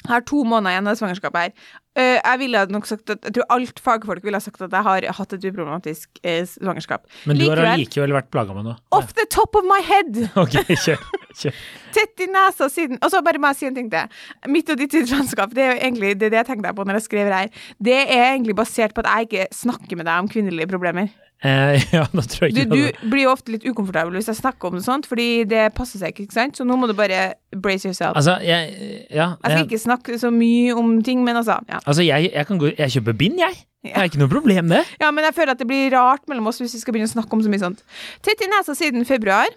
jeg 0.07 0.13
har 0.13 0.23
to 0.29 0.43
måneder 0.47 0.75
igjen 0.75 0.87
av 0.87 0.99
svangerskapet 0.99 1.41
her. 1.41 1.71
Eh, 1.97 2.19
jeg 2.21 2.39
ville 2.43 2.59
nok 2.69 2.85
sagt 2.85 3.09
at, 3.09 3.23
jeg 3.25 3.33
tror 3.39 3.47
alt 3.55 3.79
fagfolk 3.81 4.21
ville 4.25 4.37
ha 4.37 4.43
sagt 4.43 4.61
at 4.61 4.73
jeg 4.75 4.85
har 4.85 5.07
hatt 5.17 5.31
et 5.33 5.45
uproblematisk 5.49 6.19
eh, 6.21 6.43
svangerskap. 6.45 7.07
Men 7.25 7.39
du 7.39 7.47
har 7.47 7.57
Likevel- 7.57 7.71
allikevel 7.73 8.13
vært 8.19 8.29
plaga 8.33 8.53
med 8.53 8.67
noe. 8.69 8.75
Off 8.93 9.15
the 9.17 9.25
top 9.33 9.57
of 9.57 9.65
my 9.65 9.79
head! 9.81 10.19
Ok, 10.43 10.59
kjør. 10.77 11.01
kjør. 11.41 11.57
Tett 11.97 12.21
i 12.21 12.27
nesa 12.29 12.67
siden 12.69 12.99
Og 13.01 13.09
så 13.09 13.21
bare 13.25 13.39
må 13.41 13.49
jeg 13.53 13.57
si 13.61 13.65
en 13.71 13.75
ting 13.79 13.87
til. 13.89 14.11
Mitt 14.53 14.69
og 14.69 14.77
ditt 14.77 14.93
svangerskap, 14.93 15.53
det 15.57 15.63
er 15.65 15.71
jo 15.73 15.79
egentlig 15.89 16.13
det, 16.19 16.29
er 16.29 16.35
det 16.35 16.41
jeg 16.43 16.49
tenkte 16.51 16.75
på 16.77 16.85
når 16.85 16.99
jeg 16.99 17.07
skrev 17.09 17.31
det 17.31 17.39
her. 17.41 17.63
Det 17.89 17.97
er 18.03 18.27
egentlig 18.35 18.55
basert 18.59 18.93
på 18.93 19.01
at 19.05 19.09
jeg 19.15 19.29
ikke 19.31 19.47
snakker 19.63 19.97
med 19.97 20.05
deg 20.09 20.21
om 20.21 20.29
kvinnelige 20.29 20.69
problemer. 20.69 21.09
Eh, 21.45 21.83
ja, 21.93 22.01
da 22.09 22.23
tror 22.25 22.47
jeg 22.47 22.55
Du, 22.55 22.61
ikke 22.63 22.69
du 22.73 23.01
du 23.05 23.09
blir 23.11 23.27
jo 23.27 23.31
ofte 23.35 23.51
litt 23.53 23.65
ukomfortabel 23.69 24.15
hvis 24.17 24.25
jeg 24.31 24.39
snakker 24.39 24.71
om 24.71 24.77
det 24.79 24.85
sånt, 24.87 25.05
fordi 25.05 25.43
det 25.45 25.67
passer 25.77 26.01
seg 26.01 26.15
ikke, 26.15 26.25
ikke 26.25 26.33
sant? 26.39 26.57
Så 26.57 26.65
nå 26.65 26.73
må 26.81 26.87
du 26.89 26.95
bare 26.97 27.35
brace 27.53 27.85
yourself. 27.85 28.17
Altså, 28.17 28.39
jeg 28.41 29.05
Ja. 29.11 29.35
Jeg 29.37 29.37
skal 29.43 29.57
jeg- 29.57 29.67
ikke 29.67 29.81
snakke 29.83 30.17
så 30.17 30.31
mye 30.33 30.73
om 30.75 30.95
ting, 31.03 31.23
men 31.23 31.35
altså, 31.37 31.59
ja. 31.69 31.79
Altså, 31.85 32.01
jeg, 32.01 32.31
jeg 32.33 32.47
kan 32.47 32.57
gå 32.59 32.73
Jeg 32.77 32.89
kjøper 32.97 33.17
bind, 33.17 33.37
jeg. 33.39 33.53
Det 33.83 33.93
er 33.95 34.09
ikke 34.09 34.17
noe 34.19 34.29
problem, 34.33 34.67
det. 34.73 34.83
Ja, 35.01 35.11
men 35.11 35.23
jeg 35.23 35.35
føler 35.35 35.51
at 35.53 35.59
det 35.61 35.67
blir 35.69 35.91
rart 35.93 36.25
mellom 36.27 36.47
oss 36.47 36.57
hvis 36.59 36.73
vi 36.73 36.79
skal 36.81 36.93
begynne 36.93 37.07
å 37.11 37.13
snakke 37.13 37.33
om 37.37 37.43
så 37.45 37.49
mye 37.53 37.61
sånt. 37.61 37.83
Tett 38.25 38.41
i 38.41 38.49
nesa 38.49 38.73
siden 38.75 39.05
februar. 39.05 39.47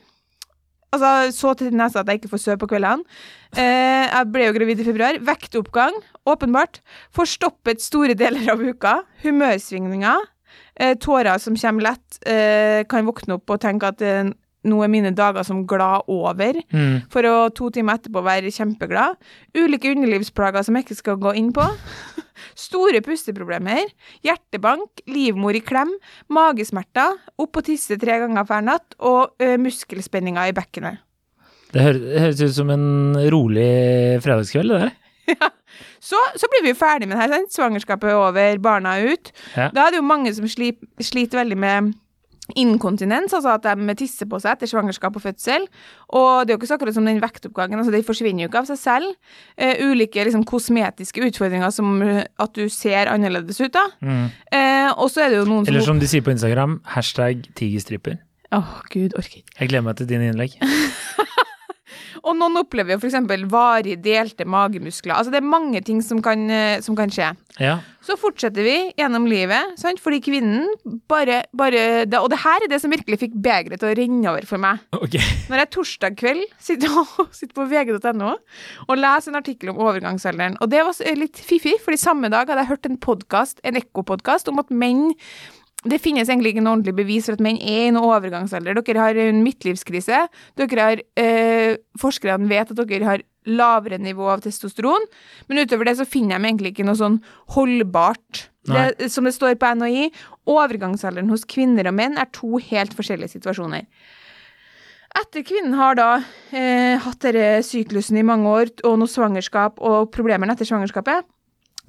Altså 0.93 1.31
så 1.33 1.55
tett 1.57 1.73
i 1.73 1.77
nesa 1.79 2.01
at 2.03 2.09
jeg 2.11 2.21
ikke 2.21 2.31
får 2.35 2.43
sove 2.43 2.59
på 2.59 2.69
kveldene. 2.73 3.05
Eh, 3.57 4.07
jeg 4.11 4.27
ble 4.35 4.49
jo 4.49 4.53
gravid 4.57 4.81
i 4.83 4.87
februar. 4.87 5.19
Vektoppgang, 5.23 5.95
åpenbart. 6.27 6.81
Forstoppet 7.15 7.81
store 7.81 8.15
deler 8.19 8.51
av 8.53 8.61
uka. 8.61 8.97
Humørsvingninger. 9.25 10.29
Eh, 10.81 10.95
tårer 11.01 11.39
som 11.39 11.57
kommer 11.57 11.83
lett. 11.91 12.21
Eh, 12.27 12.85
kan 12.89 13.07
våkne 13.07 13.37
opp 13.39 13.51
og 13.51 13.61
tenke 13.61 13.91
at 13.93 14.03
eh, 14.03 14.31
nå 14.65 14.79
er 14.85 14.91
mine 14.93 15.11
dager 15.17 15.43
som 15.45 15.63
glad 15.67 16.05
over, 16.13 16.59
Mm. 16.73 17.03
for 17.11 17.23
å 17.25 17.49
to 17.55 17.71
timer 17.71 17.97
etterpå 17.97 18.21
være 18.23 18.51
kjempeglad. 18.53 19.17
Ulike 19.57 19.89
underlivsplager 19.95 20.63
som 20.67 20.77
jeg 20.77 20.85
ikke 20.85 20.97
skal 20.99 21.17
gå 21.17 21.33
inn 21.41 21.49
på. 21.57 21.65
Store 22.57 23.01
pusteproblemer, 23.01 23.89
hjertebank, 24.25 25.01
livmor 25.09 25.57
i 25.57 25.63
klem, 25.65 25.93
magesmerter, 26.29 27.17
opp 27.41 27.57
og 27.57 27.65
tisse 27.65 27.97
tre 28.01 28.19
ganger 28.21 28.45
hver 28.49 28.65
natt 28.67 28.97
og 29.01 29.33
ø, 29.41 29.55
muskelspenninger 29.61 30.51
i 30.51 30.57
bekkenet. 30.57 31.01
Det 31.73 31.85
høres 31.85 32.41
ut 32.43 32.55
som 32.57 32.71
en 32.75 33.15
rolig 33.31 34.19
fredagskveld, 34.25 34.73
det 34.73 34.81
der. 34.83 34.93
Så, 36.01 36.19
så 36.37 36.49
blir 36.51 36.65
vi 36.65 36.77
ferdig 36.77 37.07
med 37.09 37.17
det 37.17 37.23
her, 37.23 37.33
sant? 37.35 37.53
Svangerskapet 37.55 38.11
er 38.11 38.19
over, 38.19 38.59
barna 38.63 38.97
er 38.99 39.15
ut. 39.15 39.31
Ja. 39.55 39.69
Da 39.73 39.87
er 39.87 39.95
det 39.95 40.01
jo 40.01 40.07
mange 40.09 40.33
som 40.35 40.49
sliter, 40.49 40.89
sliter 41.05 41.41
veldig 41.41 41.59
med 41.61 41.93
inkontinens, 42.59 43.35
altså 43.37 43.53
at 43.55 43.67
de 43.79 43.95
tisser 43.99 44.29
på 44.31 44.41
seg 44.43 44.57
etter 44.57 44.71
svangerskap 44.71 45.17
og 45.17 45.23
fødsel. 45.23 45.67
Og 46.17 46.47
det 46.47 46.53
er 46.53 46.57
jo 46.57 46.61
ikke 46.61 46.71
så 46.71 46.79
akkurat 46.79 46.97
som 46.97 47.07
den 47.07 47.21
vektoppgangen, 47.23 47.79
altså 47.79 47.95
det 47.95 48.03
forsvinner 48.07 48.45
jo 48.45 48.51
ikke 48.51 48.63
av 48.65 48.71
seg 48.71 48.81
selv. 48.81 49.13
Eh, 49.57 49.83
ulike 49.87 50.25
liksom, 50.27 50.45
kosmetiske 50.49 51.23
utfordringer 51.29 51.71
som 51.75 52.01
eh, 52.07 52.25
at 52.43 52.57
du 52.57 52.67
ser 52.73 53.13
annerledes 53.13 53.61
ut, 53.63 53.73
da. 53.77 53.87
Mm. 54.01 54.27
Eh, 54.57 54.91
og 54.97 55.13
så 55.13 55.27
er 55.27 55.35
det 55.35 55.43
jo 55.43 55.47
noen 55.47 55.65
som 55.65 55.75
Eller 55.75 55.87
som 55.87 56.03
de 56.03 56.11
sier 56.11 56.25
på 56.27 56.35
Instagram, 56.35 56.81
hashtag 56.97 57.47
tigerstriper. 57.59 58.19
Åh, 58.51 58.81
gud, 58.91 59.15
orker 59.15 59.45
ikke. 59.45 59.59
Jeg 59.61 59.71
gleder 59.71 59.87
meg 59.87 60.01
til 60.01 60.11
dine 60.11 60.33
innlegg. 60.33 60.59
Og 62.25 62.37
noen 62.37 62.61
opplever 62.61 62.97
jo 62.97 63.09
eksempel 63.09 63.47
varig 63.51 63.97
delte 64.05 64.47
magemuskler. 64.49 65.17
Altså 65.17 65.33
det 65.33 65.41
er 65.41 65.49
mange 65.49 65.81
ting 65.85 66.03
som 66.05 66.21
kan, 66.25 66.43
eh, 66.51 66.81
som 66.85 66.97
kan 66.99 67.13
skje. 67.13 67.33
Ja. 67.61 67.79
Så 68.05 68.17
fortsetter 68.17 68.65
vi 68.65 68.77
gjennom 68.97 69.27
livet, 69.29 69.75
sant? 69.81 70.01
fordi 70.01 70.21
kvinnen 70.25 70.69
bare, 71.11 71.43
bare 71.53 72.07
det, 72.09 72.19
Og 72.19 72.31
det 72.33 72.41
her 72.41 72.65
er 72.65 72.71
det 72.73 72.81
som 72.81 72.93
virkelig 72.93 73.19
fikk 73.21 73.35
begeret 73.37 73.81
til 73.83 73.91
å 73.91 73.97
renne 73.99 74.33
over 74.33 74.47
for 74.49 74.63
meg. 74.63 74.81
Okay. 74.97 75.21
Når 75.51 75.65
jeg 75.65 75.71
torsdag 75.77 76.17
kveld 76.21 76.45
sitter, 76.59 76.89
sitter 77.39 77.55
på 77.59 77.69
vg.no 77.69 78.33
og 78.89 78.97
leser 78.97 79.33
en 79.33 79.41
artikkel 79.41 79.73
om 79.75 79.83
overgangsalderen. 79.85 80.57
Og 80.61 80.71
det 80.73 80.85
var 80.87 81.17
litt 81.19 81.41
fiffig, 81.45 81.77
fordi 81.85 82.01
samme 82.01 82.33
dag 82.33 82.49
hadde 82.49 82.65
jeg 82.65 82.73
hørt 82.73 82.89
en 82.89 83.01
podcast, 83.01 83.61
en 83.65 83.79
ekkopodkast 83.81 84.49
om 84.49 84.63
at 84.63 84.73
menn 84.73 85.11
det 85.89 86.01
finnes 86.03 86.29
egentlig 86.29 86.53
ikke 86.53 86.65
noe 86.65 86.75
ordentlig 86.77 86.97
bevis 86.99 87.29
for 87.29 87.39
at 87.39 87.45
menn 87.45 87.57
er 87.57 87.87
i 87.87 87.93
noen 87.95 88.11
overgangsalder. 88.13 88.77
Dere 88.85 89.01
har 89.01 89.21
en 89.23 89.41
midtlivskrise. 89.45 90.27
Dere 90.61 90.81
har, 90.85 91.01
eh, 91.17 91.77
Forskerne 91.99 92.49
vet 92.49 92.71
at 92.71 92.77
dere 92.87 93.05
har 93.05 93.23
lavere 93.47 93.99
nivå 93.99 94.29
av 94.29 94.43
testosteron, 94.43 95.07
men 95.49 95.65
utover 95.65 95.87
det 95.87 95.97
så 95.97 96.07
finner 96.07 96.39
de 96.39 96.45
egentlig 96.45 96.75
ikke 96.75 96.85
noe 96.85 96.99
sånn 97.01 97.23
holdbart. 97.57 98.49
Det, 98.71 99.11
som 99.11 99.25
det 99.25 99.33
står 99.33 99.57
på 99.57 99.73
NHI, 99.75 100.13
overgangsalderen 100.47 101.31
hos 101.31 101.47
kvinner 101.49 101.89
og 101.89 101.95
menn 101.97 102.19
er 102.19 102.29
to 102.31 102.59
helt 102.59 102.93
forskjellige 102.93 103.33
situasjoner. 103.33 103.87
Etter 105.17 105.43
kvinnen 105.43 105.75
har 105.75 105.97
da 105.99 106.11
eh, 106.53 107.01
hatt 107.01 107.25
denne 107.25 107.65
syklusen 107.67 108.21
i 108.21 108.23
mange 108.23 108.47
år, 108.47 108.71
og 108.85 109.01
noe 109.01 109.11
svangerskap 109.11 109.81
og 109.81 110.13
problemer 110.13 110.53
etter 110.53 110.69
svangerskapet, 110.69 111.25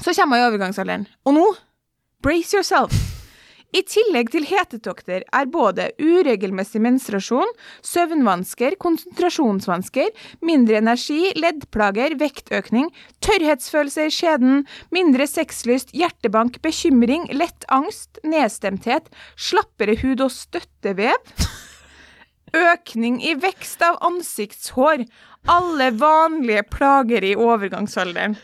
så 0.01 0.15
kommer 0.15 0.39
hun 0.39 0.47
i 0.47 0.49
overgangsalderen. 0.49 1.09
Og 1.27 1.35
nå, 1.35 1.49
brace 2.23 2.55
yourself! 2.55 3.10
I 3.71 3.81
tillegg 3.87 4.33
til 4.33 4.43
hetetokter 4.49 5.23
er 5.23 5.47
både 5.51 5.87
uregelmessig 6.01 6.81
menstruasjon, 6.83 7.47
søvnvansker, 7.87 8.75
konsentrasjonsvansker, 8.83 10.09
mindre 10.43 10.81
energi, 10.81 11.31
leddplager, 11.39 12.17
vektøkning, 12.19 12.89
tørrhetsfølelse 13.23 14.09
i 14.09 14.11
skjeden, 14.11 14.65
mindre 14.91 15.27
sexlyst, 15.29 15.95
hjertebank, 15.95 16.59
bekymring, 16.65 17.29
lett 17.31 17.63
angst, 17.71 18.19
nedstemthet, 18.27 19.07
slappere 19.39 19.95
hud 20.03 20.27
og 20.27 20.35
støttevev, 20.35 21.31
økning 22.51 23.21
i 23.23 23.37
vekst 23.39 23.83
av 23.87 24.01
ansiktshår, 24.03 25.05
alle 25.49 25.87
vanlige 25.95 26.67
plager 26.69 27.23
i 27.23 27.37
overgangsalderen. 27.39 28.35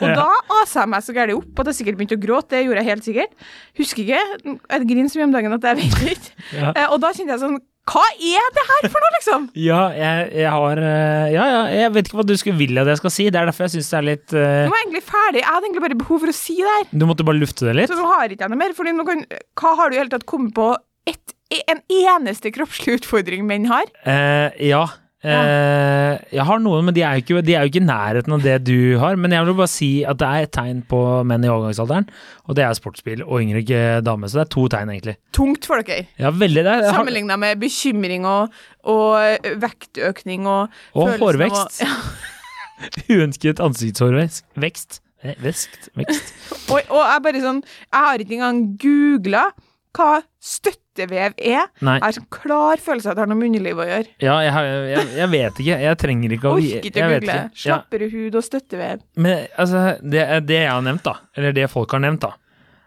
Og 0.00 0.08
Ja. 0.08 0.14
da 0.18 0.60
asa 0.62 0.80
jeg 0.84 0.88
meg 0.94 1.04
så 1.06 1.14
gærent 1.14 1.36
opp 1.38 1.60
at 1.62 1.70
jeg 1.70 1.78
sikkert 1.80 1.98
begynte 2.00 2.16
å 2.18 2.22
gråte. 2.24 2.50
Det 2.56 2.64
gjorde 2.64 2.82
jeg 2.82 2.90
helt 2.90 3.04
sikkert. 3.06 3.36
Husker 3.78 4.02
ikke. 4.04 4.58
Jeg 4.74 4.88
griner 4.90 5.12
så 5.12 5.20
mye 5.20 5.28
om 5.28 5.36
dagen 5.36 5.52
at 5.58 5.68
jeg 5.70 5.76
vet 5.82 6.02
ikke. 6.16 6.34
Ja. 6.58 6.72
Eh, 6.74 6.88
Og 6.92 7.00
da 7.00 7.12
kjente 7.14 7.32
jeg 7.34 7.40
sånn 7.42 7.60
Hva 7.84 8.00
er 8.16 8.46
det 8.56 8.62
her 8.64 8.86
for 8.88 9.02
noe, 9.04 9.12
liksom? 9.18 9.42
Ja, 9.60 9.80
jeg, 9.92 10.28
jeg 10.40 10.50
har 10.54 10.78
eh, 10.80 11.26
Ja, 11.34 11.44
ja, 11.52 11.62
jeg 11.82 11.92
vet 11.92 12.08
ikke 12.08 12.16
hva 12.20 12.24
du 12.26 12.32
skulle 12.40 12.56
vil 12.58 12.78
at 12.80 12.88
jeg 12.88 12.96
skal 13.02 13.12
si. 13.12 13.26
Det 13.28 13.40
er 13.40 13.48
derfor 13.50 13.66
jeg 13.66 13.74
syns 13.76 13.90
det 13.92 13.98
er 13.98 14.06
litt 14.08 14.32
uh... 14.32 14.40
Nå 14.64 14.72
var 14.72 14.78
jeg 14.80 14.86
egentlig 14.88 15.04
ferdig. 15.10 15.42
Jeg 15.42 15.50
hadde 15.50 15.68
egentlig 15.68 15.84
bare 15.84 15.98
behov 16.00 16.22
for 16.24 16.32
å 16.32 16.36
si 16.38 16.56
det 16.62 16.72
her. 16.78 16.86
Du 16.96 17.04
måtte 17.10 17.26
bare 17.28 17.40
lufte 17.42 17.68
det 17.68 17.74
litt? 17.76 17.92
Så 17.92 17.98
nå 18.00 18.08
har 18.08 18.32
ikke 18.32 18.46
jeg 18.46 18.54
noe 18.54 18.60
mer. 18.64 18.72
Fordi 18.78 18.94
nå 18.96 19.04
kan, 19.08 19.24
hva 19.60 19.74
har 19.82 19.92
du 19.92 19.96
i 19.96 20.00
hele 20.00 20.12
tatt 20.14 20.24
kommet 20.30 20.54
på 20.56 20.70
et, 21.12 21.34
en 21.68 21.82
eneste 21.92 22.50
kroppslig 22.56 22.96
utfordring 23.02 23.44
menn 23.48 23.68
har? 23.68 23.84
Eh, 24.08 24.48
ja. 24.70 24.86
Eh, 25.24 26.18
jeg 26.36 26.44
har 26.44 26.58
noen, 26.60 26.84
men 26.84 26.94
de 26.96 27.00
er, 27.02 27.20
jo 27.22 27.38
ikke, 27.40 27.80
i 27.80 27.80
nærheten 27.84 28.34
av 28.36 28.42
det 28.44 28.58
du 28.66 28.98
har. 29.00 29.16
Men 29.16 29.32
jeg 29.32 29.46
vil 29.48 29.56
bare 29.58 29.70
si 29.72 29.88
at 30.04 30.18
det 30.20 30.28
er 30.28 30.46
et 30.48 30.52
tegn 30.52 30.82
på 30.90 30.98
menn 31.24 31.44
i 31.46 31.48
overgangsalderen, 31.48 32.08
og 32.44 32.58
det 32.58 32.64
er 32.66 32.76
sportsbil 32.76 33.22
og 33.24 33.40
yngre 33.40 34.02
dame. 34.04 34.28
Så 34.28 34.40
det 34.40 34.44
er 34.46 34.52
to 34.56 34.66
tegn, 34.74 34.92
egentlig. 34.92 35.16
Tungt 35.32 35.64
for 35.70 35.80
dere. 35.82 36.06
Ja, 36.20 36.30
veldig 36.30 36.64
det. 36.66 36.74
Har- 36.84 36.98
Sammenligna 37.00 37.38
med 37.40 37.58
bekymring 37.62 38.26
og, 38.28 38.52
og 38.84 39.48
vektøkning 39.64 40.46
og 40.46 40.68
Og 40.94 41.14
hårvekst. 41.18 41.80
av 41.80 41.88
hårvekst. 41.88 43.08
Uønsket 43.14 43.60
ansiktshårvekst. 43.64 44.44
Vekst. 44.60 45.00
Eh, 45.24 45.34
Vekst. 45.40 45.88
Vekst. 45.96 46.32
Og, 46.72 46.80
og 46.90 47.00
jeg 47.00 47.20
bare 47.24 47.40
sånn 47.40 47.58
Jeg 47.64 48.00
har 48.06 48.20
ikke 48.22 48.34
engang 48.38 48.58
googla 48.80 49.42
hva 49.94 50.08
støttevev 50.94 51.34
er. 51.38 51.66
Nei. 51.84 51.96
Jeg 51.98 52.04
har 52.04 52.14
sånn 52.16 52.28
klar 52.32 52.82
følelse 52.82 53.08
av 53.08 53.12
at 53.12 53.18
det 53.18 53.22
har 53.24 53.30
noe 53.30 53.38
med 53.40 53.50
underlivet 53.50 53.82
å 53.82 53.88
gjøre. 53.88 54.08
Ja, 54.22 54.36
jeg, 54.44 54.52
har, 54.54 54.68
jeg, 54.90 55.08
jeg 55.18 55.30
vet 55.34 55.60
ikke. 55.64 55.78
Jeg 55.84 55.98
trenger 56.04 56.36
ikke 56.36 56.48
å 56.48 56.54
Orker 56.54 56.88
ikke 56.88 56.94
å 56.94 57.02
jeg 57.02 57.12
vet 57.14 57.24
google. 57.24 57.34
ikke. 57.34 57.50
Ja. 57.50 57.64
Slappere 57.64 58.08
hud 58.14 58.38
og 58.38 58.46
støttevev. 58.46 59.02
Men 59.26 59.44
altså, 59.64 59.82
det, 60.14 60.24
det 60.48 60.60
jeg 60.60 60.70
har 60.70 60.86
nevnt, 60.86 61.04
da, 61.06 61.16
eller 61.36 61.56
det 61.56 61.68
folk 61.72 61.94
har 61.96 62.04
nevnt, 62.04 62.24
da, 62.24 62.32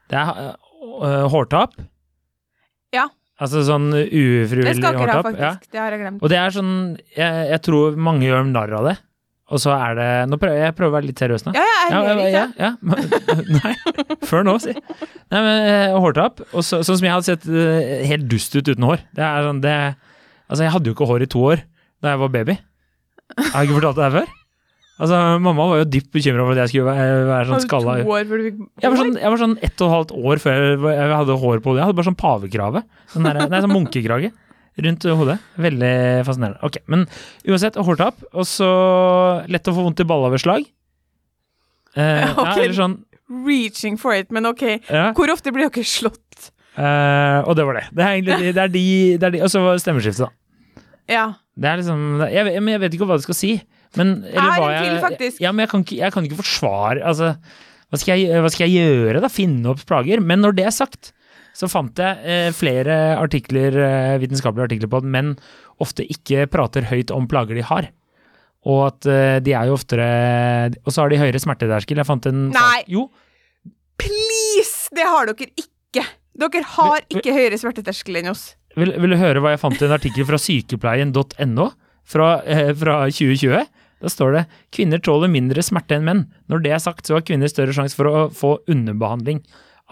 det 0.08 0.22
er 0.24 0.42
øh, 0.48 1.26
hårtap. 1.34 1.76
Ja. 2.96 3.08
Altså 3.38 3.62
sånn 3.68 3.92
Det 3.94 4.08
ufrivillig 4.10 4.80
skal 4.80 4.96
jeg 4.98 5.10
ha, 5.12 5.20
faktisk. 5.22 5.44
Ja. 5.44 5.74
Det 5.76 5.82
har 5.84 5.94
jeg 5.94 6.02
glemt. 6.02 6.24
Og 6.26 6.32
det 6.32 6.38
er 6.42 6.54
sånn 6.56 6.72
jeg, 7.14 7.44
jeg 7.52 7.62
tror 7.68 8.00
mange 8.08 8.26
gjør 8.26 8.48
narr 8.50 8.74
av 8.80 8.88
det. 8.90 8.96
Og 9.48 9.62
så 9.64 9.72
er 9.72 9.94
det 9.96 10.08
Nå 10.28 10.40
prøver 10.42 10.60
jeg 10.60 10.76
prøver 10.76 10.92
å 10.92 10.96
være 10.98 11.08
litt 11.08 11.22
seriøs 11.22 11.46
nå. 11.48 11.54
Ja, 11.56 11.64
ja, 11.88 12.00
jeg 12.04 12.18
ler 12.20 12.26
ikke. 12.28 12.46
ja, 12.60 12.72
ja, 12.72 12.72
Nei, 13.58 13.74
før 14.28 14.44
nå, 14.48 14.58
si. 14.64 14.74
Nei, 14.76 15.40
men 15.40 15.54
eh, 15.72 15.96
hårtap. 15.96 16.42
Og 16.52 16.66
så, 16.68 16.82
sånn 16.84 17.00
som 17.00 17.08
jeg 17.08 17.16
hadde 17.16 17.30
sett 17.30 17.48
eh, 17.48 18.04
helt 18.10 18.28
dust 18.32 18.58
ut 18.58 18.68
uten 18.68 18.88
hår. 18.88 19.06
Det 19.16 19.24
er 19.24 19.48
sånn, 19.48 19.64
det 19.64 19.78
Altså, 20.48 20.64
jeg 20.64 20.72
hadde 20.72 20.88
jo 20.88 20.96
ikke 20.96 21.08
hår 21.10 21.24
i 21.26 21.30
to 21.32 21.42
år 21.44 21.64
da 22.04 22.12
jeg 22.14 22.20
var 22.22 22.30
baby. 22.32 22.54
Jeg 23.36 23.52
har 23.52 23.66
ikke 23.66 23.80
fortalt 23.80 23.98
det 23.98 24.06
her 24.06 24.14
før. 24.20 24.36
Altså, 24.98 25.18
Mamma 25.44 25.66
var 25.70 25.80
jo 25.82 25.88
dypt 25.94 26.10
bekymra 26.16 26.46
for 26.46 26.56
at 26.56 26.62
jeg 26.64 26.72
skulle 26.72 26.94
være, 26.94 27.18
være 27.28 27.50
sånn 27.52 27.64
skalla. 27.66 27.96
Har 27.98 28.00
du 28.00 28.08
to 28.08 28.14
år 28.16 28.28
før 28.30 28.40
du 28.42 28.46
fikk 28.48 28.62
Jeg 28.84 28.92
var, 28.94 29.00
sånn, 29.02 29.18
jeg 29.20 29.34
var 29.34 29.42
sånn 29.44 29.56
ett 29.68 29.84
og 29.84 29.88
et 29.88 29.94
halvt 29.96 30.14
år 30.32 30.42
før 30.44 30.64
jeg 30.94 31.12
hadde 31.14 31.40
hår 31.44 31.62
på 31.62 31.70
hodet. 31.72 31.82
Jeg 31.82 31.86
hadde 31.90 31.98
bare 32.00 32.08
sånn 32.08 32.20
pavekrave. 32.22 32.84
Sånn 33.14 33.28
der, 33.28 33.40
nei, 33.52 33.62
sånn 33.66 33.74
munkekrage 33.76 34.32
rundt 34.86 35.04
hodet. 35.20 35.40
Veldig 35.58 35.92
fascinerende. 36.28 36.60
Ok, 36.64 36.78
Men 36.88 37.06
uansett, 37.48 37.76
hårtap. 37.82 38.20
Og 38.34 38.46
så 38.46 38.68
lett 39.50 39.68
å 39.68 39.74
få 39.76 39.86
vondt 39.88 40.04
i 40.04 40.08
balla 40.10 40.30
ved 40.34 40.44
slag. 40.44 40.68
Eh, 41.98 42.22
ja, 42.26 42.34
Ok. 42.38 42.58
eller 42.62 42.78
sånn 42.78 42.98
Reaching 43.28 43.98
for 44.00 44.14
it, 44.16 44.30
men 44.32 44.46
OK. 44.48 44.62
ja. 44.88 45.10
Hvor 45.18 45.28
ofte 45.34 45.52
blir 45.52 45.68
dere 45.68 45.84
slått? 45.84 46.52
Eh, 46.78 47.40
og 47.44 47.58
det 47.58 47.66
var 47.68 47.80
det. 47.80 47.86
Det 47.92 48.04
er 48.06 48.14
egentlig 48.14 48.38
de- 48.40 48.54
det 48.56 48.62
er 48.64 48.72
de, 48.72 48.84
det 49.18 49.28
er 49.28 49.34
de 49.36 49.42
Og 49.44 49.50
så 49.52 49.64
stemmeskiftet, 49.82 50.30
da. 50.30 50.84
Ja. 51.12 51.26
Det 51.58 51.68
er 51.68 51.78
liksom 51.82 52.06
jeg, 52.32 52.46
vet- 52.48 52.62
men 52.62 52.72
jeg 52.76 52.82
vet 52.86 52.94
ikke 52.96 53.08
hva 53.10 53.18
du 53.20 53.26
skal 53.26 53.36
si. 53.36 53.52
Men, 53.98 54.24
eller 54.30 54.62
hva 54.62 54.70
jeg- 54.78 55.02
faktisk. 55.04 55.42
Ja, 55.44 55.52
men 55.52 55.66
jeg 55.66 55.70
kan 55.74 55.84
ikke, 55.84 55.98
jeg 56.00 56.14
kan 56.14 56.24
ikke 56.28 56.40
forsvare 56.40 57.02
Altså, 57.04 57.34
hva 57.92 57.98
skal, 58.00 58.20
jeg, 58.20 58.42
hva 58.44 58.50
skal 58.52 58.68
jeg 58.70 58.78
gjøre, 58.84 59.22
da? 59.24 59.28
Finne 59.32 59.66
opp 59.74 59.84
plager? 59.88 60.22
Men 60.24 60.40
når 60.46 60.56
det 60.56 60.66
er 60.68 60.76
sagt, 60.76 61.12
så 61.58 61.70
fant 61.72 61.98
jeg 61.98 62.22
eh, 62.22 62.50
flere 62.54 63.18
artikler, 63.18 63.74
eh, 63.82 64.18
vitenskapelige 64.22 64.70
artikler 64.70 64.92
på 64.92 65.00
at 65.02 65.08
menn 65.16 65.32
ofte 65.82 66.06
ikke 66.06 66.46
prater 66.54 66.86
høyt 66.92 67.14
om 67.14 67.26
plager 67.30 67.58
de 67.58 67.66
har. 67.66 67.90
Og 68.68 68.84
at 68.90 69.08
eh, 69.10 69.38
de 69.44 69.54
er 69.56 69.70
jo 69.70 69.78
oftere 69.78 70.08
Og 70.84 70.92
så 70.92 71.04
har 71.04 71.12
de 71.12 71.20
høyere 71.22 71.40
smerteterskel. 71.40 72.02
Jeg 72.02 72.10
fant 72.10 72.30
en 72.30 72.48
Nei. 72.54 72.82
Jo. 72.92 73.08
Please! 73.98 74.92
Det 74.94 75.06
har 75.08 75.30
dere 75.30 75.50
ikke. 75.58 76.06
Dere 76.38 76.64
har 76.76 77.06
ikke 77.10 77.34
høyere 77.34 77.58
smerteterskel 77.58 78.20
enn 78.22 78.32
oss. 78.34 78.52
Vil, 78.78 78.94
vil 79.02 79.16
du 79.16 79.18
høre 79.18 79.42
hva 79.42 79.56
jeg 79.56 79.62
fant 79.64 79.80
i 79.82 79.88
en 79.88 79.96
artikkel 79.96 80.28
fra 80.28 80.38
sykepleien.no 80.42 81.70
fra, 82.06 82.28
eh, 82.46 82.74
fra 82.78 83.00
2020? 83.10 83.64
Da 83.98 84.12
står 84.14 84.36
det 84.36 84.44
kvinner 84.76 85.02
tåler 85.02 85.32
mindre 85.34 85.64
smerte 85.66 85.98
enn 85.98 86.06
menn. 86.06 86.26
Når 86.52 86.62
det 86.66 86.76
er 86.76 86.84
sagt, 86.84 87.08
så 87.08 87.18
har 87.18 87.26
kvinner 87.26 87.50
større 87.50 87.74
sjanse 87.74 87.98
for 87.98 88.10
å 88.10 88.28
få 88.30 88.60
underbehandling 88.70 89.42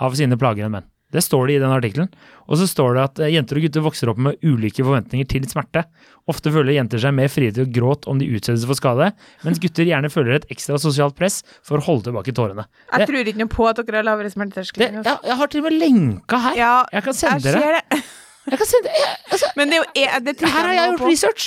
av 0.06 0.13
sine 0.19 0.38
plager 0.38 0.67
enn 0.67 0.78
menn. 0.78 0.89
Det 1.15 1.23
står 1.23 1.47
det 1.47 1.56
i 1.56 1.62
den 1.63 1.71
artikkelen. 1.71 2.10
Og 2.51 2.60
så 2.60 2.67
står 2.67 2.97
det 2.97 3.04
at 3.08 3.19
eh, 3.23 3.32
jenter 3.38 3.58
og 3.62 3.63
gutter 3.65 3.84
vokser 3.86 4.12
opp 4.12 4.19
med 4.21 4.36
ulike 4.43 4.84
forventninger 4.84 5.28
til 5.32 5.47
smerte. 5.47 5.86
Ofte 6.28 6.51
føler 6.54 6.75
jenter 6.75 6.99
seg 7.01 7.13
mer 7.15 7.30
frie 7.32 7.54
til 7.56 7.63
å 7.67 7.71
gråte 7.71 8.10
om 8.12 8.19
de 8.19 8.28
utsettes 8.36 8.65
for 8.67 8.78
skade, 8.78 9.12
mens 9.45 9.60
gutter 9.62 9.86
gjerne 9.88 10.10
føler 10.12 10.39
et 10.39 10.47
ekstra 10.54 10.78
sosialt 10.82 11.15
press 11.17 11.39
for 11.65 11.78
å 11.80 11.86
holde 11.88 12.10
tilbake 12.10 12.34
tårene. 12.36 12.65
Jeg 12.91 12.99
Det- 12.99 13.08
tror 13.10 13.30
ikke 13.32 13.41
noe 13.43 13.54
på 13.56 13.67
at 13.69 13.82
dere 13.86 14.01
har 14.01 14.08
lavere 14.10 14.32
smerteterskel 14.34 14.82
Det, 14.84 14.91
jeg, 15.06 15.17
jeg 15.30 15.38
har 15.38 15.47
til 15.54 15.62
og 15.63 15.69
med 15.71 15.80
lenka 15.80 16.38
her. 16.49 16.56
Ja, 16.58 16.73
Jeg 16.91 17.04
kan 17.08 17.13
jeg 17.13 17.21
sende 17.21 17.43
dere. 17.45 17.62
ser 17.62 17.71
det. 17.80 18.04
Jeg 18.45 18.60
kan 18.62 18.67
sende 18.69 18.91
jeg, 18.93 19.13
altså, 19.34 19.47
Men 19.58 19.71
det 19.71 19.77
er 19.77 19.81
jo 19.81 20.03
er- 20.05 20.19
det 20.25 20.34
Her 20.41 20.49
har 20.67 20.73
jeg 20.75 20.89
gjort 20.91 20.99
på. 21.01 21.08
research! 21.10 21.45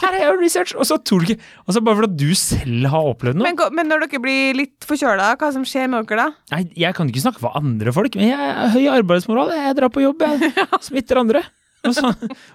Her 0.00 0.06
har 0.08 0.14
jeg 0.16 0.24
gjort 0.30 0.40
research! 0.44 0.74
Og 0.80 0.86
så 0.88 0.96
tror 1.04 1.20
du 1.20 1.26
ikke 1.34 1.42
Altså 1.66 1.82
Bare 1.84 1.98
fordi 2.00 2.16
du 2.22 2.34
selv 2.38 2.86
har 2.94 3.08
opplevd 3.12 3.36
noe. 3.40 3.50
Men, 3.50 3.74
men 3.76 3.90
når 3.92 4.06
dere 4.06 4.20
blir 4.24 4.56
litt 4.56 4.86
forkjøla, 4.88 5.30
hva 5.40 5.50
som 5.52 5.64
skjer 5.68 5.88
med 5.92 6.08
dere 6.08 6.24
da? 6.30 6.56
Nei, 6.56 6.62
jeg 6.80 6.96
kan 6.96 7.10
ikke 7.12 7.22
snakke 7.26 7.42
for 7.44 7.52
andre 7.60 7.92
folk, 7.92 8.16
men 8.16 8.30
jeg 8.32 8.38
har 8.40 8.72
høy 8.72 8.86
arbeidsmoral. 8.96 9.52
Jeg 9.52 9.76
drar 9.76 9.92
på 9.92 10.02
jobb, 10.06 10.24
jeg 10.24 10.52
smitter 10.88 11.20
andre. 11.20 11.44
Og, 11.84 11.94
så, 11.96 12.10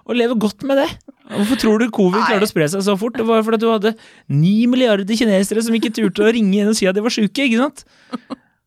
og 0.05 0.13
lever 0.17 0.37
godt 0.37 0.61
med 0.69 0.77
det. 0.83 0.87
Hvorfor 1.33 1.57
tror 1.61 1.79
du 1.81 1.87
covid 1.93 2.19
Nei. 2.21 2.27
klarte 2.29 2.45
å 2.45 2.49
spre 2.51 2.67
seg 2.69 2.83
så 2.85 2.93
fort? 3.01 3.15
Det 3.17 3.25
var 3.25 3.41
fordi 3.45 3.57
du 3.63 3.69
hadde 3.71 3.95
ni 4.29 4.67
milliarder 4.69 5.17
kinesere 5.17 5.63
som 5.65 5.73
ikke 5.77 5.89
turte 5.97 6.25
å 6.25 6.33
ringe 6.33 6.53
inn 6.61 6.69
og 6.69 6.77
si 6.77 6.85
at 6.89 6.93
de 6.97 7.01
var 7.05 7.13
sjuke, 7.13 7.45
ikke 7.47 7.57
sant? 7.63 7.85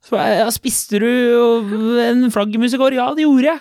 Så 0.09 0.17
ja, 0.19 0.47
spiste 0.55 0.99
du 1.03 1.07
en 2.03 2.27
flaggermus 2.35 2.75
i 2.75 2.81
går? 2.81 2.97
Ja, 2.99 3.11
det 3.15 3.27
gjorde 3.27 3.53
jeg. 3.53 3.61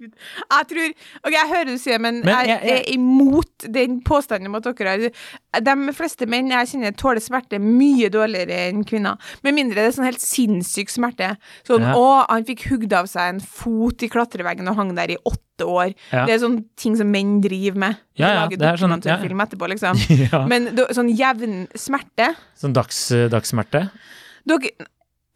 Jeg 0.00 0.66
tror 0.70 0.90
Ok, 1.24 1.32
jeg 1.32 1.48
hører 1.50 1.64
du 1.70 1.78
sier, 1.78 1.98
men, 1.98 2.20
Men 2.24 2.34
jeg, 2.34 2.48
jeg- 2.48 2.62
jeg- 2.68 2.80
er 2.86 2.92
imot 2.94 3.66
den 3.72 4.00
påstanden 4.02 4.46
om 4.50 4.54
at 4.56 4.64
dere 4.64 4.88
har 4.90 5.60
De 5.60 5.92
fleste 5.96 6.26
menn 6.28 6.50
jeg 6.50 6.66
kjenner, 6.68 6.92
tåler 6.96 7.20
smerte 7.24 7.58
mye 7.60 8.10
dårligere 8.12 8.68
enn 8.68 8.84
kvinner. 8.84 9.16
Med 9.42 9.54
mindre 9.54 9.74
det 9.80 9.86
er 9.88 9.96
sånn 9.96 10.04
helt 10.04 10.20
sinnssyk 10.20 10.90
smerte. 10.92 11.36
Sånn 11.64 11.80
Ja. 11.80 11.94
'Å, 11.94 12.26
han 12.28 12.44
fikk 12.44 12.66
hugd 12.68 12.92
av 12.92 13.06
seg 13.06 13.28
en 13.34 13.40
fot 13.40 14.02
i 14.02 14.08
klatreveggen 14.08 14.68
og 14.68 14.76
hang 14.76 14.94
der 14.94 15.10
i 15.10 15.16
åtte 15.24 15.64
år'. 15.64 15.94
Ja. 16.12 16.26
Det 16.26 16.34
er 16.34 16.38
sånne 16.46 16.64
ting 16.76 16.96
som 16.96 17.10
menn 17.10 17.40
driver 17.40 17.76
med. 17.78 17.96
Ja, 18.16 18.28
ja, 18.28 18.34
Lager 18.44 18.56
det 18.58 18.62
er 18.68 18.76
sånn- 18.76 19.04
ja. 19.04 19.16
film 19.18 19.38
etterpå, 19.40 19.68
liksom. 19.68 19.96
Ja. 20.32 20.46
Men 20.46 20.76
sånn 20.76 21.16
jevn 21.16 21.68
smerte 21.74 22.34
Sånn 22.60 22.74
dags, 22.74 23.08
dagssmerte. 23.30 23.90
Dere 24.46 24.70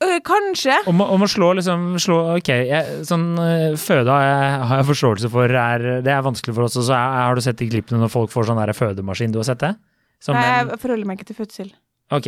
øh, 0.05 0.17
Kanskje. 0.27 0.77
Om, 0.91 1.03
å- 1.05 1.11
om 1.17 1.23
å 1.27 1.29
slå 1.31 1.53
liksom 1.59 1.95
slå, 2.03 2.19
Ok, 2.39 2.49
jeg, 2.71 3.01
sånn 3.09 3.29
øh, 3.39 3.77
føde 3.81 4.09
har 4.15 4.79
jeg, 4.79 4.87
forståelse 4.91 5.31
for 5.33 5.45
er 5.51 5.85
Det 6.07 6.13
er 6.15 6.23
vanskelig 6.27 6.55
for 6.57 6.65
oss 6.69 6.77
også. 6.81 6.93
Er, 6.97 7.21
har 7.29 7.35
du 7.39 7.45
sett 7.45 7.59
de 7.61 7.69
klippene 7.71 8.01
når 8.03 8.11
folk 8.13 8.31
får 8.33 8.49
sånn 8.51 8.61
der 8.63 8.73
fødemaskin? 8.77 9.33
Du 9.35 9.39
har 9.43 9.49
sett 9.51 9.63
det? 9.65 9.75
Som 10.21 10.37
Nei, 10.37 10.45
Jeg 10.65 10.81
forholder 10.83 11.07
meg 11.09 11.21
ikke 11.21 11.31
til 11.33 11.39
fødsel. 11.45 11.71
Ok, 12.11 12.27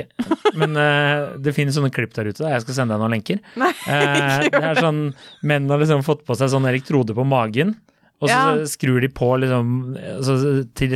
men 0.54 0.76
uh, 0.78 1.32
det 1.42 1.50
finnes 1.56 1.74
sånne 1.74 1.90
klipp 1.90 2.12
der 2.14 2.28
ute. 2.30 2.46
Jeg 2.46 2.62
skal 2.62 2.76
sende 2.76 2.94
deg 2.94 3.00
noen 3.02 3.16
lenker. 3.16 3.40
Nei, 3.58 3.72
uh, 3.88 4.44
det 4.46 4.60
er 4.62 4.78
sånn 4.78 5.00
Menn 5.42 5.66
har 5.72 5.80
liksom 5.82 6.04
fått 6.06 6.22
på 6.28 6.36
seg 6.38 6.52
sånn 6.54 6.68
elektrode 6.70 7.16
på 7.18 7.24
magen. 7.26 7.74
Og 8.22 8.28
så 8.30 8.36
Ja. 8.36 8.66
skrur 8.70 9.00
de 9.02 9.08
på 9.10 9.32
liksom 9.42 9.96
altså, 9.98 10.36
til 10.78 10.92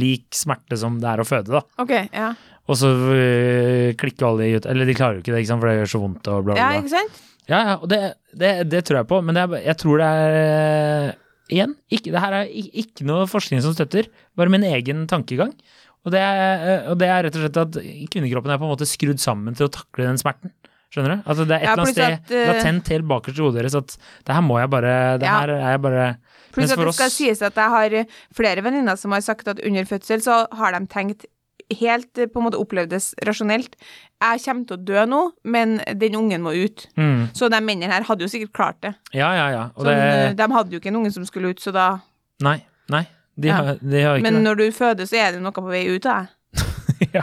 lik 0.00 0.32
smerte 0.32 0.78
som 0.80 0.94
det 1.02 1.10
er 1.12 1.20
å 1.20 1.26
føde, 1.28 1.52
da. 1.52 1.60
OK. 1.84 1.92
Ja, 2.16 2.30
Og 2.70 2.78
så 2.78 2.90
øh, 2.94 3.88
klikker 3.98 4.28
alle 4.28 4.46
ut 4.60 4.66
Eller 4.70 4.86
de 4.86 4.94
klarer 4.94 5.18
jo 5.18 5.24
ikke 5.24 5.32
det, 5.34 5.40
ikke 5.42 5.50
sant, 5.50 5.62
for 5.64 5.70
det 5.70 5.80
gjør 5.80 5.90
så 5.94 6.00
vondt 6.04 6.28
og 6.30 6.44
bla, 6.46 6.54
bla, 6.54 6.60
ja 6.62 6.78
ikke 6.84 6.92
sant? 6.94 7.18
Ja, 7.50 7.58
ja, 7.66 7.72
og 7.82 7.88
det, 7.90 7.98
det, 8.38 8.50
det 8.70 8.84
tror 8.86 9.00
jeg 9.00 9.08
på, 9.10 9.18
men 9.26 9.38
er, 9.40 9.56
jeg 9.64 9.76
tror 9.80 9.98
det 9.98 10.06
er 10.06 10.36
eh, 10.38 11.16
Igjen, 11.50 11.72
ikke, 11.90 12.12
det 12.14 12.20
her 12.22 12.34
er 12.44 12.50
ikke, 12.54 13.02
noe 13.08 13.24
forskning 13.26 13.58
som 13.64 13.72
støtter, 13.74 14.06
bare 14.38 14.52
min 14.54 14.62
egen 14.68 15.00
tankegang. 15.10 15.50
Og 16.06 16.12
det, 16.14 16.20
er, 16.22 16.60
eh, 16.62 16.84
og 16.92 17.00
det 17.00 17.08
er 17.10 17.24
rett 17.26 17.34
og 17.40 17.42
slett 17.42 17.58
at 17.58 17.78
kvinnekroppen 18.12 18.52
er 18.54 18.60
på 18.60 18.68
en 18.68 18.70
måte 18.70 18.86
skrudd 18.86 19.18
sammen 19.18 19.56
til 19.58 19.66
å 19.66 19.72
takle 19.74 20.06
den 20.06 20.20
smerten. 20.20 20.52
Skjønner 20.94 21.16
du? 21.16 21.24
Altså 21.26 21.48
det 21.50 21.56
er 21.56 21.64
et 21.64 21.66
Ja, 21.66 21.72
eller 21.74 21.82
annet 21.88 21.96
sted 21.96 22.14
at, 22.20 22.30
eh, 22.38 22.52
latent 22.52 22.92
helt 22.94 23.08
bakerst 23.10 23.42
i 23.42 23.44
hodet 23.48 23.60
deres 23.64 23.76
at 23.78 23.96
det 24.26 24.34
her 24.38 24.46
må 24.46 24.60
jeg 24.62 24.70
bare 24.70 24.94
Det 25.22 25.26
Ja. 25.26 25.34
her 25.40 25.52
er 25.56 25.66
jeg 25.74 25.82
bare 25.88 26.06
Pluss 26.54 26.70
at 26.70 26.78
det 26.78 26.94
skal 26.94 27.06
oss- 27.10 27.18
sies 27.18 27.42
at 27.46 27.54
jeg 27.54 27.70
har 27.74 27.98
flere 28.34 28.62
venninner 28.62 28.96
som 28.98 29.10
har 29.14 29.20
sagt 29.26 29.50
at 29.50 29.58
under 29.66 29.84
fødsel 29.90 30.22
så 30.22 30.38
har 30.54 30.74
de 30.78 30.86
tenkt 30.86 31.26
helt 31.80 32.18
eh, 32.18 32.26
på 32.26 32.40
en 32.40 32.46
måte 32.48 32.58
opplevdes 32.60 33.12
rasjonelt. 33.26 33.76
Jeg 34.20 34.42
kommer 34.44 34.66
til 34.68 34.76
å 34.76 34.84
dø 34.84 35.04
nå, 35.08 35.20
men 35.44 35.78
den 36.00 36.16
ungen 36.18 36.42
må 36.44 36.52
ut. 36.56 36.86
mm, 36.96 37.30
Så 37.36 37.48
de 37.52 37.60
mennene 37.64 37.92
her 37.92 38.02
hadde 38.08 38.26
jo 38.26 38.28
sikkert 38.32 38.52
klart 38.56 38.80
det. 38.82 38.94
Ja, 39.14 39.30
ja, 39.38 39.46
ja. 39.54 39.62
Sånn, 39.76 39.92
eh, 39.94 40.28
det 40.34 40.36
de 40.42 40.50
hadde 40.52 40.70
jo 40.74 40.80
ikke 40.82 40.90
en 40.92 41.00
unge 41.02 41.12
som 41.14 41.24
skulle 41.28 41.50
ut, 41.54 41.60
så 41.62 41.72
da 41.72 41.88
Nei. 42.42 42.58
Nei. 42.90 43.06
De 43.40 43.48
Ja. 43.48 43.54
har, 43.62 43.78
de 43.80 44.02
har 44.02 44.16
ikke 44.18 44.22
Men 44.22 44.34
det. 44.34 44.42
når 44.44 44.56
du 44.56 44.66
føder, 44.72 45.06
så 45.08 45.16
er 45.16 45.32
det 45.32 45.40
noe 45.42 45.52
på 45.52 45.62
vei 45.68 45.86
ut 45.88 46.06
av 46.06 46.26
deg. 46.26 46.36
ja. 47.16 47.22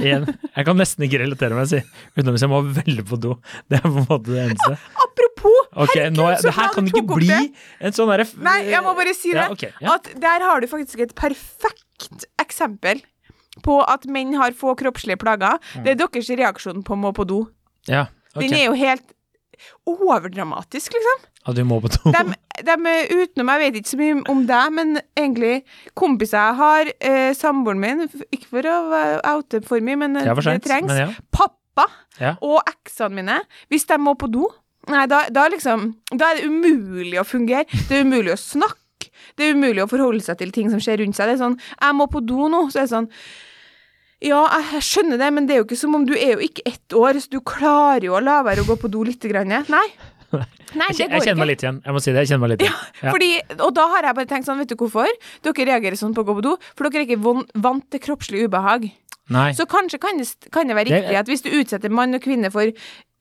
Igjen. 0.00 0.24
Jeg 0.56 0.64
kan 0.66 0.76
nesten 0.78 1.04
ikke 1.06 1.18
relatere 1.20 1.54
meg, 1.56 1.66
si. 1.68 1.80
Utenom 2.16 2.34
hvis 2.36 2.44
jeg 2.46 2.50
må 2.52 2.60
velge 2.74 3.04
på 3.08 3.18
do. 3.20 3.34
Det 3.68 3.78
er 3.80 3.84
på 3.84 3.92
en 4.00 4.06
måte 4.08 4.30
det 4.30 4.44
eneste. 4.46 4.78
Apropos! 5.04 5.56
Okay, 5.74 6.06
herregud, 6.06 6.16
nå, 6.16 6.28
det 6.42 6.54
her 6.56 6.72
kan 6.74 6.84
du 6.84 6.90
ikke 6.94 7.04
bli 7.16 7.28
det. 7.28 7.52
en 7.80 7.92
sånn 7.96 8.08
derre 8.12 8.26
Nei, 8.44 8.56
jeg 8.70 8.82
må 8.84 8.94
bare 8.96 9.14
si 9.16 9.32
det. 9.32 9.40
Ja, 9.42 9.48
ok, 9.52 9.62
ja. 9.80 9.94
At 9.96 10.08
der 10.20 10.44
har 10.48 10.60
du 10.60 10.66
faktisk 10.70 11.00
et 11.04 11.14
perfekt 11.18 12.26
eksempel 12.40 13.00
på 13.64 13.80
at 13.82 14.06
menn 14.06 14.36
har 14.38 14.54
få 14.56 14.74
kroppslige 14.78 15.18
plager. 15.20 15.58
Det 15.84 15.94
er 15.94 15.98
deres 16.00 16.30
reaksjon 16.30 16.84
på 16.86 16.98
må 16.98 17.10
på 17.16 17.26
do. 17.28 17.40
Ja, 17.90 18.06
okay. 18.34 18.46
Den 18.46 18.56
er 18.58 18.64
jo 18.68 18.76
helt 18.78 19.16
overdramatisk, 19.88 20.94
liksom. 20.96 21.26
At 21.48 21.56
du 21.56 21.64
må 21.64 21.80
på 21.82 21.90
do. 21.92 22.12
De, 22.12 22.22
de 22.66 22.94
utenom, 23.16 23.50
jeg 23.54 23.62
vet 23.64 23.78
ikke 23.80 23.92
så 23.92 24.00
mye 24.00 24.16
om 24.32 24.42
deg, 24.48 24.72
men 24.76 24.96
egentlig 25.18 25.54
kompiser 25.98 26.38
jeg 26.40 26.58
har, 26.60 26.90
eh, 27.00 27.30
samboeren 27.36 27.80
min, 27.82 28.06
ikke 28.30 28.50
for 28.50 28.68
å 28.68 28.78
oute 29.34 29.62
for 29.66 29.84
mye, 29.84 30.00
men 30.04 30.18
eh, 30.20 30.28
Det 30.28 30.44
sent, 30.44 30.62
det 30.62 30.68
trengs, 30.68 30.90
men 30.92 31.02
ja. 31.04 31.08
pappa 31.32 31.86
Ja. 32.20 32.34
og 32.44 32.60
eksene 32.68 33.16
mine, 33.22 33.38
hvis 33.72 33.86
de 33.88 33.96
må 34.02 34.12
på 34.20 34.28
do, 34.32 34.44
nei, 34.92 35.06
da, 35.08 35.22
da 35.32 35.46
liksom, 35.52 35.94
da 36.12 36.32
er 36.32 36.40
det 36.40 36.50
umulig 36.50 37.16
å 37.20 37.24
fungere. 37.24 37.64
Det 37.88 38.00
er 38.00 38.04
umulig 38.04 38.34
å 38.34 38.40
snakke. 38.40 38.79
Det 39.36 39.46
er 39.46 39.56
umulig 39.56 39.84
å 39.84 39.88
forholde 39.90 40.24
seg 40.24 40.40
til 40.40 40.52
ting 40.54 40.70
som 40.72 40.82
skjer 40.82 41.02
rundt 41.02 41.18
seg. 41.18 41.30
Det 41.30 41.38
er 41.38 41.42
sånn, 41.44 41.56
jeg 41.80 41.96
må 41.98 42.08
på 42.10 42.22
do 42.24 42.50
nå, 42.52 42.66
så 42.72 42.82
er 42.82 42.88
det 42.88 42.94
sånn, 42.94 43.10
ja, 44.20 44.40
jeg 44.74 44.84
skjønner 44.84 45.20
det, 45.20 45.32
men 45.32 45.46
det 45.48 45.54
er 45.56 45.62
jo 45.62 45.66
ikke 45.68 45.80
som 45.80 45.96
om 45.96 46.06
du 46.08 46.12
er 46.16 46.34
jo 46.34 46.44
ikke 46.44 46.66
ett 46.68 46.96
år, 46.96 47.20
så 47.22 47.32
du 47.32 47.40
klarer 47.40 48.04
jo 48.10 48.16
å 48.18 48.24
la 48.24 48.40
være 48.44 48.64
å 48.64 48.68
gå 48.68 48.76
på 48.82 48.90
do 48.92 49.04
litt 49.08 49.24
grann. 49.30 49.54
Nei. 49.72 49.86
Nei, 50.30 50.86
Jeg, 50.94 51.08
jeg 51.10 51.24
kjenner 51.24 51.40
meg 51.40 51.48
litt 51.50 51.62
igjen. 51.64 51.80
Jeg 51.82 51.94
må 51.96 52.00
si 52.02 52.12
det. 52.12 52.22
Jeg 52.22 52.30
kjenner 52.30 52.44
meg 52.44 52.52
litt 52.52 52.64
igjen. 52.66 52.76
Ja. 53.00 53.10
Fordi, 53.10 53.30
og 53.56 53.72
da 53.74 53.86
har 53.96 54.06
jeg 54.06 54.16
bare 54.20 54.30
tenkt 54.30 54.46
sånn, 54.46 54.60
vet 54.62 54.70
du 54.70 54.76
hvorfor? 54.78 55.08
Dere 55.42 55.66
reagerer 55.72 55.98
sånn 55.98 56.14
på 56.14 56.22
å 56.22 56.28
gå 56.28 56.36
på 56.38 56.44
do, 56.46 56.52
for 56.78 56.86
dere 56.86 57.02
er 57.02 57.08
ikke 57.08 57.62
vant 57.64 57.86
til 57.90 58.02
kroppslig 58.04 58.44
ubehag. 58.46 58.86
Nei. 59.30 59.50
Så 59.58 59.66
kanskje 59.70 59.98
kan 60.02 60.18
det, 60.18 60.28
kan 60.54 60.70
det 60.70 60.76
være 60.78 60.90
riktig 60.90 61.18
at 61.18 61.28
hvis 61.30 61.44
du 61.46 61.50
utsetter 61.54 61.92
mann 61.94 62.14
og 62.18 62.22
kvinne 62.22 62.50
for 62.54 62.70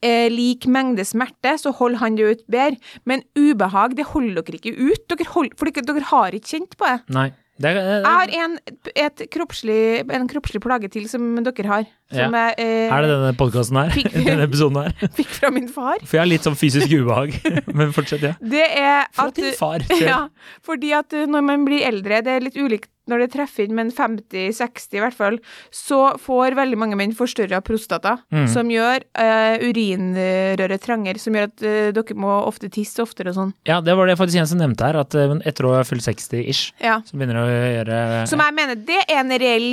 eh, 0.02 0.30
lik 0.32 0.66
mengde 0.72 1.06
smerte, 1.08 1.56
så 1.60 1.74
holder 1.76 2.00
han 2.06 2.16
det 2.20 2.30
ut 2.32 2.46
bedre. 2.48 2.78
Men 3.06 3.24
ubehag, 3.38 3.96
det 4.00 4.06
holder 4.14 4.42
dere 4.46 4.62
ikke 4.62 4.76
ut, 4.80 5.06
dere 5.12 5.30
hold, 5.36 5.54
for 5.60 5.70
dere, 5.70 5.86
dere 5.90 6.10
har 6.14 6.32
ikke 6.40 6.56
kjent 6.58 6.76
på 6.80 6.88
det. 6.90 7.00
Nei. 7.16 7.30
Det, 7.60 7.74
er- 7.76 7.90
Jeg 8.00 8.06
har 8.08 8.30
en, 8.46 8.54
et 8.96 9.22
kroppslig, 9.36 9.80
en 10.16 10.28
kroppslig 10.32 10.62
plage 10.64 10.88
til 10.94 11.10
som 11.12 11.26
dere 11.44 11.66
har, 11.68 11.90
som 12.08 12.32
jeg 12.38 12.54
eh, 12.56 12.86
er 12.88 13.04
det 13.04 13.10
denne 13.12 13.34
podkasten 13.36 13.76
her? 13.82 13.90
Fikk- 13.92 14.14
denne 14.30 14.46
episoden 14.48 14.78
her? 14.80 14.94
fikk 15.18 15.34
fra 15.42 15.50
min 15.52 15.68
far. 15.68 16.00
For 16.06 16.16
jeg 16.16 16.22
har 16.24 16.30
litt 16.32 16.48
sånn 16.48 16.56
fysisk 16.56 16.88
ubehag. 16.96 17.36
Men 17.82 17.92
fortsett, 17.92 18.24
ja. 18.24 18.32
Det 18.40 18.64
er 18.80 19.10
Fra 19.12 19.28
din 19.36 19.52
far. 19.60 19.84
Ja, 20.00 20.22
fordi 20.64 20.94
at 20.96 21.12
når 21.28 21.44
man 21.52 21.68
blir 21.68 21.84
eldre, 21.90 22.22
det 22.24 22.38
er 22.38 22.48
litt 22.48 22.56
ulikt 22.64 22.88
når 23.10 23.26
det 23.26 23.30
treffer 23.34 23.65
inn, 23.65 23.76
men 23.78 23.89
50-60 23.91 24.98
i 25.00 25.02
hvert 25.04 25.17
fall, 25.17 25.39
så 25.74 26.15
får 26.22 26.56
veldig 26.60 26.78
mange 26.80 26.98
menn 27.00 27.15
forstørra 27.17 27.62
prostata, 27.65 28.17
Mm. 28.30 28.45
som 28.52 28.69
gjør 28.69 29.04
uh, 29.17 29.58
urinrøret 29.65 30.82
trangere, 30.84 31.19
som 31.22 31.34
gjør 31.36 31.48
at 31.50 31.63
uh, 31.65 31.89
dere 31.95 32.17
må 32.19 32.32
ofte 32.45 32.69
tisse 32.74 33.02
oftere 33.04 33.32
og 33.34 33.38
sånn. 33.39 33.54
Ja, 33.69 33.80
det 33.84 33.95
var 33.98 34.10
det 34.10 34.17
faktisk 34.19 34.41
en 34.41 34.50
som 34.50 34.62
nevnte 34.62 34.86
her, 34.88 35.00
at 35.02 35.15
uh, 35.17 35.36
etter 35.50 35.67
å 35.69 35.74
ha 35.78 35.84
fylt 35.88 36.06
60-ish, 36.06 36.72
Ja. 36.84 37.00
så 37.06 37.17
begynner 37.17 37.39
det 37.39 37.43
å 37.43 37.69
gjøre 37.78 38.00
Som 38.32 38.43
jeg 38.45 38.58
mener, 38.58 38.76
det 38.89 39.02
er 39.08 39.22
en 39.24 39.34
reell, 39.41 39.69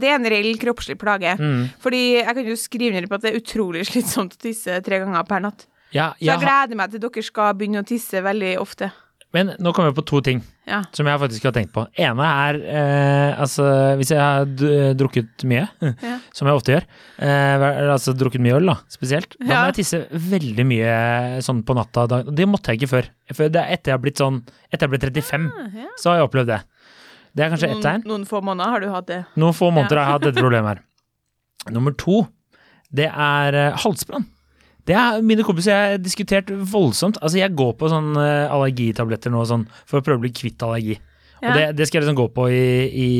det 0.00 0.08
er 0.10 0.16
en 0.18 0.30
reell 0.30 0.52
kroppslig 0.60 0.98
plage. 1.00 1.36
mm. 1.38 1.60
Fordi 1.82 2.02
jeg 2.20 2.34
kan 2.36 2.48
jo 2.50 2.56
skrive 2.58 2.96
ned 2.96 3.08
på 3.10 3.14
at 3.18 3.22
det 3.26 3.32
er 3.34 3.40
utrolig 3.40 3.84
slitsomt 3.90 4.34
å 4.36 4.42
tisse 4.42 4.80
tre 4.86 4.98
ganger 5.02 5.26
per 5.28 5.40
natt. 5.46 5.66
Ja, 5.94 6.12
Så 6.18 6.26
jeg 6.28 6.38
gleder 6.44 6.78
meg 6.78 6.92
til 6.92 7.00
dere 7.02 7.22
skal 7.26 7.54
begynne 7.58 7.80
å 7.82 7.86
tisse 7.86 8.20
veldig 8.22 8.52
ofte. 8.62 8.90
Men 9.34 9.52
nå 9.62 9.70
kommer 9.72 9.90
jeg 9.92 9.96
på 10.00 10.04
to 10.10 10.20
ting 10.26 10.40
Ja. 10.66 10.80
som 10.92 11.06
jeg 11.06 11.18
faktisk 11.22 11.44
har 11.46 11.52
tenkt 11.54 11.72
på. 11.74 11.84
ene 11.98 12.26
er 12.26 12.58
eh, 12.60 13.40
altså 13.40 13.64
hvis 13.98 14.10
jeg 14.10 14.18
har 14.18 14.44
drukket 14.98 15.44
mye, 15.46 15.68
Ja. 16.02 16.16
som 16.32 16.46
jeg 16.50 16.56
ofte 16.58 16.72
gjør, 16.74 16.86
eh, 17.18 17.66
altså 17.94 18.14
drukket 18.18 18.40
mye 18.42 18.56
øl 18.58 18.66
da, 18.72 18.76
spesielt, 18.90 19.36
da 19.38 19.46
må 19.46 19.60
jeg 19.70 19.78
tisse 19.80 20.02
veldig 20.10 20.66
mye 20.66 20.96
sånn 21.46 21.62
på 21.66 21.74
natta. 21.78 22.06
Det 22.30 22.48
måtte 22.50 22.70
jeg 22.74 22.80
ikke 22.82 22.90
før. 22.96 23.08
For 23.34 23.48
det 23.48 23.60
er 23.62 23.72
etter 23.76 23.92
jeg 23.92 23.98
har 23.98 24.02
blitt 24.04 24.18
sånn, 24.22 24.42
etter 24.72 24.86
jeg 24.86 24.94
ble 24.96 25.02
35, 25.22 25.48
Ah, 25.54 25.88
så 25.98 26.10
har 26.12 26.20
jeg 26.20 26.28
opplevd 26.30 26.52
det. 26.54 26.60
Det 27.34 27.44
er 27.46 27.50
kanskje 27.54 27.70
ett 27.70 27.82
tegn. 27.84 28.02
noen 28.10 28.24
få 28.26 28.40
måneder 28.42 28.70
har 28.74 28.80
du 28.82 28.88
hatt 28.90 29.06
det. 29.06 29.20
Noen 29.38 29.54
få 29.54 29.70
måneder 29.70 29.98
har 30.00 30.06
jeg 30.08 30.12
hatt 30.18 30.24
dette 30.26 30.42
problemet 30.42 30.68
her. 30.74 30.80
Nummer 31.70 31.92
to, 31.94 32.24
det 32.90 33.06
er 33.06 33.54
eh, 33.54 33.76
halsbrann. 33.84 34.26
Det 34.88 34.96
er 34.96 35.24
mine 35.26 35.44
kompiser 35.46 35.76
har 35.76 35.98
diskutert 36.00 36.50
voldsomt. 36.50 37.18
Altså, 37.20 37.40
jeg 37.40 37.56
går 37.58 37.74
på 37.80 37.90
sånn 37.92 38.14
eh, 38.20 38.52
allergitabletter 38.52 39.32
nå 39.32 39.44
sånn, 39.48 39.66
for 39.88 40.00
å 40.00 40.06
prøve 40.06 40.22
å 40.22 40.24
bli 40.24 40.32
kvitt 40.34 40.62
allergi. 40.66 40.96
Ja. 41.40 41.50
Og 41.50 41.56
det, 41.56 41.66
det 41.78 41.88
skal 41.88 42.00
jeg 42.00 42.06
liksom 42.06 42.18
gå 42.20 42.26
på 42.36 42.48
i, 42.52 42.64
i, 42.88 43.10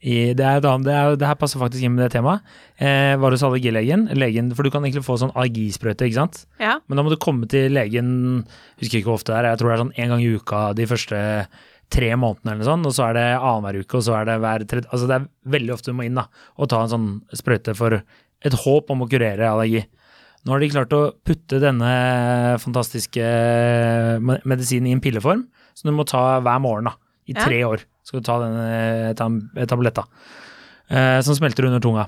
i 0.00 0.18
det, 0.38 0.46
er 0.46 0.62
det, 0.62 0.94
er, 0.94 1.16
det 1.18 1.28
her 1.28 1.38
passer 1.40 1.62
faktisk 1.62 1.84
inn 1.86 1.96
med 1.96 2.06
det 2.06 2.12
temaet. 2.14 2.46
Eh, 2.78 3.14
var 3.20 3.34
hos 3.34 3.44
allergilegen, 3.46 4.08
legen, 4.18 4.52
for 4.54 4.66
du 4.66 4.72
kan 4.74 4.86
egentlig 4.86 5.06
få 5.06 5.18
sånn 5.20 5.34
allergisprøyte, 5.34 6.06
ikke 6.08 6.20
sant? 6.20 6.44
Ja. 6.62 6.78
Men 6.86 7.00
da 7.00 7.06
må 7.06 7.12
du 7.12 7.18
komme 7.22 7.50
til 7.50 7.74
legen, 7.74 8.14
husker 8.80 9.00
ikke 9.00 9.10
hvor 9.10 9.20
ofte 9.20 9.34
det 9.34 9.42
er, 9.42 9.52
jeg 9.52 9.62
tror 9.62 9.72
det 9.72 9.76
er 9.76 9.84
sånn 9.84 9.98
en 9.98 10.14
gang 10.14 10.24
i 10.24 10.32
uka 10.38 10.64
de 10.78 10.88
første 10.90 11.20
tre 11.90 12.10
månedene 12.14 12.54
eller 12.54 12.68
sånt, 12.68 12.86
og 12.86 12.94
så 12.94 13.08
er 13.08 13.16
det 13.18 13.28
annenhver 13.34 13.80
uke, 13.82 13.98
og 13.98 14.04
så 14.06 14.14
er 14.20 14.28
det 14.28 14.36
hver 14.42 14.64
tredje 14.70 14.90
Altså 14.94 15.08
det 15.10 15.16
er 15.16 15.24
veldig 15.56 15.72
ofte 15.74 15.90
du 15.90 15.96
må 15.98 16.06
inn 16.06 16.20
da, 16.20 16.28
og 16.56 16.70
ta 16.70 16.84
en 16.84 16.92
sånn 16.92 17.08
sprøyte 17.34 17.74
for 17.78 17.98
et 17.98 18.56
håp 18.62 18.92
om 18.94 19.02
å 19.04 19.08
kurere 19.10 19.48
allergi. 19.50 19.82
Nå 20.46 20.54
har 20.54 20.62
de 20.62 20.70
klart 20.72 20.94
å 20.96 21.00
putte 21.26 21.58
denne 21.60 21.90
fantastiske 22.62 23.24
medisinen 24.48 24.88
i 24.88 24.94
en 24.96 25.02
pilleform, 25.04 25.42
som 25.76 25.90
du 25.90 25.96
må 25.96 26.06
ta 26.08 26.38
hver 26.40 26.60
morgen 26.64 26.88
da, 26.88 26.94
i 27.28 27.34
Ja. 27.36 27.44
tre 27.44 27.58
år. 27.64 27.84
Skal 28.04 28.20
du 28.20 28.24
ta 28.26 28.38
denne 28.40 29.14
tabletta, 29.68 30.04
eh, 30.88 31.20
som 31.20 31.34
smelter 31.36 31.66
under 31.68 31.80
tunga. 31.80 32.06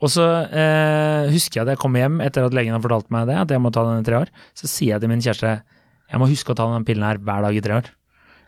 Og 0.00 0.08
så 0.10 0.24
eh, 0.52 1.28
husker 1.32 1.60
jeg 1.60 1.62
at 1.66 1.72
jeg 1.74 1.78
kom 1.78 1.94
hjem 1.94 2.20
etter 2.20 2.44
at 2.44 2.52
legen 2.52 2.72
har 2.72 2.80
fortalt 2.80 3.10
meg 3.10 3.26
det, 3.28 3.36
at 3.36 3.48
jeg 3.48 3.60
må 3.60 3.70
ta 3.72 3.84
den 3.84 4.00
i 4.02 4.04
tre 4.08 4.16
år. 4.24 4.28
Så 4.54 4.66
sier 4.68 4.94
jeg 4.96 5.00
til 5.00 5.08
min 5.08 5.20
kjæreste 5.20 5.62
jeg 6.10 6.20
må 6.20 6.28
huske 6.30 6.52
å 6.52 6.56
ta 6.56 6.66
den 6.72 6.84
pillen 6.84 7.02
her 7.04 7.18
hver 7.18 7.42
dag 7.42 7.56
i 7.56 7.60
tre 7.64 7.74
år. 7.80 7.86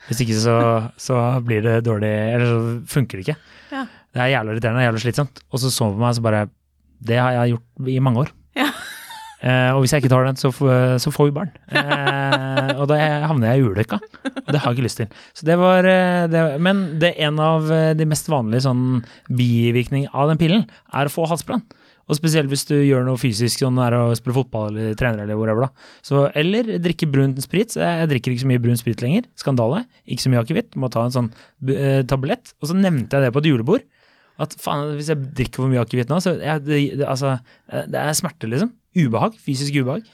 Hvis 0.09 0.21
ikke 0.25 0.37
så, 0.41 0.57
så 0.97 1.17
blir 1.45 1.61
det 1.65 1.85
dårlig, 1.85 2.11
eller 2.35 2.47
så 2.47 2.59
funker 2.87 3.19
det 3.19 3.25
ikke. 3.29 3.37
Ja. 3.73 3.85
Det 4.15 4.21
er 4.23 4.31
jævlig 4.33 4.55
irriterende, 4.57 4.85
jævlig 4.87 5.03
slitsomt. 5.05 5.41
Og 5.53 5.59
så 5.61 5.71
så 5.75 5.89
hun 5.89 5.97
på 5.99 6.05
meg, 6.05 6.15
så 6.17 6.23
bare 6.25 6.45
Det 7.03 7.19
har 7.19 7.33
jeg 7.33 7.57
gjort 7.57 7.89
i 7.93 7.99
mange 8.01 8.23
år. 8.25 8.31
Ja. 8.57 8.69
Eh, 9.39 9.71
og 9.71 9.85
hvis 9.85 9.93
jeg 9.95 10.03
ikke 10.03 10.11
tar 10.11 10.25
den, 10.27 10.39
så, 10.41 10.51
får- 10.51 10.97
så 11.05 11.13
får 11.15 11.29
vi 11.29 11.35
barn. 11.37 11.51
Eh, 11.71 12.71
og 12.81 12.89
da 12.91 12.97
havner 13.29 13.53
jeg 13.53 13.63
i 13.63 13.67
ulykka. 13.69 13.99
Og 14.01 14.49
det 14.51 14.59
har 14.63 14.73
jeg 14.73 14.79
ikke 14.79 14.87
lyst 14.89 14.99
til. 15.03 15.11
Det 15.47 15.57
var, 15.61 15.87
eh, 15.87 16.25
det, 16.33 16.43
men 16.65 16.81
det 16.99 17.13
en 17.23 17.39
av 17.43 17.69
eh, 17.71 17.93
de 17.99 18.07
mest 18.11 18.27
vanlige 18.33 18.65
sånn 18.67 18.83
bivirkningene 19.31 20.11
av 20.15 20.33
den 20.33 20.41
pillen, 20.41 20.65
er 20.95 21.07
å 21.11 21.13
få 21.15 21.29
halsbrann. 21.31 21.63
Og 22.09 22.17
spesielt 22.17 22.49
hvis 22.49 22.63
du 22.71 22.73
gjør 22.81 23.03
noe 23.05 23.21
fysisk, 23.21 23.61
sånn 23.61 23.77
er 23.85 23.93
å 23.99 24.05
spille 24.17 24.33
fotball 24.39 24.71
eller 24.73 24.95
trener 24.97 25.27
eller 25.27 25.37
whatever. 25.37 25.67
da. 25.67 25.91
Så, 26.03 26.23
eller 26.41 26.71
drikke 26.81 27.05
brun 27.13 27.35
sprit. 27.45 27.75
Jeg, 27.77 28.09
drikker 28.09 28.33
ikke 28.33 28.47
så 28.47 28.49
mye 28.49 28.63
brun 28.65 28.81
sprit 28.81 29.03
lenger. 29.05 29.27
Skandale. 29.37 29.83
Ikke 30.09 30.25
så 30.25 30.33
mye 30.33 30.41
akevitt. 30.41 30.73
Må 30.81 30.89
ta 30.95 31.05
en 31.05 31.13
sånn 31.13 31.29
eh, 31.69 32.01
tablett. 32.09 32.55
Og 32.63 32.71
så 32.71 32.79
nevnte 32.81 33.19
jeg 33.21 33.29
det 33.29 33.35
på 33.37 33.43
et 33.45 33.51
julebord. 33.51 33.85
At 34.39 34.55
faen, 34.63 34.93
hvis 34.99 35.09
jeg 35.11 35.19
drikker 35.35 35.65
for 35.65 35.73
mye 35.73 35.83
akevitt 35.83 36.11
nå, 36.13 36.21
så 36.23 36.37
jeg, 36.39 36.63
det, 36.67 36.81
det, 37.01 37.07
altså, 37.11 37.37
eh, 37.73 37.87
det 37.91 38.03
er 38.05 38.15
smerte, 38.19 38.51
liksom. 38.51 38.71
Ubehag. 38.99 39.39
Fysisk 39.43 39.75
ubehag. 39.81 40.07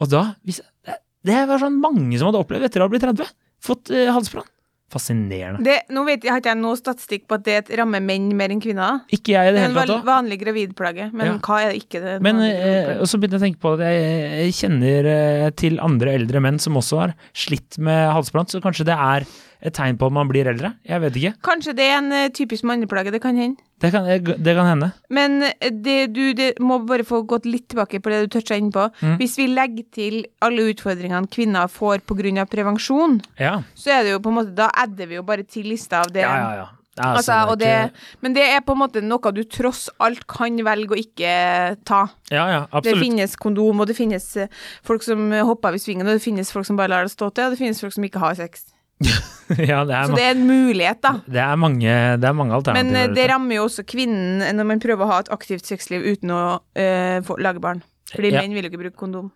Og 0.00 0.08
da 0.12 0.22
hvis, 0.46 0.62
det, 0.86 0.96
det 1.28 1.42
var 1.50 1.60
sånn 1.60 1.80
mange 1.82 2.16
som 2.20 2.30
hadde 2.30 2.40
opplevd 2.44 2.68
etter 2.68 2.80
å 2.84 2.88
ha 2.88 2.92
blitt 2.92 3.04
30. 3.04 3.34
Fått 3.64 3.90
eh, 3.92 4.08
halsbrann. 4.14 4.46
Fascinerende. 4.88 5.60
Det, 5.66 5.74
nå 5.92 6.00
vet 6.06 6.22
jeg, 6.24 6.32
har 6.32 6.40
ikke 6.40 6.52
jeg 6.54 6.60
noe 6.62 6.76
statistikk 6.78 7.26
på 7.28 7.36
at 7.36 7.42
det 7.44 7.76
rammer 7.76 8.00
menn 8.00 8.30
mer 8.38 8.54
enn 8.54 8.62
kvinner. 8.64 9.02
Ikke 9.12 9.34
jeg 9.34 9.50
i 9.50 9.52
Det 9.52 9.64
hele 9.66 9.82
tatt 9.82 9.92
En 9.98 10.06
vanlig 10.06 10.38
gravidplage, 10.40 11.10
men 11.12 11.26
Ja. 11.28 11.34
hva 11.44 11.58
er 11.60 11.74
det 11.74 11.82
ikke? 11.82 12.00
Det 12.00 12.14
Men 12.24 12.40
eh, 12.46 12.94
og 12.96 13.04
så 13.04 13.20
begynte 13.20 13.36
jeg 13.36 13.42
å 13.42 13.46
tenke 13.50 13.60
på 13.66 13.74
at 13.76 13.82
jeg, 13.84 14.06
jeg 14.46 14.56
kjenner 14.62 15.10
eh, 15.12 15.50
til 15.60 15.76
andre 15.84 16.14
eldre 16.16 16.40
menn 16.40 16.56
som 16.62 16.80
også 16.80 17.02
har 17.02 17.12
slitt 17.36 17.76
med 17.84 18.00
halsbrann, 18.16 18.48
så 18.48 18.62
kanskje 18.64 18.88
det 18.88 18.96
er 18.96 19.28
et 19.60 19.74
tegn 19.74 19.96
på 19.98 20.06
at 20.06 20.14
man 20.14 20.28
blir 20.30 20.46
eldre? 20.50 20.72
Jeg 20.86 21.02
vet 21.02 21.16
ikke. 21.18 21.32
Kanskje 21.48 21.74
det 21.78 21.86
er 21.88 21.96
en 21.98 22.12
eh, 22.14 22.28
typisk 22.34 22.66
manneplage, 22.68 23.10
det 23.14 23.20
kan 23.22 23.36
hende. 23.38 23.58
Det 23.82 23.90
kan, 23.94 24.06
det 24.06 24.54
kan 24.58 24.66
hende. 24.66 24.90
Men 25.14 25.42
eh, 25.48 25.70
det, 25.72 25.98
du 26.14 26.32
det 26.38 26.52
må 26.62 26.78
bare 26.86 27.06
få 27.06 27.22
gått 27.26 27.46
litt 27.46 27.68
tilbake 27.72 28.00
på 28.02 28.12
det 28.12 28.24
du 28.26 28.32
toucha 28.38 28.58
inn 28.58 28.70
på. 28.74 28.88
Mm. 29.02 29.16
Hvis 29.20 29.36
vi 29.38 29.48
legger 29.50 29.86
til 29.94 30.18
alle 30.44 30.70
utfordringene 30.72 31.30
kvinner 31.30 31.70
får 31.70 32.02
pga. 32.06 32.46
prevensjon, 32.46 33.20
Ja. 33.38 33.62
så 33.74 33.90
er 33.98 34.02
det 34.04 34.10
jo 34.16 34.20
på 34.20 34.30
en 34.30 34.38
måte 34.40 34.54
Da 34.54 34.70
adder 34.74 35.06
vi 35.06 35.14
jo 35.14 35.22
bare 35.22 35.42
til 35.44 35.66
lista 35.66 36.00
av 36.00 36.12
det. 36.12 36.22
Ja, 36.22 36.34
ja, 36.36 36.54
ja. 36.56 36.66
Det 36.98 37.04
Altså, 37.04 37.32
altså 37.32 37.52
og 37.52 37.58
det, 37.60 37.92
men 38.20 38.34
det 38.34 38.42
er 38.42 38.60
på 38.66 38.74
en 38.74 38.80
måte 38.80 39.00
noe 39.00 39.30
du 39.32 39.44
tross 39.44 39.88
alt 40.02 40.26
kan 40.26 40.56
velge 40.66 40.96
å 40.96 40.98
ikke 40.98 41.76
ta. 41.86 42.08
Ja, 42.30 42.48
ja, 42.50 42.80
Det 42.82 42.96
finnes 42.98 43.36
kondom, 43.36 43.80
og 43.80 43.86
det 43.86 43.94
finnes 43.96 44.36
eh, 44.36 44.48
folk 44.82 45.02
som 45.06 45.30
hopper 45.30 45.68
over 45.70 45.78
svingen, 45.78 46.06
og 46.08 46.18
det 46.18 46.22
finnes 46.24 46.50
folk 46.50 46.66
som 46.66 46.76
bare 46.76 46.90
lar 46.90 47.06
det 47.06 47.12
stå 47.14 47.30
til, 47.30 47.44
og 47.44 47.54
det 47.54 47.58
finnes 47.62 47.80
folk 47.80 47.94
som 47.94 48.02
ikke 48.02 48.18
har 48.18 48.34
sex. 48.34 48.66
ja, 49.70 49.84
det 49.86 49.98
Så 50.10 50.16
det 50.18 50.24
er 50.26 50.34
en 50.34 50.46
mulighet, 50.48 50.98
da. 51.04 51.12
det 51.26 51.40
er 51.44 51.56
mange, 51.60 51.92
det 52.20 52.28
er 52.28 52.34
mange 52.36 52.54
alternativer. 52.56 52.90
Men 52.92 53.14
det 53.16 53.26
rammer 53.30 53.58
jo 53.60 53.66
også 53.68 53.84
kvinnen 53.88 54.42
når 54.58 54.66
man 54.72 54.82
prøver 54.82 55.06
å 55.06 55.10
ha 55.12 55.18
et 55.24 55.30
aktivt 55.34 55.68
sexliv 55.70 56.04
uten 56.04 56.32
å 56.34 56.40
eh, 56.74 57.20
få, 57.26 57.38
lage 57.40 57.62
barn. 57.62 57.82
Fordi 58.12 58.32
Ja. 58.34 58.42
menn 58.42 58.56
vil 58.56 58.66
jo 58.66 58.72
ikke 58.72 58.82
bruke 58.82 58.98
kondom. 58.98 59.30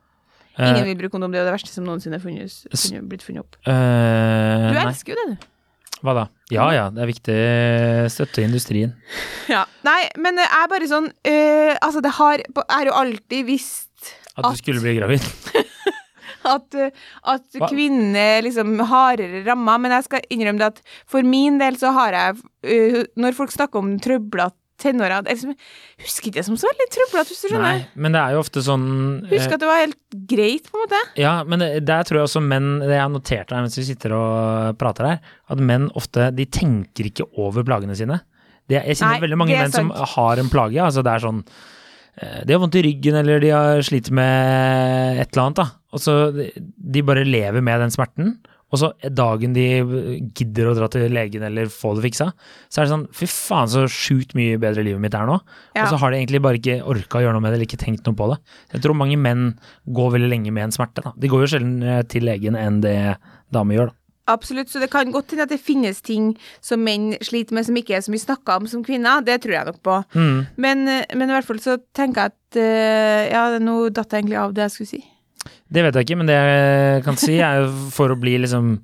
Eh, 0.59 0.69
Ingen 0.69 0.85
vil 0.91 0.99
bruke 1.01 1.15
kondom, 1.15 1.33
det 1.33 1.41
er 1.41 1.45
jo 1.47 1.49
det 1.53 1.55
verste 1.57 1.73
som 1.73 1.87
noensinne 1.87 2.19
er 2.19 2.25
funnet, 2.25 2.59
funnet, 2.75 3.07
blitt 3.09 3.23
funnet 3.25 3.41
opp. 3.47 3.57
Uh, 3.65 4.69
Du 4.75 4.79
elsker 4.83 5.15
jo 5.15 5.21
det, 5.23 5.27
du. 5.33 5.47
hva 6.05 6.15
da? 6.19 6.25
Ja 6.53 6.67
ja, 6.77 6.89
det 6.93 7.01
er 7.07 7.09
viktig 7.09 7.39
støtte 8.13 8.45
industrien. 8.45 8.93
Ja. 9.53 9.65
Nei, 9.87 10.09
men 10.23 10.37
det 10.39 10.45
er 10.47 10.69
bare 10.71 10.87
sånn 10.87 11.09
eh, 11.27 11.73
Altså, 11.83 12.01
det 12.05 12.13
har 12.15 12.39
Jeg 12.39 12.63
har 12.71 12.87
jo 12.87 12.93
alltid 12.95 13.47
visst 13.49 14.13
At 14.39 14.47
du 14.47 14.57
skulle 14.61 14.81
bli 14.85 14.95
gravid. 15.01 15.25
at, 16.45 16.79
at 17.35 17.61
Hva? 17.61 17.69
er 17.73 18.43
liksom 18.47 18.79
hardere 18.91 19.45
ramma, 19.47 19.79
men 19.79 19.95
jeg 19.97 20.05
skal 20.09 20.27
innrømme 20.31 20.59
det 20.63 20.71
at 20.73 20.83
for 21.07 21.23
min 21.23 21.59
del 21.63 21.77
så 21.81 21.93
har 21.97 22.13
jeg 22.13 22.43
eh, 22.65 22.99
Når 23.17 23.37
folk 23.39 23.53
snakker 23.55 23.79
om 23.83 23.95
trøblete 24.03 24.57
tenåra 24.83 25.21
jeg 25.29 25.55
husker 26.03 26.29
ikke 26.29 26.41
det 26.41 26.45
som 26.49 26.57
så 26.59 26.67
veldig 26.67 26.89
trøblete, 26.91 27.31
hvis 27.31 27.43
du 27.45 27.49
skjønner. 27.53 27.77
Nei, 27.83 28.01
men 28.03 28.15
det 28.17 28.23
er 28.23 28.35
jo 28.35 28.41
ofte 28.43 28.63
sånn 28.67 28.87
eh, 29.23 29.35
Husker 29.37 29.57
at 29.57 29.63
det 29.63 29.69
var 29.71 29.81
helt 29.83 29.99
greit, 30.33 30.67
på 30.67 30.79
en 30.79 30.85
måte. 30.87 31.01
Ja, 31.23 31.35
men 31.47 31.63
det- 31.63 31.85
der 31.87 32.03
tror 32.09 32.19
jeg 32.19 32.27
også 32.31 32.43
menn 32.43 32.81
Det 32.83 32.91
jeg 32.91 33.03
har 33.05 33.13
notert 33.13 33.51
her 33.55 33.63
mens 33.63 33.79
vi 33.79 33.85
sitter 33.87 34.17
og 34.17 34.79
prater 34.81 35.07
her, 35.07 35.21
at 35.49 35.59
menn 35.63 35.89
ofte 35.99 36.31
De 36.35 36.47
tenker 36.47 37.11
ikke 37.13 37.29
over 37.39 37.63
plagene 37.69 37.95
sine. 37.99 38.21
Det, 38.69 38.81
jeg 38.81 38.97
kjenner 38.97 39.19
Nei, 39.19 39.23
veldig 39.27 39.39
mange 39.39 39.59
menn 39.59 39.73
sant. 39.75 39.93
som 39.95 40.11
har 40.17 40.39
en 40.43 40.51
plage. 40.51 40.81
Altså 40.83 41.03
det 41.05 41.13
er 41.15 41.25
sånn 41.29 41.41
eh, 42.19 42.43
De 42.47 42.55
har 42.55 42.63
vondt 42.63 42.79
i 42.81 42.85
ryggen, 42.87 43.19
eller 43.23 43.43
de 43.43 43.51
har 43.55 43.83
slitt 43.87 44.11
med 44.11 45.21
et 45.23 45.31
eller 45.33 45.47
annet, 45.47 45.63
da. 45.63 45.69
Og 45.93 46.01
så 46.01 46.17
de, 46.33 47.05
bare 47.05 47.27
lever 47.29 47.65
med 47.65 47.83
den 47.85 47.93
smerten. 47.95 48.37
Og 48.73 48.81
så 48.81 48.89
dagen 49.13 49.53
de 49.53 49.67
gidder 50.33 50.71
å 50.71 50.75
dra 50.77 50.89
til 50.93 51.05
legen 51.13 51.45
eller 51.45 51.69
få 51.69 51.93
det 51.99 52.07
fiksa, 52.07 52.31
så 52.73 52.81
er 52.81 52.87
det 52.87 52.93
sånn 52.95 53.05
Fy 53.13 53.29
faen, 53.29 53.69
så 53.69 53.85
sjukt 53.85 54.33
mye 54.39 54.57
bedre 54.61 54.85
livet 54.87 55.03
mitt 55.03 55.17
er 55.17 55.29
nå. 55.29 55.37
Ja. 55.77 55.85
Og 55.85 55.93
så 55.93 56.01
har 56.01 56.13
de 56.13 56.23
egentlig 56.23 56.41
bare 56.45 56.61
ikke 56.61 56.79
orka 56.89 57.21
å 57.21 57.27
gjøre 57.27 57.37
noe 57.37 57.45
med 57.45 57.53
det, 57.53 57.61
eller 57.61 57.69
ikke 57.69 57.83
tenkt 57.85 58.09
noe 58.09 58.17
på 58.17 58.31
det. 58.33 58.39
Jeg 58.73 58.87
tror 58.87 58.97
mange 58.97 59.21
menn 59.21 59.51
går 59.93 60.15
veldig 60.17 60.33
lenge 60.33 60.55
med 60.57 60.71
en 60.71 60.77
smerte. 60.79 61.05
Da. 61.05 61.13
De 61.21 61.31
går 61.33 61.45
jo 61.45 61.51
sjelden 61.53 61.83
eh, 61.85 62.07
til 62.09 62.25
legen 62.25 62.57
enn 62.57 62.81
det 62.85 62.97
damer 63.53 63.77
gjør. 63.77 63.93
Da. 63.93 63.99
Absolutt, 64.33 64.71
så 64.71 64.79
det 64.79 64.89
kan 64.89 65.11
godt 65.13 65.35
hende 65.35 65.45
at 65.45 65.53
det 65.53 65.61
finnes 65.61 65.99
ting 66.07 66.33
som 66.63 66.81
menn 66.87 67.11
sliter 67.27 67.57
med 67.59 67.67
som 67.67 67.77
ikke 67.77 67.97
er 67.99 68.05
så 68.07 68.13
mye 68.15 68.23
snakka 68.23 68.61
om 68.61 68.69
som 68.71 68.85
kvinner. 68.87 69.25
Det 69.27 69.41
tror 69.43 69.59
jeg 69.59 69.69
nok 69.69 69.81
på. 69.85 69.97
Mm. 70.15 70.37
Men, 70.57 70.87
eh, 70.89 71.05
men 71.13 71.29
i 71.29 71.37
hvert 71.37 71.49
fall 71.49 71.61
så 71.61 71.77
tenker 71.93 72.25
jeg 72.25 72.39
at 72.39 72.63
eh, 72.63 73.33
Ja, 73.35 73.49
nå 73.61 73.91
datt 73.91 74.15
jeg 74.15 74.25
egentlig 74.25 74.41
av 74.41 74.57
det 74.57 74.71
jeg 74.71 74.79
skulle 74.79 74.95
si. 74.95 75.03
Det 75.73 75.85
vet 75.87 75.97
jeg 75.97 76.07
ikke, 76.07 76.19
men 76.21 76.29
det 76.29 76.37
jeg 76.37 77.05
kan 77.07 77.19
si 77.21 77.37
er 77.43 77.67
for 77.95 78.13
å 78.13 78.19
bli 78.21 78.37
liksom 78.43 78.75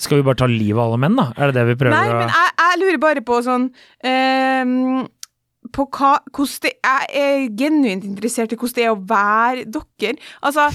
Skal 0.00 0.20
vi 0.20 0.26
bare 0.26 0.40
ta 0.42 0.48
livet 0.50 0.78
av 0.78 0.90
alle 0.90 1.00
menn, 1.04 1.16
da? 1.18 1.30
Er 1.38 1.50
det 1.50 1.60
det 1.60 1.68
vi 1.72 1.78
prøver 1.80 1.96
Nei, 1.96 2.18
men 2.18 2.32
jeg, 2.32 2.56
jeg 2.60 2.80
lurer 2.82 3.00
bare 3.02 3.24
på 3.24 3.38
sånn 3.46 3.68
ehm, 4.04 5.06
På 5.74 5.86
hva 5.88 6.18
hvordan 6.28 6.66
det 6.66 6.74
Jeg 6.74 7.24
er 7.24 7.46
genuint 7.62 8.04
interessert 8.08 8.52
i 8.52 8.60
hvordan 8.60 8.76
det 8.76 8.84
er 8.84 8.92
å 8.92 9.00
være 9.14 9.64
dere. 9.78 10.18
Altså 10.44 10.68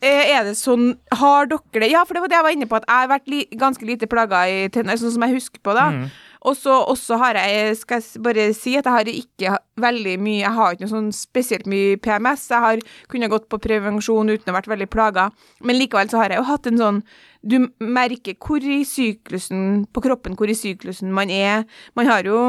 eh, 0.00 0.32
er 0.36 0.48
det 0.48 0.56
sånn 0.60 0.94
Har 1.20 1.50
dere 1.50 1.84
det 1.84 1.92
Ja, 1.92 2.06
for 2.08 2.16
det 2.16 2.24
var 2.24 2.32
det 2.32 2.40
jeg 2.40 2.48
var 2.48 2.56
inne 2.56 2.70
på, 2.70 2.80
at 2.80 2.88
jeg 2.88 3.04
har 3.04 3.12
vært 3.12 3.30
li, 3.30 3.44
ganske 3.60 3.86
lite 3.86 4.08
plaga 4.10 4.46
i 4.48 4.66
tenner, 4.72 4.98
sånn 5.00 5.14
som 5.14 5.26
jeg 5.26 5.36
husker 5.36 5.62
på, 5.62 5.76
da. 5.76 5.90
Mm. 5.94 6.10
Og 6.48 6.56
så 6.56 7.18
har 7.20 7.36
jeg, 7.36 7.76
skal 7.76 8.00
jeg 8.00 8.22
bare 8.24 8.46
si 8.56 8.72
at 8.78 8.86
jeg 8.88 8.94
har 8.94 9.08
ikke 9.12 9.56
veldig 9.80 10.14
mye 10.24 10.38
Jeg 10.40 10.52
har 10.56 10.72
ikke 10.72 10.86
noe 10.86 10.92
sånn 10.94 11.12
spesielt 11.12 11.68
mye 11.68 11.98
PMS. 12.00 12.46
Jeg 12.48 12.64
har 12.64 12.84
kunnet 13.12 13.32
gått 13.32 13.48
på 13.52 13.60
prevensjon 13.60 14.32
uten 14.32 14.48
å 14.48 14.54
ha 14.54 14.58
vært 14.60 14.70
veldig 14.72 14.88
plaga. 14.92 15.28
Men 15.60 15.76
likevel 15.76 16.08
så 16.12 16.22
har 16.22 16.32
jeg 16.32 16.40
jo 16.40 16.48
hatt 16.48 16.68
en 16.70 16.80
sånn 16.80 17.02
Du 17.44 17.58
merker 17.80 18.36
hvor 18.40 18.64
i 18.64 18.82
syklusen, 18.88 19.84
på 19.92 20.04
kroppen, 20.04 20.36
hvor 20.36 20.48
i 20.48 20.56
syklusen 20.56 21.12
man 21.16 21.32
er. 21.32 21.66
Man 21.96 22.08
har 22.08 22.24
jo 22.24 22.40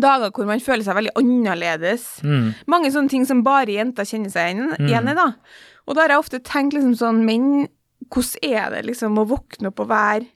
dager 0.00 0.32
hvor 0.34 0.48
man 0.48 0.62
føler 0.62 0.82
seg 0.86 0.98
veldig 0.98 1.14
annerledes. 1.20 2.08
Mm. 2.26 2.52
Mange 2.70 2.90
sånne 2.94 3.12
ting 3.12 3.26
som 3.28 3.44
bare 3.46 3.76
jenter 3.76 4.08
kjenner 4.08 4.32
seg 4.32 4.54
igjen, 4.54 4.74
igjen 4.88 5.10
i, 5.10 5.16
da. 5.18 5.30
Og 5.86 5.94
da 5.94 6.04
har 6.04 6.14
jeg 6.14 6.24
ofte 6.24 6.42
tenkt 6.42 6.74
liksom 6.74 6.94
sånn 6.98 7.24
Men 7.26 7.68
hvordan 8.12 8.46
er 8.46 8.70
det 8.74 8.86
liksom 8.90 9.18
å 9.20 9.26
våkne 9.28 9.70
opp 9.70 9.82
og 9.84 9.90
være 9.90 10.26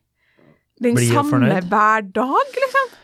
den 0.83 0.97
blir 0.99 1.13
samme 1.13 1.35
fornøyd? 1.35 1.69
hver 1.71 2.09
dag, 2.17 2.57
liksom? 2.63 2.97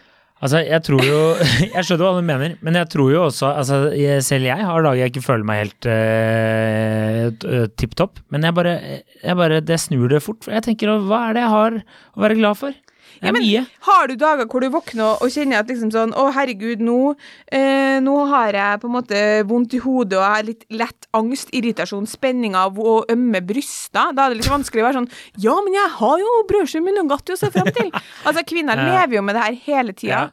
Altså, 0.44 0.60
jeg 0.60 0.82
tror 0.84 1.04
jo 1.06 1.20
Jeg 1.76 1.86
skjønner 1.86 2.04
hva 2.04 2.12
du 2.18 2.26
mener, 2.26 2.56
men 2.64 2.76
jeg 2.76 2.90
tror 2.92 3.12
jo 3.14 3.20
også 3.30 3.52
altså, 3.54 3.78
jeg, 3.96 4.24
Selv 4.26 4.48
jeg 4.50 4.66
har 4.68 4.84
dager 4.84 5.00
jeg 5.00 5.12
ikke 5.12 5.24
føler 5.24 5.46
meg 5.48 5.62
helt 5.62 5.88
uh, 5.88 7.66
tipp 7.80 7.94
topp. 7.96 8.20
Men 8.34 8.44
jeg 8.44 8.56
bare, 8.56 8.74
jeg 9.22 9.38
bare 9.40 9.62
Det 9.64 9.80
snur 9.80 10.10
det 10.12 10.20
fort. 10.24 10.42
For 10.44 10.52
jeg 10.56 10.66
tenker 10.66 10.92
hva 11.08 11.28
er 11.30 11.38
det 11.38 11.46
jeg 11.46 11.54
har 11.54 11.78
å 11.80 12.24
være 12.26 12.38
glad 12.42 12.60
for? 12.60 12.76
Ja, 13.22 13.32
men. 13.32 13.66
Har 13.86 14.08
du 14.08 14.16
dager 14.16 14.46
hvor 14.50 14.60
du 14.60 14.68
våkner 14.74 15.22
og 15.22 15.30
kjenner 15.30 15.60
at 15.62 15.68
liksom 15.70 15.90
sånn 15.94 16.12
Å, 16.18 16.26
herregud, 16.34 16.80
nå, 16.84 17.14
eh, 17.52 18.00
nå 18.00 18.14
har 18.32 18.52
jeg 18.52 18.80
på 18.82 18.88
en 18.90 18.94
måte 18.96 19.20
vondt 19.48 19.74
i 19.74 19.80
hodet 19.84 20.18
og 20.18 20.24
jeg 20.24 20.34
har 20.34 20.48
litt 20.48 20.64
lett 20.70 21.06
angst, 21.14 21.52
irritasjon, 21.54 22.06
spenning 22.10 22.54
av 22.58 22.78
og 22.78 23.10
ømme 23.12 23.40
bryster. 23.46 24.12
Da 24.16 24.26
er 24.26 24.34
det 24.34 24.42
litt 24.42 24.50
vanskelig 24.50 24.82
å 24.82 24.88
være 24.88 24.98
sånn 25.02 25.10
Ja, 25.38 25.54
men 25.64 25.74
jeg 25.78 25.90
har 25.98 26.18
jo 26.18 26.32
brødskive 26.50 26.84
med 26.84 26.98
Nugatti 26.98 27.32
å 27.36 27.40
se 27.40 27.50
fram 27.54 27.70
til. 27.72 27.90
Altså, 28.26 28.42
kvinner 28.46 28.76
Ja. 28.76 29.00
lever 29.00 29.16
jo 29.20 29.22
med 29.22 29.36
det 29.36 29.42
her 29.44 29.60
hele 29.68 29.92
tida. 29.92 30.24
Ja. 30.24 30.30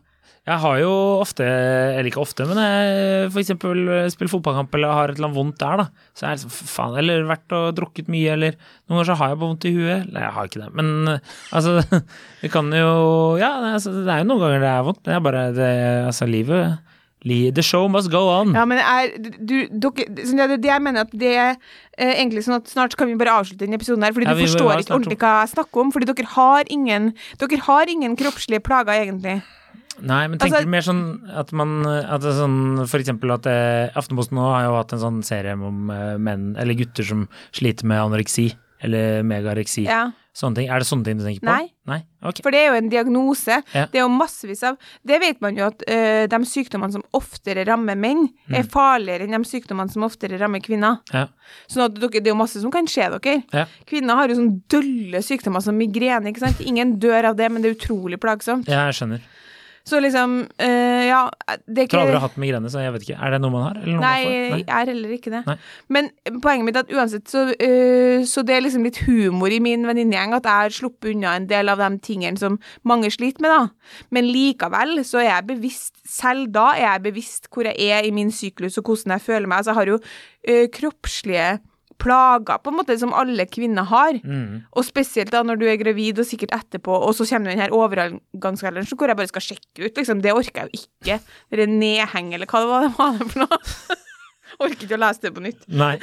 Jeg 0.50 0.58
har 0.58 0.78
jo 0.82 0.94
ofte, 1.22 1.46
eller 1.46 2.08
ikke 2.10 2.24
ofte, 2.24 2.48
men 2.50 2.58
jeg 2.58 3.28
eksempel 3.44 3.92
spiller 4.10 4.32
fotballkamp 4.32 4.74
eller 4.74 4.96
har 4.98 5.12
et 5.12 5.20
eller 5.20 5.28
annet 5.28 5.38
vondt 5.38 5.60
der, 5.62 5.84
da. 5.84 6.08
Så 6.18 6.26
jeg 6.26 6.32
er 6.32 6.40
liksom, 6.40 6.54
faen, 6.72 6.96
eller 6.98 7.28
vært 7.30 7.54
og 7.54 7.68
drukket 7.78 8.10
mye, 8.10 8.32
eller 8.34 8.58
noen 8.58 8.96
ganger 8.96 9.12
så 9.12 9.18
har 9.20 9.30
jeg 9.30 9.38
bare 9.38 9.52
vondt 9.52 9.68
i 9.70 9.74
huet. 9.76 10.08
Nei, 10.10 10.24
jeg 10.26 10.34
har 10.38 10.50
ikke 10.50 10.64
det, 10.64 10.72
men 10.80 11.12
altså, 11.14 11.76
det 12.42 12.50
kan 12.56 12.74
jo 12.74 12.90
Ja, 13.38 13.52
det, 13.62 13.76
altså, 13.78 13.94
det 14.00 14.10
er 14.10 14.24
jo 14.24 14.32
noen 14.32 14.42
ganger 14.48 14.66
det 14.66 14.72
er 14.72 14.90
vondt, 14.90 15.04
men 15.06 15.16
jeg 15.18 15.26
bare 15.30 15.46
det, 15.60 15.70
Altså, 16.08 16.30
livet 16.30 16.82
The 17.22 17.62
show 17.62 17.88
must 17.88 18.10
go 18.10 18.26
on. 18.34 18.56
Ja, 18.58 18.66
men 18.66 18.80
er, 18.82 19.12
du, 19.22 19.68
dere, 19.70 20.08
så 20.26 20.34
det, 20.50 20.58
det 20.64 20.72
jeg 20.72 20.82
mener 20.82 21.06
at 21.06 21.12
det 21.14 21.36
er 21.38 21.52
eh, 21.54 22.16
egentlig 22.16 22.42
sånn 22.48 22.58
at 22.58 22.72
snart 22.72 22.98
kan 22.98 23.06
vi 23.12 23.18
bare 23.20 23.36
avslutte 23.44 23.62
denne 23.62 23.78
episoden 23.78 24.02
her, 24.02 24.16
fordi 24.16 24.26
Ja, 24.26 24.34
du 24.34 24.42
forstår 24.42 24.82
ikke 24.82 24.96
ordentlig 24.98 25.20
hva 25.22 25.38
jeg 25.44 25.52
snakker 25.54 25.84
om, 25.84 25.94
fordi 25.94 26.10
dere 26.10 26.32
har 26.34 26.72
ingen, 26.74 27.12
dere 27.38 27.66
har 27.68 27.94
ingen 27.94 28.18
kroppslige 28.18 28.66
plager, 28.66 29.06
egentlig. 29.06 29.38
Nei, 30.00 30.28
men 30.28 30.40
tenker 30.40 30.62
Altså- 30.62 30.66
du 30.66 30.72
mer 30.72 30.82
sånn 30.82 31.04
at 31.38 31.52
man 31.52 31.86
at 31.86 32.22
det 32.22 32.32
er 32.32 32.40
sånn, 32.40 32.88
For 32.88 33.00
eksempel 33.00 33.34
at 33.34 33.46
eh, 33.46 33.90
Aftenposten 33.96 34.38
nå 34.38 34.46
har 34.48 34.64
jo 34.66 34.76
hatt 34.78 34.94
en 34.94 35.00
sånn 35.00 35.24
serie 35.24 35.54
om 35.54 35.90
eh, 35.92 36.18
menn, 36.18 36.56
eller 36.58 36.74
gutter 36.74 37.04
som 37.04 37.28
sliter 37.52 37.86
med 37.86 38.00
anoreksi, 38.00 38.54
eller 38.82 39.22
megareksi. 39.24 39.84
Ja. 39.86 40.12
Sånne 40.34 40.56
ting. 40.56 40.70
Er 40.72 40.80
det 40.80 40.88
sånne 40.88 41.04
ting 41.04 41.18
du 41.20 41.26
tenker 41.26 41.44
på? 41.44 41.52
Nei. 41.52 41.68
Nei? 41.86 42.00
Okay. 42.24 42.42
For 42.42 42.52
det 42.56 42.62
er 42.62 42.70
jo 42.72 42.78
en 42.80 42.90
diagnose. 42.90 43.58
Ja. 43.76 43.84
Det 43.92 44.00
er 44.00 44.06
jo 44.06 44.12
massevis 44.14 44.64
av 44.64 44.78
Det 45.06 45.20
vet 45.20 45.42
man 45.44 45.58
jo 45.58 45.66
at 45.68 45.84
uh, 45.84 46.24
de 46.32 46.40
sykdommene 46.48 46.96
som 46.96 47.04
oftere 47.14 47.66
rammer 47.68 48.00
menn, 48.00 48.30
er 48.48 48.64
farligere 48.64 49.28
enn 49.28 49.36
de 49.36 49.50
sykdommene 49.50 49.92
som 49.92 50.06
oftere 50.08 50.40
rammer 50.40 50.64
kvinner. 50.64 51.02
Ja. 51.12 51.26
Sånn 51.68 51.92
det 52.00 52.24
er 52.24 52.32
jo 52.32 52.38
masse 52.40 52.62
som 52.64 52.72
kan 52.72 52.88
skje 52.88 53.10
dere. 53.20 53.44
Ja. 53.52 53.66
Kvinner 53.86 54.16
har 54.16 54.32
jo 54.32 54.40
sånn 54.40 54.64
dølle 54.72 55.20
sykdommer 55.20 55.62
som 55.62 55.76
migrene, 55.76 56.32
ikke 56.32 56.46
sant. 56.48 56.64
Ingen 56.64 56.96
dør 57.04 57.34
av 57.34 57.36
det, 57.36 57.52
men 57.52 57.62
det 57.62 57.74
er 57.74 57.76
utrolig 57.76 58.22
plagsomt. 58.24 58.72
ja, 58.72 58.88
jeg 58.88 59.02
skjønner. 59.02 59.22
Så 59.88 60.00
liksom, 60.04 60.36
eh, 60.62 61.08
ja 61.10 61.22
Det 61.66 61.86
er 61.86 61.88
tror 61.90 62.04
aldri 62.04 62.18
har 62.20 62.26
hatt 62.28 62.38
migrene, 62.42 62.70
så 62.70 62.84
jeg 62.84 62.94
vet 62.96 63.06
ikke. 63.08 63.18
Er 63.18 63.34
det 63.34 63.40
noe 63.42 63.54
man 63.54 63.64
har? 63.66 63.80
Eller 63.82 63.96
noe 63.98 64.04
Nei, 64.04 64.20
man 64.24 64.34
får? 64.34 64.60
jeg 64.62 64.76
er 64.78 64.92
heller 64.92 65.16
ikke 65.16 65.34
det. 65.34 65.42
Nei. 65.48 65.56
Men 65.98 66.10
poenget 66.44 66.68
mitt 66.68 66.78
er 66.78 66.86
at 66.86 66.94
uansett 66.94 67.32
så, 67.32 67.46
eh, 67.58 68.26
så 68.30 68.46
det 68.46 68.56
er 68.56 68.66
liksom 68.66 68.86
litt 68.86 69.02
humor 69.08 69.54
i 69.54 69.62
min 69.64 69.88
venninnegjeng 69.90 70.38
at 70.38 70.50
jeg 70.50 70.66
har 70.66 70.78
sluppet 70.78 71.12
unna 71.16 71.36
en 71.40 71.50
del 71.50 71.74
av 71.74 71.82
de 71.82 71.90
tingene 72.06 72.38
som 72.42 72.60
mange 72.88 73.10
sliter 73.14 73.42
med, 73.42 73.56
da. 73.56 73.98
Men 74.14 74.30
likevel 74.30 75.02
så 75.08 75.24
er 75.24 75.30
jeg 75.32 75.50
bevisst, 75.56 75.96
selv 76.08 76.52
da 76.54 76.72
er 76.76 76.86
jeg 76.86 77.06
bevisst 77.10 77.50
hvor 77.52 77.68
jeg 77.70 77.92
er 77.92 78.06
i 78.06 78.14
min 78.16 78.32
syklus 78.32 78.78
og 78.78 78.86
hvordan 78.86 79.18
jeg 79.18 79.28
føler 79.28 79.48
meg. 79.50 79.62
Altså 79.62 79.74
jeg 79.74 79.82
har 79.82 79.94
jo 79.96 80.00
eh, 80.46 80.66
kroppslige 80.74 81.50
plager, 82.02 82.62
på 82.62 82.72
en 82.72 82.80
måte, 82.80 82.98
som 83.00 83.14
alle 83.18 83.46
kvinner 83.50 83.88
har. 83.90 84.18
Mm. 84.24 84.64
Og 84.74 84.88
spesielt 84.88 85.34
da 85.34 85.44
når 85.46 85.62
du 85.62 85.68
er 85.70 85.80
gravid, 85.82 86.20
og 86.22 86.28
sikkert 86.28 86.56
etterpå, 86.58 86.98
og 86.98 87.14
så 87.18 87.28
kommer 87.30 87.54
den 87.54 87.62
her 87.62 87.76
overgangsalderen 87.76 88.90
så 88.90 88.98
hvor 88.98 89.12
jeg 89.12 89.20
bare 89.20 89.32
skal 89.32 89.46
sjekke 89.52 89.86
ut, 89.86 89.94
liksom. 89.98 90.24
Det 90.26 90.34
orker 90.34 90.64
jeg 90.64 90.72
jo 90.72 90.82
ikke. 90.82 91.20
Det 91.52 91.66
er 91.66 91.72
nedheng, 91.72 92.34
eller 92.36 92.50
hva 92.50 92.64
det 92.64 92.72
var 92.72 92.88
det 92.88 92.94
var 92.98 93.22
for 93.22 93.46
noe. 93.46 94.00
orker 94.66 94.86
ikke 94.86 94.98
å 94.98 95.04
lese 95.06 95.26
det 95.28 95.34
på 95.36 95.46
nytt. 95.46 95.64
Nei. 95.72 95.96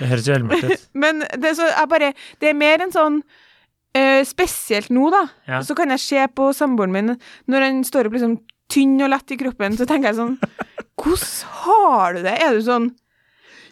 Det 0.00 0.08
høres 0.08 0.28
jo 0.28 0.36
helt 0.36 0.48
mørkt 0.48 0.70
ut. 0.70 0.88
Men 1.04 1.22
det, 1.42 1.54
er 1.68 1.88
bare, 1.90 2.12
det 2.40 2.50
er 2.50 2.58
mer 2.58 2.84
en 2.84 2.94
sånn 2.94 3.20
uh, 3.20 4.22
Spesielt 4.28 4.90
nå, 4.94 5.10
da. 5.12 5.24
Ja. 5.48 5.62
Så 5.66 5.76
kan 5.78 5.92
jeg 5.92 6.02
se 6.02 6.24
på 6.36 6.50
samboeren 6.56 6.94
min 6.94 7.14
når 7.50 7.66
han 7.66 7.82
står 7.86 8.08
opp 8.08 8.16
liksom 8.16 8.38
tynn 8.70 9.00
og 9.02 9.10
lett 9.12 9.34
i 9.34 9.38
kroppen, 9.40 9.76
så 9.76 9.86
tenker 9.88 10.12
jeg 10.12 10.20
sånn 10.20 10.36
Hvordan 11.00 11.56
har 11.64 12.16
du 12.16 12.22
det? 12.24 12.36
Er 12.44 12.56
du 12.56 12.62
sånn 12.64 12.92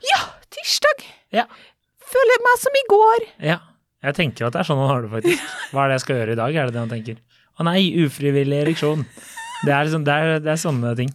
Ja, 0.05 0.21
tirsdag! 0.55 1.07
Ja. 1.35 1.45
Føler 2.09 2.41
meg 2.45 2.61
som 2.63 2.79
i 2.79 2.85
går. 2.93 3.27
ja. 3.51 3.59
Jeg 3.99 4.15
tenker 4.15 4.45
jo 4.45 4.47
at 4.47 4.55
det 4.55 4.61
er 4.61 4.67
sånn 4.69 4.79
han 4.79 4.87
har 4.93 5.01
det, 5.03 5.09
faktisk. 5.11 5.47
Hva 5.75 5.81
er 5.83 5.89
det 5.91 5.95
jeg 5.97 6.03
skal 6.05 6.19
gjøre 6.21 6.35
i 6.37 6.39
dag, 6.39 6.55
er 6.55 6.69
det 6.69 6.75
det 6.77 6.79
han 6.85 6.91
tenker. 6.93 7.17
Å 7.59 7.65
nei, 7.67 7.81
ufrivillig 8.05 8.61
ereksjon. 8.63 9.01
Det 9.67 9.73
er, 9.75 9.89
liksom, 9.89 10.05
det 10.07 10.15
er, 10.15 10.35
det 10.45 10.53
er 10.53 10.61
sånne 10.63 10.93
ting. 11.01 11.11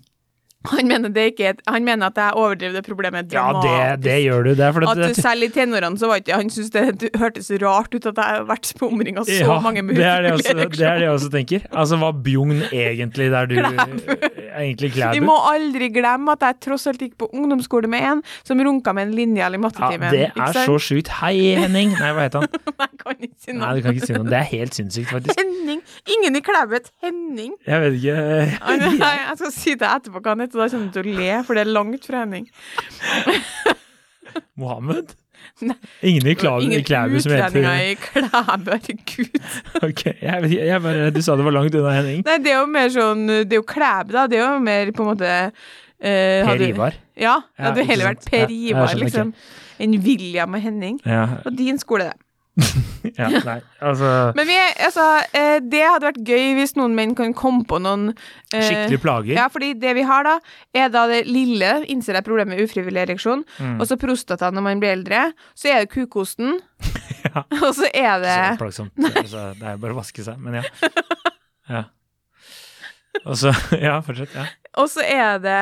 Han 0.71 0.87
mener, 0.87 1.11
er 1.19 1.49
et, 1.49 1.61
han 1.67 1.83
mener 1.83 2.07
at 2.07 2.19
jeg 2.19 2.35
overdriver 2.39 2.77
det 2.77 2.83
problemet 2.87 3.27
dramatisk. 3.31 3.73
Ja, 3.73 3.95
det, 3.95 4.03
det 4.05 4.17
gjør 4.23 4.45
du. 4.47 4.51
Det 4.55 4.69
fordi 4.77 4.89
At 4.91 5.01
det, 5.01 5.15
selv 5.17 5.43
i 5.43 5.49
tenårene 5.51 5.99
så 5.99 6.07
var 6.07 6.21
ikke 6.21 6.37
Han 6.39 6.51
syntes 6.53 6.71
det, 6.71 6.83
det 7.01 7.09
hørtes 7.19 7.51
rart 7.63 7.91
ut 7.91 8.07
at 8.07 8.21
jeg 8.21 8.37
har 8.37 8.47
vært 8.47 8.71
omringa 8.83 9.25
så 9.27 9.39
ja, 9.41 9.57
mange 9.63 9.83
med 9.83 9.95
det 9.97 10.03
det, 10.03 10.11
er 10.87 10.99
det 10.99 11.07
jeg 11.07 11.11
også 11.11 11.29
tenker. 11.33 11.65
Altså, 11.71 11.99
var 11.99 12.15
Bjugn 12.23 12.63
egentlig 12.71 13.29
der 13.33 13.49
du 13.49 13.55
Klæbu. 13.59 14.15
Egentlig 14.53 14.91
Vi 15.13 15.21
må 15.23 15.35
aldri 15.49 15.89
glemme 15.93 16.35
at 16.37 16.45
jeg 16.45 16.59
tross 16.67 16.87
alt 16.91 17.01
gikk 17.01 17.15
på 17.19 17.29
ungdomsskole 17.33 17.89
med 17.89 18.05
en 18.11 18.23
som 18.45 18.59
runka 18.59 18.93
med 18.93 19.09
en 19.09 19.15
linjal 19.17 19.57
i 19.57 19.61
Ja, 19.63 19.89
det 19.97 20.29
er 20.35 20.59
så 20.65 20.77
sjukt. 20.81 21.09
Hei, 21.19 21.55
Henning. 21.57 21.93
Nei, 21.97 22.11
hva 22.13 22.27
heter 22.27 22.43
han? 22.43 22.61
Nei, 22.79 22.87
jeg 22.87 22.99
kan 23.03 23.17
ikke 23.27 23.39
si 23.39 23.51
noe. 23.51 23.63
Nei, 23.63 23.71
du 23.75 23.85
kan 23.85 23.97
ikke 23.97 24.09
si 24.09 24.17
noe. 24.17 24.29
Det 24.29 24.39
er 24.39 24.49
helt 24.51 24.77
sinnssykt, 24.77 25.09
faktisk. 25.11 25.39
Henning. 25.41 25.81
Ingen 26.17 26.39
i 26.39 26.43
Klæbu 26.45 26.77
het 26.77 26.91
Henning. 27.03 27.55
Jeg 27.67 27.83
vet 27.83 27.97
ikke. 27.99 28.17
Nei, 29.01 29.13
jeg 29.23 29.39
skal 29.41 29.53
si 29.55 29.75
det 29.79 29.89
etterpå 29.89 30.21
hva 30.21 30.35
han 30.35 30.45
heter, 30.45 30.52
da 30.61 30.67
kommer 30.69 30.91
du 30.91 30.99
til 30.99 31.09
å 31.13 31.17
le, 31.19 31.33
for 31.47 31.57
det 31.57 31.65
er 31.65 31.71
langt 31.73 32.05
fra 32.09 32.23
Henning. 32.23 32.47
Mohammed? 34.59 35.13
Nei. 35.63 35.75
Ingen 36.07 36.27
i 36.31 36.33
Klæbu 36.39 36.63
Ingen 36.65 36.85
som 37.21 37.33
heter 37.35 37.51
utlendinger 37.51 37.89
i 37.91 37.95
Klæbu, 37.99 38.69
herregud. 38.71 39.41
Ok, 39.87 40.01
jeg, 40.21 40.51
jeg 40.55 40.79
bare, 40.81 41.09
Du 41.13 41.19
sa 41.25 41.35
det 41.39 41.45
var 41.45 41.53
langt 41.57 41.75
unna 41.77 41.91
Henning. 41.97 42.23
Nei, 42.25 42.37
det 42.43 42.53
er 42.53 42.61
jo 42.61 42.69
mer 42.71 42.89
sånn 42.93 43.25
Det 43.27 43.51
er 43.51 43.59
jo 43.59 43.65
Klæbu, 43.67 44.13
da. 44.15 44.23
Det 44.31 44.39
er 44.39 44.45
jo 44.45 44.61
mer 44.63 44.91
på 44.95 45.03
en 45.05 45.09
måte 45.11 45.33
eh, 45.33 46.47
Per 46.47 46.63
Ivar. 46.69 46.95
Ja, 47.19 47.35
det 47.43 47.59
Ja, 47.59 47.67
hadde 47.67 47.83
ikke 47.83 47.91
heller 47.91 48.09
sant. 48.09 48.23
vært 48.23 48.31
Per 48.33 48.55
Ivar, 48.55 48.93
ja, 48.95 49.01
liksom. 49.03 49.33
Enn 49.83 49.97
William 50.05 50.55
og 50.57 50.63
Henning. 50.63 50.97
Ja, 51.05 51.25
Og 51.43 51.51
din 51.59 51.77
skole, 51.81 52.07
det. 52.11 52.17
ja, 53.17 53.27
nei, 53.41 53.55
altså 53.81 54.09
Men 54.37 54.45
vi, 54.45 54.55
altså, 54.85 55.03
eh, 55.33 55.55
det 55.65 55.79
hadde 55.81 56.05
vært 56.05 56.19
gøy 56.27 56.51
hvis 56.59 56.75
noen 56.77 56.93
menn 56.93 57.15
kan 57.17 57.31
komme 57.33 57.63
på 57.65 57.79
noen 57.81 58.11
eh, 58.53 58.61
Skikkelig 58.67 58.99
plager. 59.01 59.33
Ja, 59.39 59.47
fordi 59.49 59.71
det 59.81 59.95
vi 59.97 60.03
har 60.05 60.27
da, 60.27 60.35
er 60.77 60.91
da 60.93 61.07
det 61.09 61.23
lille, 61.25 61.71
innser 61.89 62.19
jeg 62.19 62.27
problemet 62.27 62.53
med 62.53 62.67
ufrivillig 62.67 63.01
ereksjon, 63.07 63.41
Mm. 63.57 63.79
og 63.81 63.87
så 63.89 63.97
prostata 63.97 64.51
når 64.53 64.63
man 64.67 64.79
blir 64.83 64.93
eldre, 64.93 65.23
så 65.57 65.71
er 65.73 65.83
det 65.85 65.91
kukosten, 65.95 66.59
Ja. 67.23 67.41
og 67.65 67.71
så 67.77 67.87
er 67.95 68.21
det 68.21 68.37
Så 68.37 68.59
plagsomt. 68.61 68.93
Altså, 69.15 69.43
det 69.57 69.63
er 69.67 69.75
jo 69.77 69.81
bare 69.87 69.95
å 69.95 69.99
vaske 70.03 70.25
seg, 70.25 70.37
men 70.43 70.59
ja. 70.59 70.63
ja. 71.71 71.83
Og 73.25 73.37
så 73.39 73.53
Ja, 73.79 73.97
fortsett. 74.05 74.33
Ja. 74.35 74.45
Og 74.81 74.89
så 74.91 75.01
er 75.05 75.37
det 75.41 75.59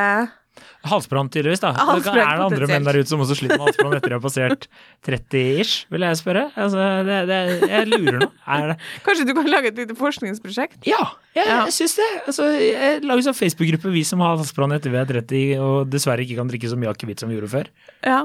Halsbrann, 0.89 1.30
tydeligvis. 1.30 1.62
da. 1.62 1.72
Halsbrann, 1.78 2.17
er 2.24 2.39
det 2.39 2.46
andre 2.48 2.67
menn 2.72 2.88
der 2.88 2.98
ute 2.98 3.10
som 3.12 3.22
også 3.22 3.36
sliter 3.38 3.60
med 3.60 3.67
halsbrann 3.70 3.94
etter 4.00 4.15
å 4.15 4.17
ha 4.17 4.24
passert 4.24 4.67
30-ish, 5.06 5.86
vil 5.94 6.06
jeg 6.08 6.20
spørre? 6.20 6.48
Altså, 6.58 6.88
det, 7.08 7.20
det, 7.30 7.39
jeg 7.70 7.88
lurer 7.91 8.20
nå. 8.24 8.30
Det 8.72 8.78
Kanskje 9.06 9.28
du 9.30 9.34
kan 9.38 9.50
lage 9.52 9.72
et 9.72 9.80
lite 9.84 9.96
forskningsprosjekt? 10.00 10.82
Ja, 10.89 11.04
jeg, 11.38 11.46
Ja. 11.48 11.62
jeg 11.70 11.76
syns 11.78 11.96
det. 12.00 12.10
Altså, 12.26 12.50
jeg 12.58 13.02
lager 13.06 13.28
sånn 13.30 13.38
Facebook-gruppe, 13.38 13.94
vi 13.94 14.04
som 14.08 14.24
har 14.26 14.38
halsbrann 14.41 14.74
etter 14.78 14.94
vi 14.94 15.02
er 15.02 15.10
30 15.13 15.62
og 15.62 15.89
dessverre 15.94 16.26
ikke 16.26 16.39
kan 16.41 16.50
drikke 16.52 16.70
så 16.72 16.80
mye 16.82 16.94
akevitt 16.94 17.22
som 17.24 17.30
vi 17.32 17.38
gjorde 17.39 17.54
før. 17.54 17.72
Ja. 18.06 18.24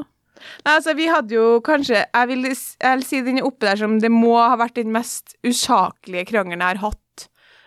Nei, 0.66 0.74
altså, 0.76 0.92
vi 0.98 1.06
hadde 1.08 1.32
jo 1.32 1.44
kanskje 1.64 2.02
Jeg 2.04 2.28
vil, 2.28 2.42
jeg 2.44 2.98
vil 2.98 3.04
si 3.08 3.20
den 3.24 3.38
er 3.40 3.46
oppe 3.48 3.64
der 3.70 3.78
som 3.80 3.94
det 4.02 4.10
må 4.12 4.34
ha 4.36 4.52
vært 4.60 4.76
den 4.76 4.92
mest 4.92 5.32
usaklige 5.48 6.26
krangelen 6.28 6.60
jeg 6.60 6.74
har 6.76 6.82
hatt 6.90 7.00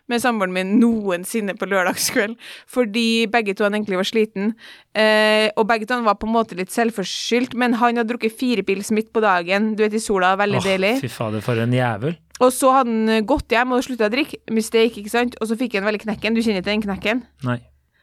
med 0.10 0.22
samboeren 0.24 0.54
min 0.56 0.76
noensinne 0.82 1.54
på 1.60 1.67
lørdagskveld, 1.69 2.36
fordi 2.69 3.28
begge 3.32 3.56
to 3.56 3.67
han 3.67 3.78
egentlig 3.78 4.00
var 4.02 4.10
sliten. 4.10 4.54
Eh, 4.98 5.50
og 5.56 5.67
begge 5.69 5.86
to 5.89 5.98
han 6.00 6.08
var 6.08 6.17
på 6.22 6.28
en 6.30 6.34
måte 6.36 6.58
litt 6.60 6.74
selvforskyldt, 6.74 7.56
men 7.60 7.78
han 7.80 8.02
hadde 8.02 8.10
drukket 8.13 8.36
fire 8.39 8.65
pils 8.67 8.91
midt 8.95 9.13
på 9.13 9.22
dagen, 9.24 9.74
du 9.78 9.86
vet 9.86 9.93
i 9.95 10.02
sola, 10.04 10.36
veldig 10.39 10.62
Åh, 10.63 10.67
deilig. 10.72 10.93
fy 11.06 11.12
fader, 11.13 11.41
for 11.45 11.62
en 11.62 11.74
jævel. 11.74 12.17
Og 12.39 12.54
så 12.56 12.72
hadde 12.72 12.93
han 12.93 13.26
gått 13.28 13.52
hjem 13.52 13.74
og 13.76 13.84
slutta 13.84 14.08
å 14.08 14.13
drikke, 14.13 14.38
mistake, 14.56 15.02
ikke 15.02 15.12
sant, 15.12 15.36
og 15.41 15.50
så 15.50 15.58
fikk 15.60 15.76
han 15.76 15.88
veldig 15.89 16.06
knekken. 16.06 16.38
Du 16.38 16.41
kjenner 16.41 16.63
ikke 16.63 16.72
den 16.72 16.86
knekken? 16.88 17.26
Nei. 17.43 17.60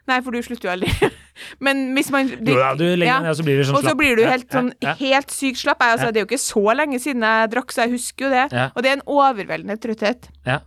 Nei, 0.07 0.21
for 0.23 0.31
du 0.31 0.38
slutter 0.45 0.69
jo 0.69 0.73
aldri. 0.77 1.09
men 1.66 1.81
hvis 1.97 2.12
man 2.14 2.29
Jo 2.31 2.55
da, 2.61 2.69
du 2.79 2.85
legger 2.85 3.09
Ja. 3.09 3.16
ned, 3.25 3.33
og 3.33 3.38
så 3.40 3.47
blir 3.49 3.57
du 3.59 3.64
sånn 3.66 3.75
slapp. 3.75 3.83
Og 3.83 3.90
så 3.90 3.97
blir 3.99 4.14
du 4.14 4.23
helt 4.23 4.47
sånn 4.55 4.69
ja, 4.79 4.92
ja. 4.92 4.95
helt 5.01 5.33
sykt 5.35 5.59
slapp. 5.64 5.83
Jeg, 5.83 5.97
altså, 5.97 6.07
Ja. 6.07 6.12
Det 6.14 6.21
er 6.21 6.27
jo 6.27 6.29
ikke 6.31 6.45
så 6.45 6.77
lenge 6.79 7.01
siden 7.03 7.25
jeg 7.27 7.51
drakk, 7.57 7.75
så 7.75 7.83
jeg 7.87 7.97
husker 7.97 8.29
jo 8.29 8.31
det. 8.37 8.45
Ja. 8.55 8.69
Og 8.77 8.85
det 8.87 8.92
er 8.92 8.99
en 9.01 9.07
overveldende 9.16 9.77
trøtthet. 9.83 10.29
Ja. 10.47 10.61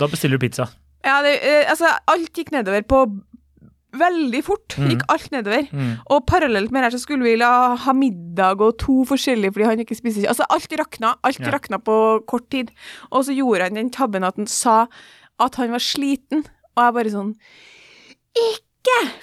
Da 0.00 0.08
bestiller 0.08 0.40
du 0.40 0.46
pizza. 0.46 0.70
Ja, 1.06 1.20
det, 1.22 1.36
eh, 1.46 1.64
altså, 1.70 1.92
alt 2.10 2.34
gikk 2.36 2.50
nedover 2.54 2.82
på 2.82 3.00
veldig 3.96 4.40
fort. 4.44 4.74
Mm. 4.76 4.88
Gikk 4.90 5.04
alt 5.12 5.30
nedover. 5.32 5.68
Mm. 5.72 5.92
Og 6.12 6.24
parallelt 6.28 6.72
med 6.74 6.82
det 6.82 6.90
her 6.90 6.96
så 6.98 7.02
skulle 7.04 7.24
vi 7.24 7.36
la 7.40 7.76
ha 7.80 7.94
middag 7.96 8.60
og 8.60 8.76
to 8.82 9.04
forskjellige 9.08 9.54
fordi 9.54 9.68
han 9.70 9.84
ikke 9.84 9.96
spiser. 9.96 10.26
Altså, 10.28 10.44
alt 10.50 10.72
rakna. 10.80 11.14
Alt 11.24 11.40
Ja. 11.40 11.52
rakna 11.54 11.78
på 11.78 11.96
kort 12.26 12.50
tid. 12.50 12.74
Og 13.10 13.24
så 13.24 13.32
gjorde 13.36 13.62
han 13.70 13.78
den 13.78 13.90
tabben 13.90 14.24
at 14.26 14.36
han 14.36 14.46
sa 14.46 14.86
at 15.38 15.54
han 15.56 15.70
var 15.70 15.78
sliten, 15.84 16.44
og 16.76 16.80
jeg 16.84 16.94
bare 16.96 17.10
sånn 17.12 17.34
Ikke 18.36 18.65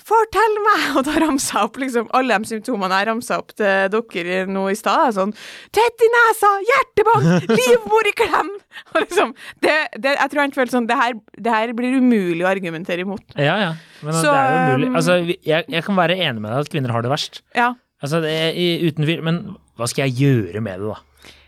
fortell 0.07 0.57
meg! 0.65 0.83
Og 0.97 1.05
da 1.07 1.15
ramsa 1.23 1.59
jeg 1.59 1.69
opp 1.69 1.79
liksom 1.81 2.09
alle 2.17 2.39
de 2.43 2.49
symptomene 2.51 2.99
jeg 3.01 3.09
ramsa 3.09 3.37
opp 3.41 3.53
til 3.57 3.93
dere 3.93 4.43
nå 4.49 4.65
i 4.71 4.77
stad. 4.77 5.13
Sånn 5.17 5.33
tett 5.75 6.05
i 6.05 6.09
nesa, 6.15 6.51
hjertebank, 6.69 7.47
livmor 7.53 8.09
i 8.09 8.15
klem! 8.17 8.51
Og 8.93 8.99
liksom, 9.05 9.33
det, 9.63 9.77
det, 9.97 10.17
jeg 10.17 10.33
tror 10.33 10.43
han 10.45 10.55
følte 10.57 10.77
sånn 10.77 10.89
det 10.89 10.99
her, 10.99 11.15
det 11.37 11.55
her 11.55 11.73
blir 11.77 11.99
umulig 12.01 12.43
å 12.45 12.51
argumentere 12.51 13.05
imot. 13.05 13.25
Ja, 13.37 13.57
ja. 13.61 13.71
Men 14.03 14.19
Så, 14.19 14.27
det 14.29 14.43
er 14.43 14.53
jo 14.53 14.75
mulig. 14.77 14.91
um, 14.91 14.99
Altså, 14.99 15.17
jeg, 15.31 15.65
jeg 15.77 15.87
kan 15.87 15.99
være 15.99 16.19
enig 16.19 16.43
med 16.43 16.51
deg 16.51 16.65
at 16.65 16.73
kvinner 16.73 16.93
har 16.95 17.05
det 17.05 17.13
verst. 17.13 17.41
Ja. 17.57 17.71
Altså, 18.03 18.19
det 18.23 18.35
er, 18.35 18.61
uten 18.83 19.07
tvil. 19.07 19.23
Men 19.25 19.41
hva 19.79 19.87
skal 19.89 20.09
jeg 20.09 20.19
gjøre 20.25 20.61
med 20.63 20.83
det, 20.83 20.91
da? 20.91 20.99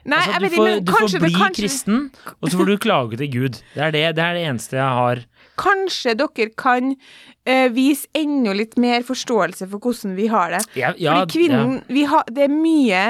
Nei, 0.05 0.21
Altså, 0.21 0.37
du 0.37 0.45
vet 0.45 0.53
får, 0.53 0.67
ikke, 0.69 0.75
men 0.77 0.85
du 0.85 0.91
får 0.93 1.23
bli 1.23 1.33
kanskje, 1.33 1.61
kristen, 1.63 2.01
og 2.37 2.51
så 2.51 2.59
får 2.59 2.67
du 2.69 2.75
klage 2.77 3.17
til 3.17 3.29
Gud. 3.33 3.55
Det 3.73 3.81
er 3.87 3.93
det, 3.95 4.03
det 4.19 4.23
er 4.23 4.37
det 4.37 4.43
eneste 4.51 4.77
jeg 4.77 4.99
har. 4.99 5.23
Kanskje 5.59 6.13
dere 6.19 6.49
kan 6.59 6.93
uh, 6.93 7.67
vise 7.75 8.07
enda 8.15 8.53
litt 8.57 8.77
mer 8.81 9.03
forståelse 9.07 9.67
for 9.71 9.79
hvordan 9.83 10.15
vi 10.17 10.29
har 10.31 10.55
det. 10.57 10.61
Ja, 10.79 10.93
ja, 10.97 11.19
Fordi 11.23 11.35
kvinnen 11.37 11.81
vi 11.87 12.05
har, 12.09 12.23
Det 12.31 12.45
er 12.47 12.53
mye 12.53 13.03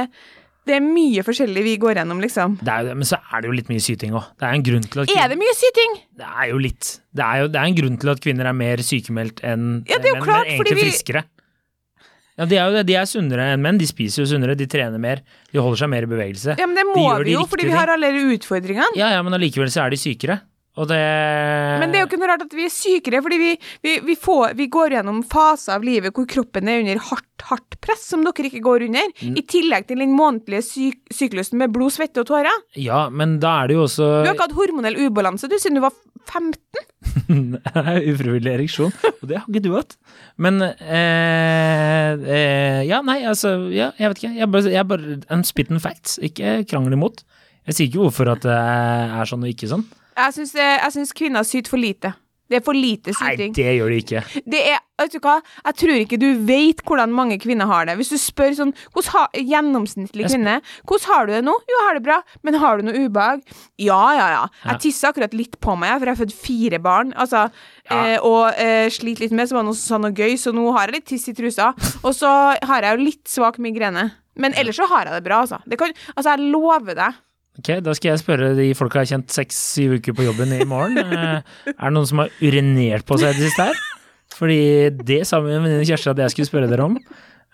Det 0.65 0.73
er 0.79 0.81
mye 0.81 1.21
forskjellig 1.21 1.61
vi 1.63 1.75
går 1.77 1.99
gjennom, 1.99 2.17
liksom. 2.23 2.55
Det 2.61 2.71
er 2.73 2.81
jo 2.81 2.87
det, 2.89 2.95
men 2.97 3.05
så 3.05 3.19
er 3.21 3.41
det 3.43 3.49
jo 3.51 3.53
litt 3.59 3.67
mye 3.69 3.83
syting 3.85 4.15
òg. 4.17 4.23
Det 4.39 4.47
er 4.47 4.55
en 4.57 4.63
grunn 4.65 4.87
til 4.89 5.03
at 5.03 5.13
Er 5.13 5.29
det 5.29 5.37
mye 5.37 5.53
syting? 5.59 5.99
Det 6.17 6.25
er 6.25 6.49
jo 6.49 6.57
litt. 6.63 6.89
Det 7.13 7.25
er 7.27 7.43
jo 7.43 7.51
det 7.53 7.61
er 7.61 7.69
en 7.69 7.77
grunn 7.77 7.99
til 8.01 8.09
at 8.15 8.23
kvinner 8.25 8.49
er 8.49 8.57
mer 8.57 8.81
sykemeldt 8.81 9.43
enn 9.45 9.67
Ja, 9.85 9.99
det 10.01 10.09
er 10.09 10.15
jo 10.15 10.19
menn, 10.19 10.25
klart, 10.25 10.47
men 10.49 10.55
egentlig 10.55 10.77
vi- 10.79 10.87
friskere. 10.89 11.23
Ja, 12.35 12.43
de 12.51 12.57
er 12.59 12.65
jo 12.67 12.73
det. 12.75 12.81
De 12.89 12.95
er 12.99 13.05
sunnere 13.07 13.45
enn 13.53 13.61
menn. 13.63 13.77
De 13.79 13.85
spiser 13.87 14.25
jo 14.25 14.27
sunnere, 14.33 14.57
de 14.59 14.65
trener 14.67 14.99
mer, 14.99 15.21
de 15.53 15.61
holder 15.61 15.79
seg 15.85 15.89
mer 15.93 16.03
i 16.03 16.09
bevegelse. 16.11 16.57
Ja, 16.59 16.65
men 16.67 16.75
det 16.75 16.83
må 16.89 17.05
de 17.21 17.29
vi 17.29 17.31
jo, 17.37 17.45
fordi 17.47 17.69
vi 17.69 17.77
har 17.77 17.87
alle 17.93 18.09
de 18.11 18.25
utfordringene. 18.35 18.89
Ja, 18.99 19.13
ja, 19.13 19.21
men 19.23 19.37
allikevel 19.37 19.71
så 19.71 19.85
er 19.85 19.93
de 19.95 20.01
sykere. 20.01 20.41
Og 20.75 20.89
det 20.89 20.97
Men 21.79 21.91
det 21.93 21.99
er 21.99 22.03
jo 22.03 22.07
ikke 22.09 22.17
noe 22.19 22.27
rart 22.33 22.41
at 22.43 22.53
vi 22.57 22.65
er 22.67 22.73
sykere, 22.73 23.21
fordi 23.23 23.37
vi, 23.39 23.51
vi, 23.85 23.93
vi, 24.09 24.15
får, 24.19 24.55
vi 24.59 24.65
går 24.73 24.97
gjennom 24.97 25.21
faser 25.31 25.77
av 25.77 25.85
livet 25.87 26.11
hvor 26.15 26.25
kroppen 26.27 26.67
er 26.67 26.81
under 26.83 26.99
hardt, 27.11 27.45
hardt 27.47 27.77
press, 27.85 28.03
som 28.11 28.25
dere 28.27 28.49
ikke 28.49 28.63
går 28.65 28.87
under, 28.89 29.11
Mm. 29.25 29.37
i 29.39 29.43
tillegg 29.47 29.85
til 29.87 30.01
den 30.03 30.11
månedlige 30.17 30.61
syk 30.65 30.97
syklusen 31.15 31.57
med 31.61 31.71
blod, 31.71 31.93
svette 31.95 32.19
og 32.19 32.27
tårer. 32.27 32.51
Ja, 32.75 33.05
men 33.09 33.37
da 33.39 33.53
er 33.63 33.69
det 33.71 33.77
jo 33.77 33.85
også 33.85 34.03
Du 34.25 34.27
har 34.27 34.35
ikke 34.35 34.47
hatt 34.49 34.57
hormonell 34.57 34.97
ubalanse 35.07 35.47
du 35.49 35.55
siden 35.61 35.79
du 35.79 35.83
var 35.85 35.95
15. 36.25 36.59
Ufrivillig 38.11 38.51
ereksjon. 38.55 38.91
Og 39.21 39.25
det 39.29 39.37
har 39.39 39.47
ikke 39.47 39.63
du 39.63 39.71
hatt. 39.77 39.95
Men 40.41 40.59
eh, 40.61 42.11
eh, 42.35 42.81
Ja, 42.89 42.99
nei, 43.05 43.21
altså 43.29 43.55
Ja, 43.73 43.91
jeg 43.99 44.11
vet 44.11 44.21
ikke. 44.23 44.33
Jeg 44.41 44.51
bare, 44.51 44.73
jeg 44.75 44.89
bare 44.91 45.17
en 45.37 45.45
spitten 45.47 45.79
facts, 45.83 46.17
ikke 46.23 46.59
krangel 46.69 46.97
imot. 46.97 47.23
Jeg 47.65 47.77
sier 47.77 47.87
ikke 47.89 48.03
hvorfor 48.03 48.33
at 48.35 48.43
det 48.45 48.55
er 48.59 49.29
sånn 49.29 49.45
og 49.45 49.49
ikke 49.53 49.69
sånn. 49.71 49.85
Jeg 50.15 50.91
syns, 50.95 51.11
kvinner 51.17 51.43
syter 51.43 51.69
for 51.75 51.81
lite. 51.81 52.13
Det 52.45 52.59
er 52.59 52.61
for 52.61 52.77
lite 52.77 53.09
Nei, 53.23 53.31
det 53.57 53.71
gjør 53.73 53.89
de 53.89 53.95
ikke. 54.03 54.19
Det 54.53 54.59
er, 54.69 54.81
vet 55.01 55.15
du 55.15 55.17
hva, 55.23 55.39
jeg 55.65 55.77
tror 55.79 55.93
ikke 55.97 56.19
du 56.21 56.27
vet 56.45 56.83
hvordan 56.85 57.09
mange 57.17 57.39
kvinner 57.41 57.65
har 57.65 57.87
det. 57.89 57.95
Hvis 57.97 58.11
du 58.13 58.19
spør 58.21 58.53
sånn, 58.53 58.73
hvordan 58.93 59.15
har 59.15 59.39
gjennomsnittlig 59.49 60.27
kvinne, 60.29 60.53
hvordan 60.85 61.09
har 61.09 61.25
du 61.25 61.33
det 61.33 61.39
nå? 61.47 61.55
Jo, 61.65 61.73
jeg 61.79 61.87
har 61.87 61.97
det 61.97 62.03
bra, 62.05 62.19
men 62.45 62.57
har 62.61 62.77
du 62.77 62.85
noe 62.85 63.01
ubehag? 63.07 63.41
Ja, 63.81 63.97
ja, 64.13 64.27
ja. 64.35 64.43
Jeg 64.69 64.83
tisser 64.85 65.09
akkurat 65.09 65.33
litt 65.33 65.57
på 65.57 65.73
meg, 65.73 65.95
for 65.97 66.05
jeg 66.05 66.13
har 66.13 66.21
født 66.21 66.37
fire 66.45 66.81
barn, 66.85 67.15
altså, 67.17 67.47
Ja. 67.89 67.97
eh, 68.13 68.19
og 68.21 68.53
eh, 68.61 68.89
sliter 68.93 69.25
litt 69.25 69.33
med, 69.33 69.49
så 69.49 69.57
var 69.57 69.65
det 69.65 69.71
noe 69.71 69.79
som 69.81 69.89
sa 69.95 70.01
noe 70.05 70.13
gøy, 70.13 70.37
så 70.37 70.53
nå 70.53 70.69
har 70.77 70.85
jeg 70.85 70.99
litt 70.99 71.09
tiss 71.15 71.27
i 71.33 71.33
trusa. 71.33 71.73
Og 72.05 72.13
så 72.13 72.29
har 72.61 72.85
jeg 72.85 72.93
jo 72.99 73.05
litt 73.09 73.25
svak 73.25 73.57
migrene. 73.57 74.11
Men 74.37 74.53
ellers 74.53 74.77
så 74.77 74.85
har 74.93 75.09
jeg 75.09 75.17
det 75.17 75.25
bra, 75.25 75.41
altså. 75.47 75.63
Det 75.65 75.81
kan, 75.81 75.97
altså, 76.13 76.35
jeg 76.35 76.51
lover 76.53 76.93
deg. 77.01 77.21
Ok, 77.59 77.69
Da 77.85 77.93
skal 77.95 78.11
jeg 78.13 78.21
spørre 78.23 78.53
de 78.57 78.69
folka 78.75 79.01
jeg 79.01 79.07
har 79.07 79.11
kjent 79.17 79.31
seks-syv 79.35 79.97
uker 79.99 80.15
på 80.17 80.25
jobben 80.27 80.51
i 80.57 80.63
morgen. 80.67 80.97
Eh, 81.15 81.71
er 81.71 81.85
det 81.87 81.93
noen 81.95 82.09
som 82.09 82.23
har 82.23 82.33
urinert 82.43 83.05
på 83.07 83.17
seg 83.21 83.31
i 83.31 83.37
det 83.39 83.47
siste 83.49 83.69
her? 83.69 83.79
Fordi 84.35 84.59
det 85.07 85.21
sa 85.29 85.39
min 85.43 85.61
venninne 85.63 85.85
Kjersti 85.87 86.11
at 86.11 86.19
jeg 86.25 86.33
skulle 86.35 86.49
spørre 86.49 86.67
dere 86.71 86.83
om. 86.89 86.97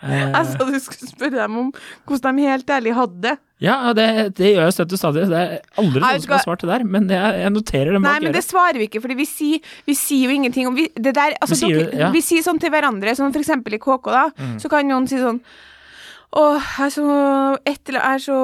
Eh, 0.02 0.24
Jeg 0.34 0.45
sa 0.49 0.66
du 0.66 0.78
skulle 0.82 1.10
spørre 1.12 1.36
dem 1.38 1.58
om 1.62 1.68
hvordan 2.10 2.39
de 2.39 2.47
helt 2.49 2.72
ærlig 2.74 2.95
hadde 2.97 3.20
det. 3.28 3.34
ja, 3.62 3.76
det, 3.93 4.08
det 4.39 4.56
gjør 4.56 4.64
jeg 4.66 4.74
støtt 4.80 4.95
og 4.97 5.02
stadig. 5.04 5.26
Det 5.30 5.38
er 5.38 5.52
aldri 5.78 6.02
noen 6.02 6.24
som 6.24 6.34
har 6.34 6.41
svart 6.47 6.64
det 6.66 6.70
der, 6.72 6.86
men 6.95 7.06
jeg, 7.14 7.36
jeg 7.43 7.54
noterer 7.54 7.93
det. 7.93 8.02
Nei, 8.02 8.16
men 8.26 8.34
det 8.34 8.41
svarer 8.47 8.80
vi 8.82 8.88
ikke, 8.89 9.02
for 9.04 9.14
vi 9.14 9.28
vi 9.86 9.93
sier 9.99 10.24
jo 10.26 10.34
ingenting 10.34 10.66
om 10.72 10.80
vi, 10.80 10.88
det 10.97 11.14
der, 11.14 11.36
altså, 11.38 11.54
vi, 11.54 11.60
sier 11.62 11.84
dere, 11.84 11.99
ja. 12.08 12.10
Vi 12.16 12.24
sier 12.26 12.41
sånn 12.41 12.58
til 12.64 12.74
hverandre, 12.74 13.14
sånn 13.20 13.30
for 13.36 13.43
eksempel 13.45 13.78
i 13.78 13.82
KK, 13.84 14.10
da, 14.10 14.24
Mm. 14.34 14.58
så 14.64 14.72
kan 14.74 14.89
noen 14.89 15.06
si 15.08 15.22
sånn 15.22 15.38
Åh, 16.32 16.67
jeg 16.77 16.86
er 16.86 16.91
så, 16.95 17.05
et, 17.67 17.82
eller, 17.91 18.03
er 18.07 18.21
så 18.23 18.36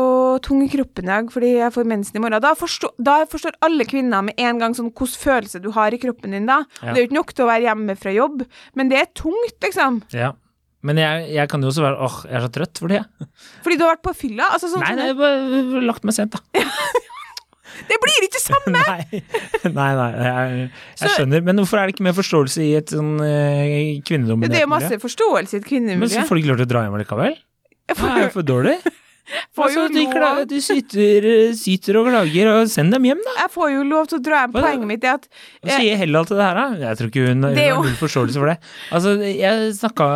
tung 0.43 0.59
i 0.65 0.67
kroppen 0.71 1.05
i 1.07 1.11
dag 1.11 1.29
fordi 1.31 1.53
jeg 1.53 1.71
får 1.71 1.87
mensen 1.87 2.17
i 2.19 2.23
morgen. 2.23 2.43
Da 2.43 2.51
forstår, 2.59 2.91
da 2.99 3.21
forstår 3.31 3.55
alle 3.63 3.87
kvinner 3.87 4.25
med 4.27 4.35
en 4.43 4.59
gang 4.59 4.75
sånn 4.75 4.89
hvilken 4.91 5.21
følelse 5.21 5.61
du 5.63 5.69
har 5.75 5.95
i 5.95 6.01
kroppen 6.01 6.35
din 6.35 6.49
da. 6.49 6.65
Ja. 6.81 6.91
Det 6.91 6.97
er 6.97 6.99
jo 7.05 7.07
ikke 7.07 7.19
nok 7.21 7.31
til 7.37 7.47
å 7.47 7.51
være 7.53 7.69
hjemme 7.69 7.95
fra 7.99 8.11
jobb, 8.11 8.43
men 8.75 8.91
det 8.91 8.99
er 8.99 9.09
tungt, 9.15 9.55
liksom. 9.63 10.01
Ja. 10.11 10.33
Men 10.85 10.99
jeg, 11.01 11.29
jeg 11.33 11.49
kan 11.49 11.63
jo 11.63 11.71
også 11.71 11.83
være 11.83 12.05
åh, 12.05 12.17
jeg 12.27 12.37
er 12.37 12.43
så 12.43 12.51
trøtt 12.59 12.83
for 12.83 12.91
det. 12.91 13.01
Fordi 13.63 13.79
du 13.79 13.85
har 13.87 13.95
vært 13.95 14.05
på 14.05 14.13
fylla. 14.19 14.51
Altså, 14.53 14.69
sånn, 14.71 14.83
Nei, 14.83 14.93
nei, 14.99 15.07
jeg 15.09 15.17
bare 15.23 15.87
lagt 15.87 16.05
meg 16.07 16.15
sent, 16.15 16.35
da. 16.35 16.43
det 17.89 17.97
blir 18.03 18.27
ikke 18.27 18.43
samme! 18.43 18.83
Nei, 18.91 19.21
nei, 19.63 19.89
nei 19.95 20.11
jeg, 20.27 20.69
jeg 21.01 21.15
skjønner. 21.15 21.43
Men 21.47 21.63
hvorfor 21.63 21.79
er 21.79 21.87
det 21.87 21.95
ikke 21.95 22.07
mer 22.07 22.15
forståelse 22.19 22.63
i 22.63 22.71
et 22.81 22.93
sånn 22.93 23.17
eh, 23.23 23.97
kvinnedominert 24.07 24.53
Det 24.53 24.63
er 24.63 24.71
masse 24.71 24.99
forståelse 25.01 25.59
i 25.59 25.63
et 25.63 25.91
Men 25.95 26.09
så 26.11 26.27
får 26.27 26.35
de 26.35 26.43
ikke 26.43 26.51
lov 26.51 26.61
til 26.61 26.67
å 26.67 26.73
dra 26.75 26.85
hjem 26.85 26.99
allikevel? 26.99 27.37
Det 27.87 28.23
er 28.27 28.31
for 28.33 28.45
dårlig. 28.45 28.77
Altså, 29.57 29.87
de, 29.91 30.03
klager, 30.07 30.45
du 30.47 30.53
de 30.53 30.59
syter, 30.63 31.25
syter 31.57 31.97
og 31.99 32.07
klager, 32.07 32.47
og 32.53 32.69
send 32.71 32.93
dem 32.95 33.03
hjem, 33.09 33.19
da. 33.25 33.33
Jeg 33.41 33.51
får 33.51 33.71
jo 33.73 33.81
lov 33.89 34.07
til 34.07 34.19
å 34.19 34.23
dra 34.23 34.43
hjem. 34.43 34.53
Poenget 34.55 34.87
mitt 34.87 35.03
er 35.07 35.17
at 35.17 35.27
Hva 35.65 35.79
sier 35.81 35.99
Hella 35.99 36.21
til 36.29 36.39
det 36.39 36.45
her, 36.47 36.59
da? 36.59 36.77
Jeg 36.85 36.99
tror 36.99 37.11
ikke 37.11 37.25
hun, 37.25 37.43
hun 37.43 37.59
har 37.59 37.81
null 37.83 37.97
forståelse 37.99 38.39
for 38.39 38.51
det. 38.53 38.55
Altså, 38.95 39.15
jeg 39.27 39.69
snakka 39.81 40.07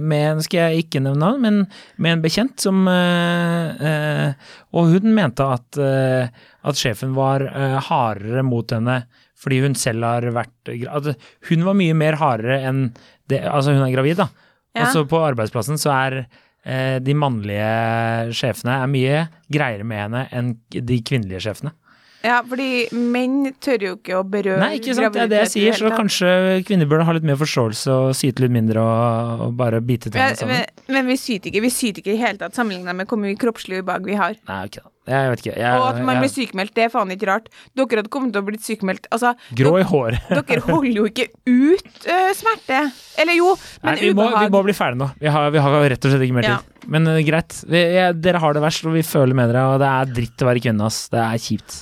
med 0.00 0.40
Nå 0.40 0.46
skal 0.46 0.62
jeg 0.62 0.86
ikke 0.86 1.04
nevne 1.04 1.20
navn, 1.20 1.44
men 1.44 1.60
med 2.00 2.16
en 2.16 2.24
bekjent 2.24 2.64
som 2.64 2.88
eh, 2.88 3.86
eh, 3.90 4.52
Og 4.76 4.94
hun 4.94 5.12
mente 5.16 5.44
at, 5.58 5.80
eh, 5.84 6.44
at 6.70 6.80
sjefen 6.80 7.12
var 7.18 7.44
eh, 7.50 7.80
hardere 7.90 8.46
mot 8.46 8.76
henne 8.76 9.02
fordi 9.40 9.62
hun 9.64 9.74
selv 9.78 10.04
har 10.04 10.26
vært 10.36 10.68
At 10.92 11.14
hun 11.48 11.62
var 11.64 11.76
mye 11.76 11.96
mer 11.96 12.18
hardere 12.20 12.58
enn 12.68 12.86
det 13.32 13.40
Altså, 13.48 13.72
hun 13.76 13.84
er 13.86 13.92
gravid, 13.94 14.20
da. 14.20 14.28
Ja. 14.76 14.84
Og 14.84 14.94
så 14.94 15.04
på 15.08 15.20
arbeidsplassen 15.24 15.80
så 15.80 15.92
er 15.96 16.18
eh, 16.24 16.40
de 16.60 17.14
mannlige 17.16 18.34
sjefene 18.36 18.74
er 18.82 18.90
mye 18.92 19.20
greiere 19.48 19.86
med 19.88 20.02
henne 20.02 20.24
enn 20.36 20.50
de 20.68 20.98
kvinnelige 21.08 21.40
sjefene. 21.46 21.72
Ja, 22.20 22.40
fordi 22.44 22.90
menn 22.92 23.54
tør 23.64 23.84
jo 23.84 23.92
ikke 23.96 24.18
å 24.18 24.24
berøre 24.28 24.60
Nei, 24.60 24.74
ikke 24.76 24.92
sant, 24.96 25.14
det 25.14 25.22
er 25.22 25.30
det 25.30 25.38
jeg 25.46 25.52
sier, 25.54 25.76
så 25.78 25.92
kanskje 25.94 26.60
kvinner 26.68 26.88
burde 26.90 27.06
ha 27.08 27.14
litt 27.16 27.24
mer 27.24 27.38
forståelse 27.40 27.94
og 27.94 28.16
syte 28.18 28.44
litt 28.44 28.52
mindre 28.52 28.82
og, 28.84 29.46
og 29.46 29.54
bare 29.56 29.80
bite 29.80 30.12
tennene 30.12 30.36
sammen. 30.36 30.60
men, 30.60 30.98
men 30.98 31.08
vi 31.08 31.16
syter 31.20 31.48
ikke 31.48 31.64
Vi 31.64 31.72
syter 31.72 32.04
ikke 32.04 32.12
i 32.12 32.20
hele 32.20 32.42
tatt 32.42 32.58
sammenlignet 32.58 32.98
med 32.98 33.08
hvor 33.08 33.20
mye 33.22 33.38
kroppslig 33.40 33.80
ubehag 33.80 34.04
vi 34.10 34.20
har. 34.20 34.36
Nei, 34.50 34.60
okay 34.68 34.84
da. 34.84 34.92
Jeg 35.08 35.30
vet 35.32 35.40
ikke. 35.42 35.54
Jeg, 35.56 35.78
og 35.80 35.86
at 35.88 35.98
man 36.04 36.18
jeg, 36.18 36.22
blir 36.22 36.30
sykemeldt, 36.30 36.72
det 36.76 36.82
er 36.84 36.90
faen 36.92 37.12
ikke 37.14 37.28
rart. 37.30 37.46
Dere 37.78 38.02
hadde 38.02 38.10
kommet 38.12 38.34
til 38.34 38.42
å 38.42 38.46
bli 38.46 38.58
sykemeldt. 38.60 39.08
Altså, 39.14 39.32
grå 39.56 39.72
i 39.80 39.86
håret. 39.88 40.28
dere 40.50 40.64
holder 40.66 40.90
jo 40.92 41.06
ikke 41.08 41.26
ut 41.48 42.04
uh, 42.04 42.28
smerte. 42.36 42.82
Eller 43.22 43.38
jo, 43.38 43.54
Nei, 43.86 43.94
vi 43.96 44.10
vi, 44.10 44.12
må, 44.18 44.28
vi 44.36 44.52
må 44.52 44.60
bli 44.66 44.74
ferdige 44.76 45.00
nå. 45.00 45.08
Vi 45.22 45.32
har, 45.32 45.48
vi 45.54 45.64
har 45.64 45.78
rett 45.94 46.04
og 46.04 46.12
slett 46.14 46.26
ikke 46.28 46.36
mer 46.36 46.48
Ja. 46.50 46.58
tid. 46.60 46.86
Men 46.92 47.08
uh, 47.08 47.16
greit. 47.26 47.56
Vi, 47.64 47.82
jeg, 47.96 48.20
dere 48.22 48.44
har 48.44 48.56
det 48.56 48.62
verst, 48.66 48.86
og 48.86 48.94
vi 48.98 49.06
føler 49.06 49.40
med 49.40 49.50
dere, 49.50 49.64
og 49.72 49.80
det 49.82 49.90
er 49.90 50.14
dritt 50.20 50.44
å 50.44 50.50
være 50.50 50.64
kvinne, 50.68 50.92
ass. 50.92 51.02
Det 51.12 51.24
er 51.24 51.42
kjipt. 51.48 51.80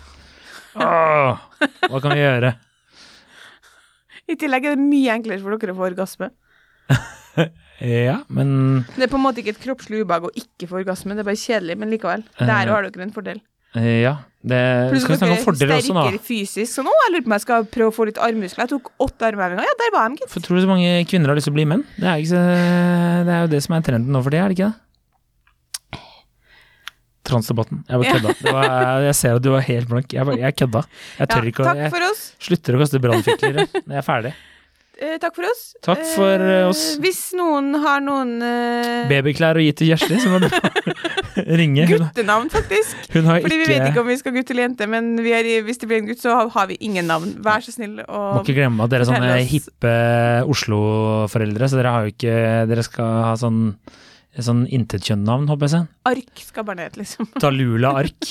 Åh, 0.78 1.46
hva 1.90 2.00
kan 2.04 2.14
vi 2.14 2.22
gjøre? 2.22 2.54
I 4.28 4.36
tillegg 4.38 4.68
er 4.68 4.76
det 4.76 4.84
mye 4.84 5.14
enklere 5.18 5.42
for 5.42 5.58
dere 5.58 5.74
å 5.74 5.78
få 5.80 5.88
orgasme. 5.90 6.30
Ja, 7.80 8.16
men 8.28 8.84
Det 8.96 9.04
er 9.06 9.10
på 9.12 9.18
en 9.20 9.22
måte 9.22 9.38
ikke 9.38 9.52
et 9.54 9.60
kroppslig 9.62 10.00
ubehag 10.02 10.24
å 10.26 10.32
ikke 10.34 10.66
få 10.66 10.80
orgasme, 10.80 11.14
det 11.14 11.22
er 11.22 11.28
bare 11.28 11.38
kjedelig, 11.38 11.76
men 11.78 11.90
likevel. 11.94 12.24
Der 12.40 12.48
Eh, 12.48 12.72
har 12.74 12.82
dere 12.90 13.02
en 13.06 13.12
fordel. 13.14 13.40
eh, 13.76 14.02
Ja. 14.02 14.16
Det, 14.38 14.58
Pluss 14.92 15.02
skal 15.02 15.14
vi 15.14 15.18
snakke 15.18 15.34
om 15.38 15.44
fordeler 15.44 15.76
også 15.78 15.94
nå? 15.94 16.02
sterkere 16.06 16.20
fysisk. 16.22 16.70
Så 16.72 16.82
nå 16.86 16.90
jeg 16.94 17.10
lurer 17.12 17.22
på 17.22 17.26
om 17.26 17.32
jeg 17.34 17.40
skal 17.42 17.64
prøve 17.66 17.90
å 17.90 17.94
få 17.94 18.04
litt 18.06 18.18
armmuskler. 18.22 18.64
Jeg 18.66 18.70
tok 18.70 18.90
åtte 19.02 19.26
armhevinger. 19.26 19.64
Ja, 19.66 19.74
der 19.82 19.90
var 19.92 20.08
de, 20.08 20.16
gitt. 20.22 20.30
Tror 20.46 20.56
du 20.56 20.62
så 20.62 20.68
mange 20.70 20.92
kvinner 21.10 21.26
har 21.28 21.34
lyst 21.36 21.44
til 21.50 21.52
å 21.52 21.58
bli 21.58 21.64
menn? 21.66 21.82
Det 21.98 22.06
er, 22.06 22.18
ikke 22.22 22.30
så, 22.30 22.42
det 23.26 23.32
er 23.34 23.40
jo 23.42 23.50
det 23.50 23.62
som 23.66 23.74
er 23.74 23.82
trenden 23.82 24.10
nå 24.14 24.22
for 24.22 24.30
det, 24.30 24.38
er 24.38 24.48
det 24.48 24.58
ikke 24.58 24.70
det? 24.70 24.78
Transdebatten. 27.28 27.82
Jeg 27.84 27.98
bare 28.00 28.12
kødda. 28.14 28.34
Det 28.40 28.52
var, 28.56 29.02
jeg 29.04 29.14
ser 29.18 29.34
at 29.36 29.42
du 29.44 29.50
var 29.52 29.60
helt 29.66 29.88
blank. 29.90 30.12
Jeg, 30.16 30.24
bare- 30.24 30.38
jeg 30.40 30.56
kødda. 30.56 30.82
Jeg 31.18 31.28
tør 31.28 31.42
Ja, 31.42 31.50
ikke 31.50 31.64
å 31.66 31.74
Jeg 31.76 32.14
slutter 32.46 32.72
å 32.72 32.80
kaste 32.80 33.00
brannfikler 33.04 33.58
jeg 33.68 33.98
er 33.98 34.06
ferdig. 34.06 34.32
Eh, 34.99 35.14
takk 35.22 35.36
for 35.38 35.46
oss. 35.46 35.61
Takk 35.86 36.01
for, 36.16 36.42
eh, 36.42 36.64
oss. 36.66 36.96
Hvis 36.99 37.20
noen 37.38 37.68
har 37.84 38.01
noen 38.03 38.32
eh, 38.42 39.05
Babyklær 39.11 39.61
å 39.61 39.62
gi 39.62 39.70
til 39.78 39.92
Kjersti, 39.92 40.16
så 40.24 40.32
må 40.32 40.40
du 40.42 40.49
ringe. 41.61 41.84
Guttenavn, 41.86 42.51
faktisk. 42.51 43.05
hun 43.14 43.28
har 43.30 43.38
Fordi 43.44 43.61
vi 43.61 43.68
vet 43.68 43.76
ikke 43.78 43.92
ikke 43.92 44.03
om 44.03 44.11
vi 44.11 44.16
skal 44.18 44.34
gutt 44.34 44.51
eller 44.51 44.66
jente, 44.66 44.88
men 44.90 45.12
vi 45.22 45.36
er, 45.38 45.51
hvis 45.62 45.78
det 45.78 45.86
blir 45.90 46.03
en 46.03 46.11
gutt, 46.11 46.18
så 46.24 46.34
har- 46.51 46.66
vi 46.68 46.76
ingen 46.82 47.07
navn. 47.07 47.36
Vær 47.46 47.62
så 47.62 47.70
snill 47.72 48.01
Må 48.03 48.42
ikke 48.42 48.57
glemme 48.59 48.82
at 48.84 48.90
dere 48.90 49.07
er 49.07 49.12
sånne 49.12 49.38
hippe 49.49 49.94
Oslo-foreldre, 50.51 51.68
så 51.70 51.78
dere 51.78 51.94
har 51.94 52.05
jo 52.09 52.12
ikke 52.12 52.34
Dere 52.68 52.82
skal 52.84 53.22
ha 53.30 53.34
sånn 53.38 53.62
Sånn 54.38 54.66
intetkjønn-navn, 54.70 55.48
håper 55.50 55.66
jeg. 55.66 55.72
si. 55.72 56.00
ark 56.06 56.42
skal 56.44 56.64
bare 56.68 56.78
ned, 56.82 56.98
liksom. 57.00 57.26
Talula 57.42 57.94
Ark. 57.98 58.28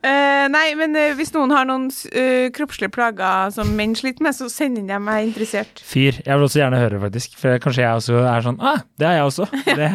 uh, 0.00 0.46
nei, 0.54 0.62
men 0.78 0.94
uh, 0.96 1.10
hvis 1.18 1.34
noen 1.34 1.52
har 1.52 1.66
noen 1.68 1.88
uh, 1.90 2.46
kroppslige 2.54 2.94
plager 2.94 3.50
som 3.52 3.74
menn 3.76 3.96
sliter 3.98 4.24
med, 4.24 4.36
så 4.38 4.48
send 4.52 4.78
inn 4.80 4.88
dem, 4.88 5.10
jeg 5.10 5.24
er 5.26 5.28
interessert. 5.28 5.82
Fyr. 5.84 6.20
Jeg 6.22 6.32
vil 6.32 6.46
også 6.46 6.62
gjerne 6.62 6.80
høre, 6.80 7.00
faktisk. 7.02 7.36
For 7.40 7.60
kanskje 7.64 7.84
jeg 7.84 8.00
også 8.00 8.22
er 8.30 8.46
sånn 8.46 8.60
Ah, 8.62 8.80
det 8.96 9.10
er 9.10 9.18
jeg 9.18 9.28
også. 9.32 9.48
Det, 9.78 9.90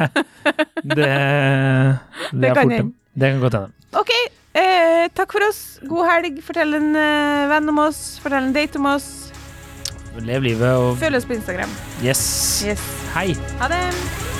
det, 0.84 0.96
det, 1.00 1.10
Det 2.44 2.54
kan 2.54 2.72
hende. 2.76 2.94
Det 3.16 3.32
kan 3.34 3.42
godt 3.42 3.58
hende. 3.58 3.72
Ok, 4.04 4.12
eh, 4.60 5.06
takk 5.18 5.34
for 5.38 5.46
oss. 5.48 5.64
God 5.88 6.08
helg. 6.10 6.42
Fortell 6.46 6.78
en 6.78 6.92
eh, 7.00 7.46
venn 7.52 7.70
om 7.74 7.82
oss. 7.88 8.04
Fortell 8.24 8.50
en 8.50 8.54
date 8.56 8.82
om 8.82 8.92
oss. 8.92 9.10
Lev 10.22 10.46
livet 10.46 10.78
og 10.78 11.00
Følg 11.02 11.18
oss 11.18 11.26
på 11.30 11.34
Instagram. 11.40 11.74
Yes. 12.06 12.22
Yes. 12.68 12.86
Hei. 13.16 13.32
Ha 13.64 13.72
det. 13.72 14.33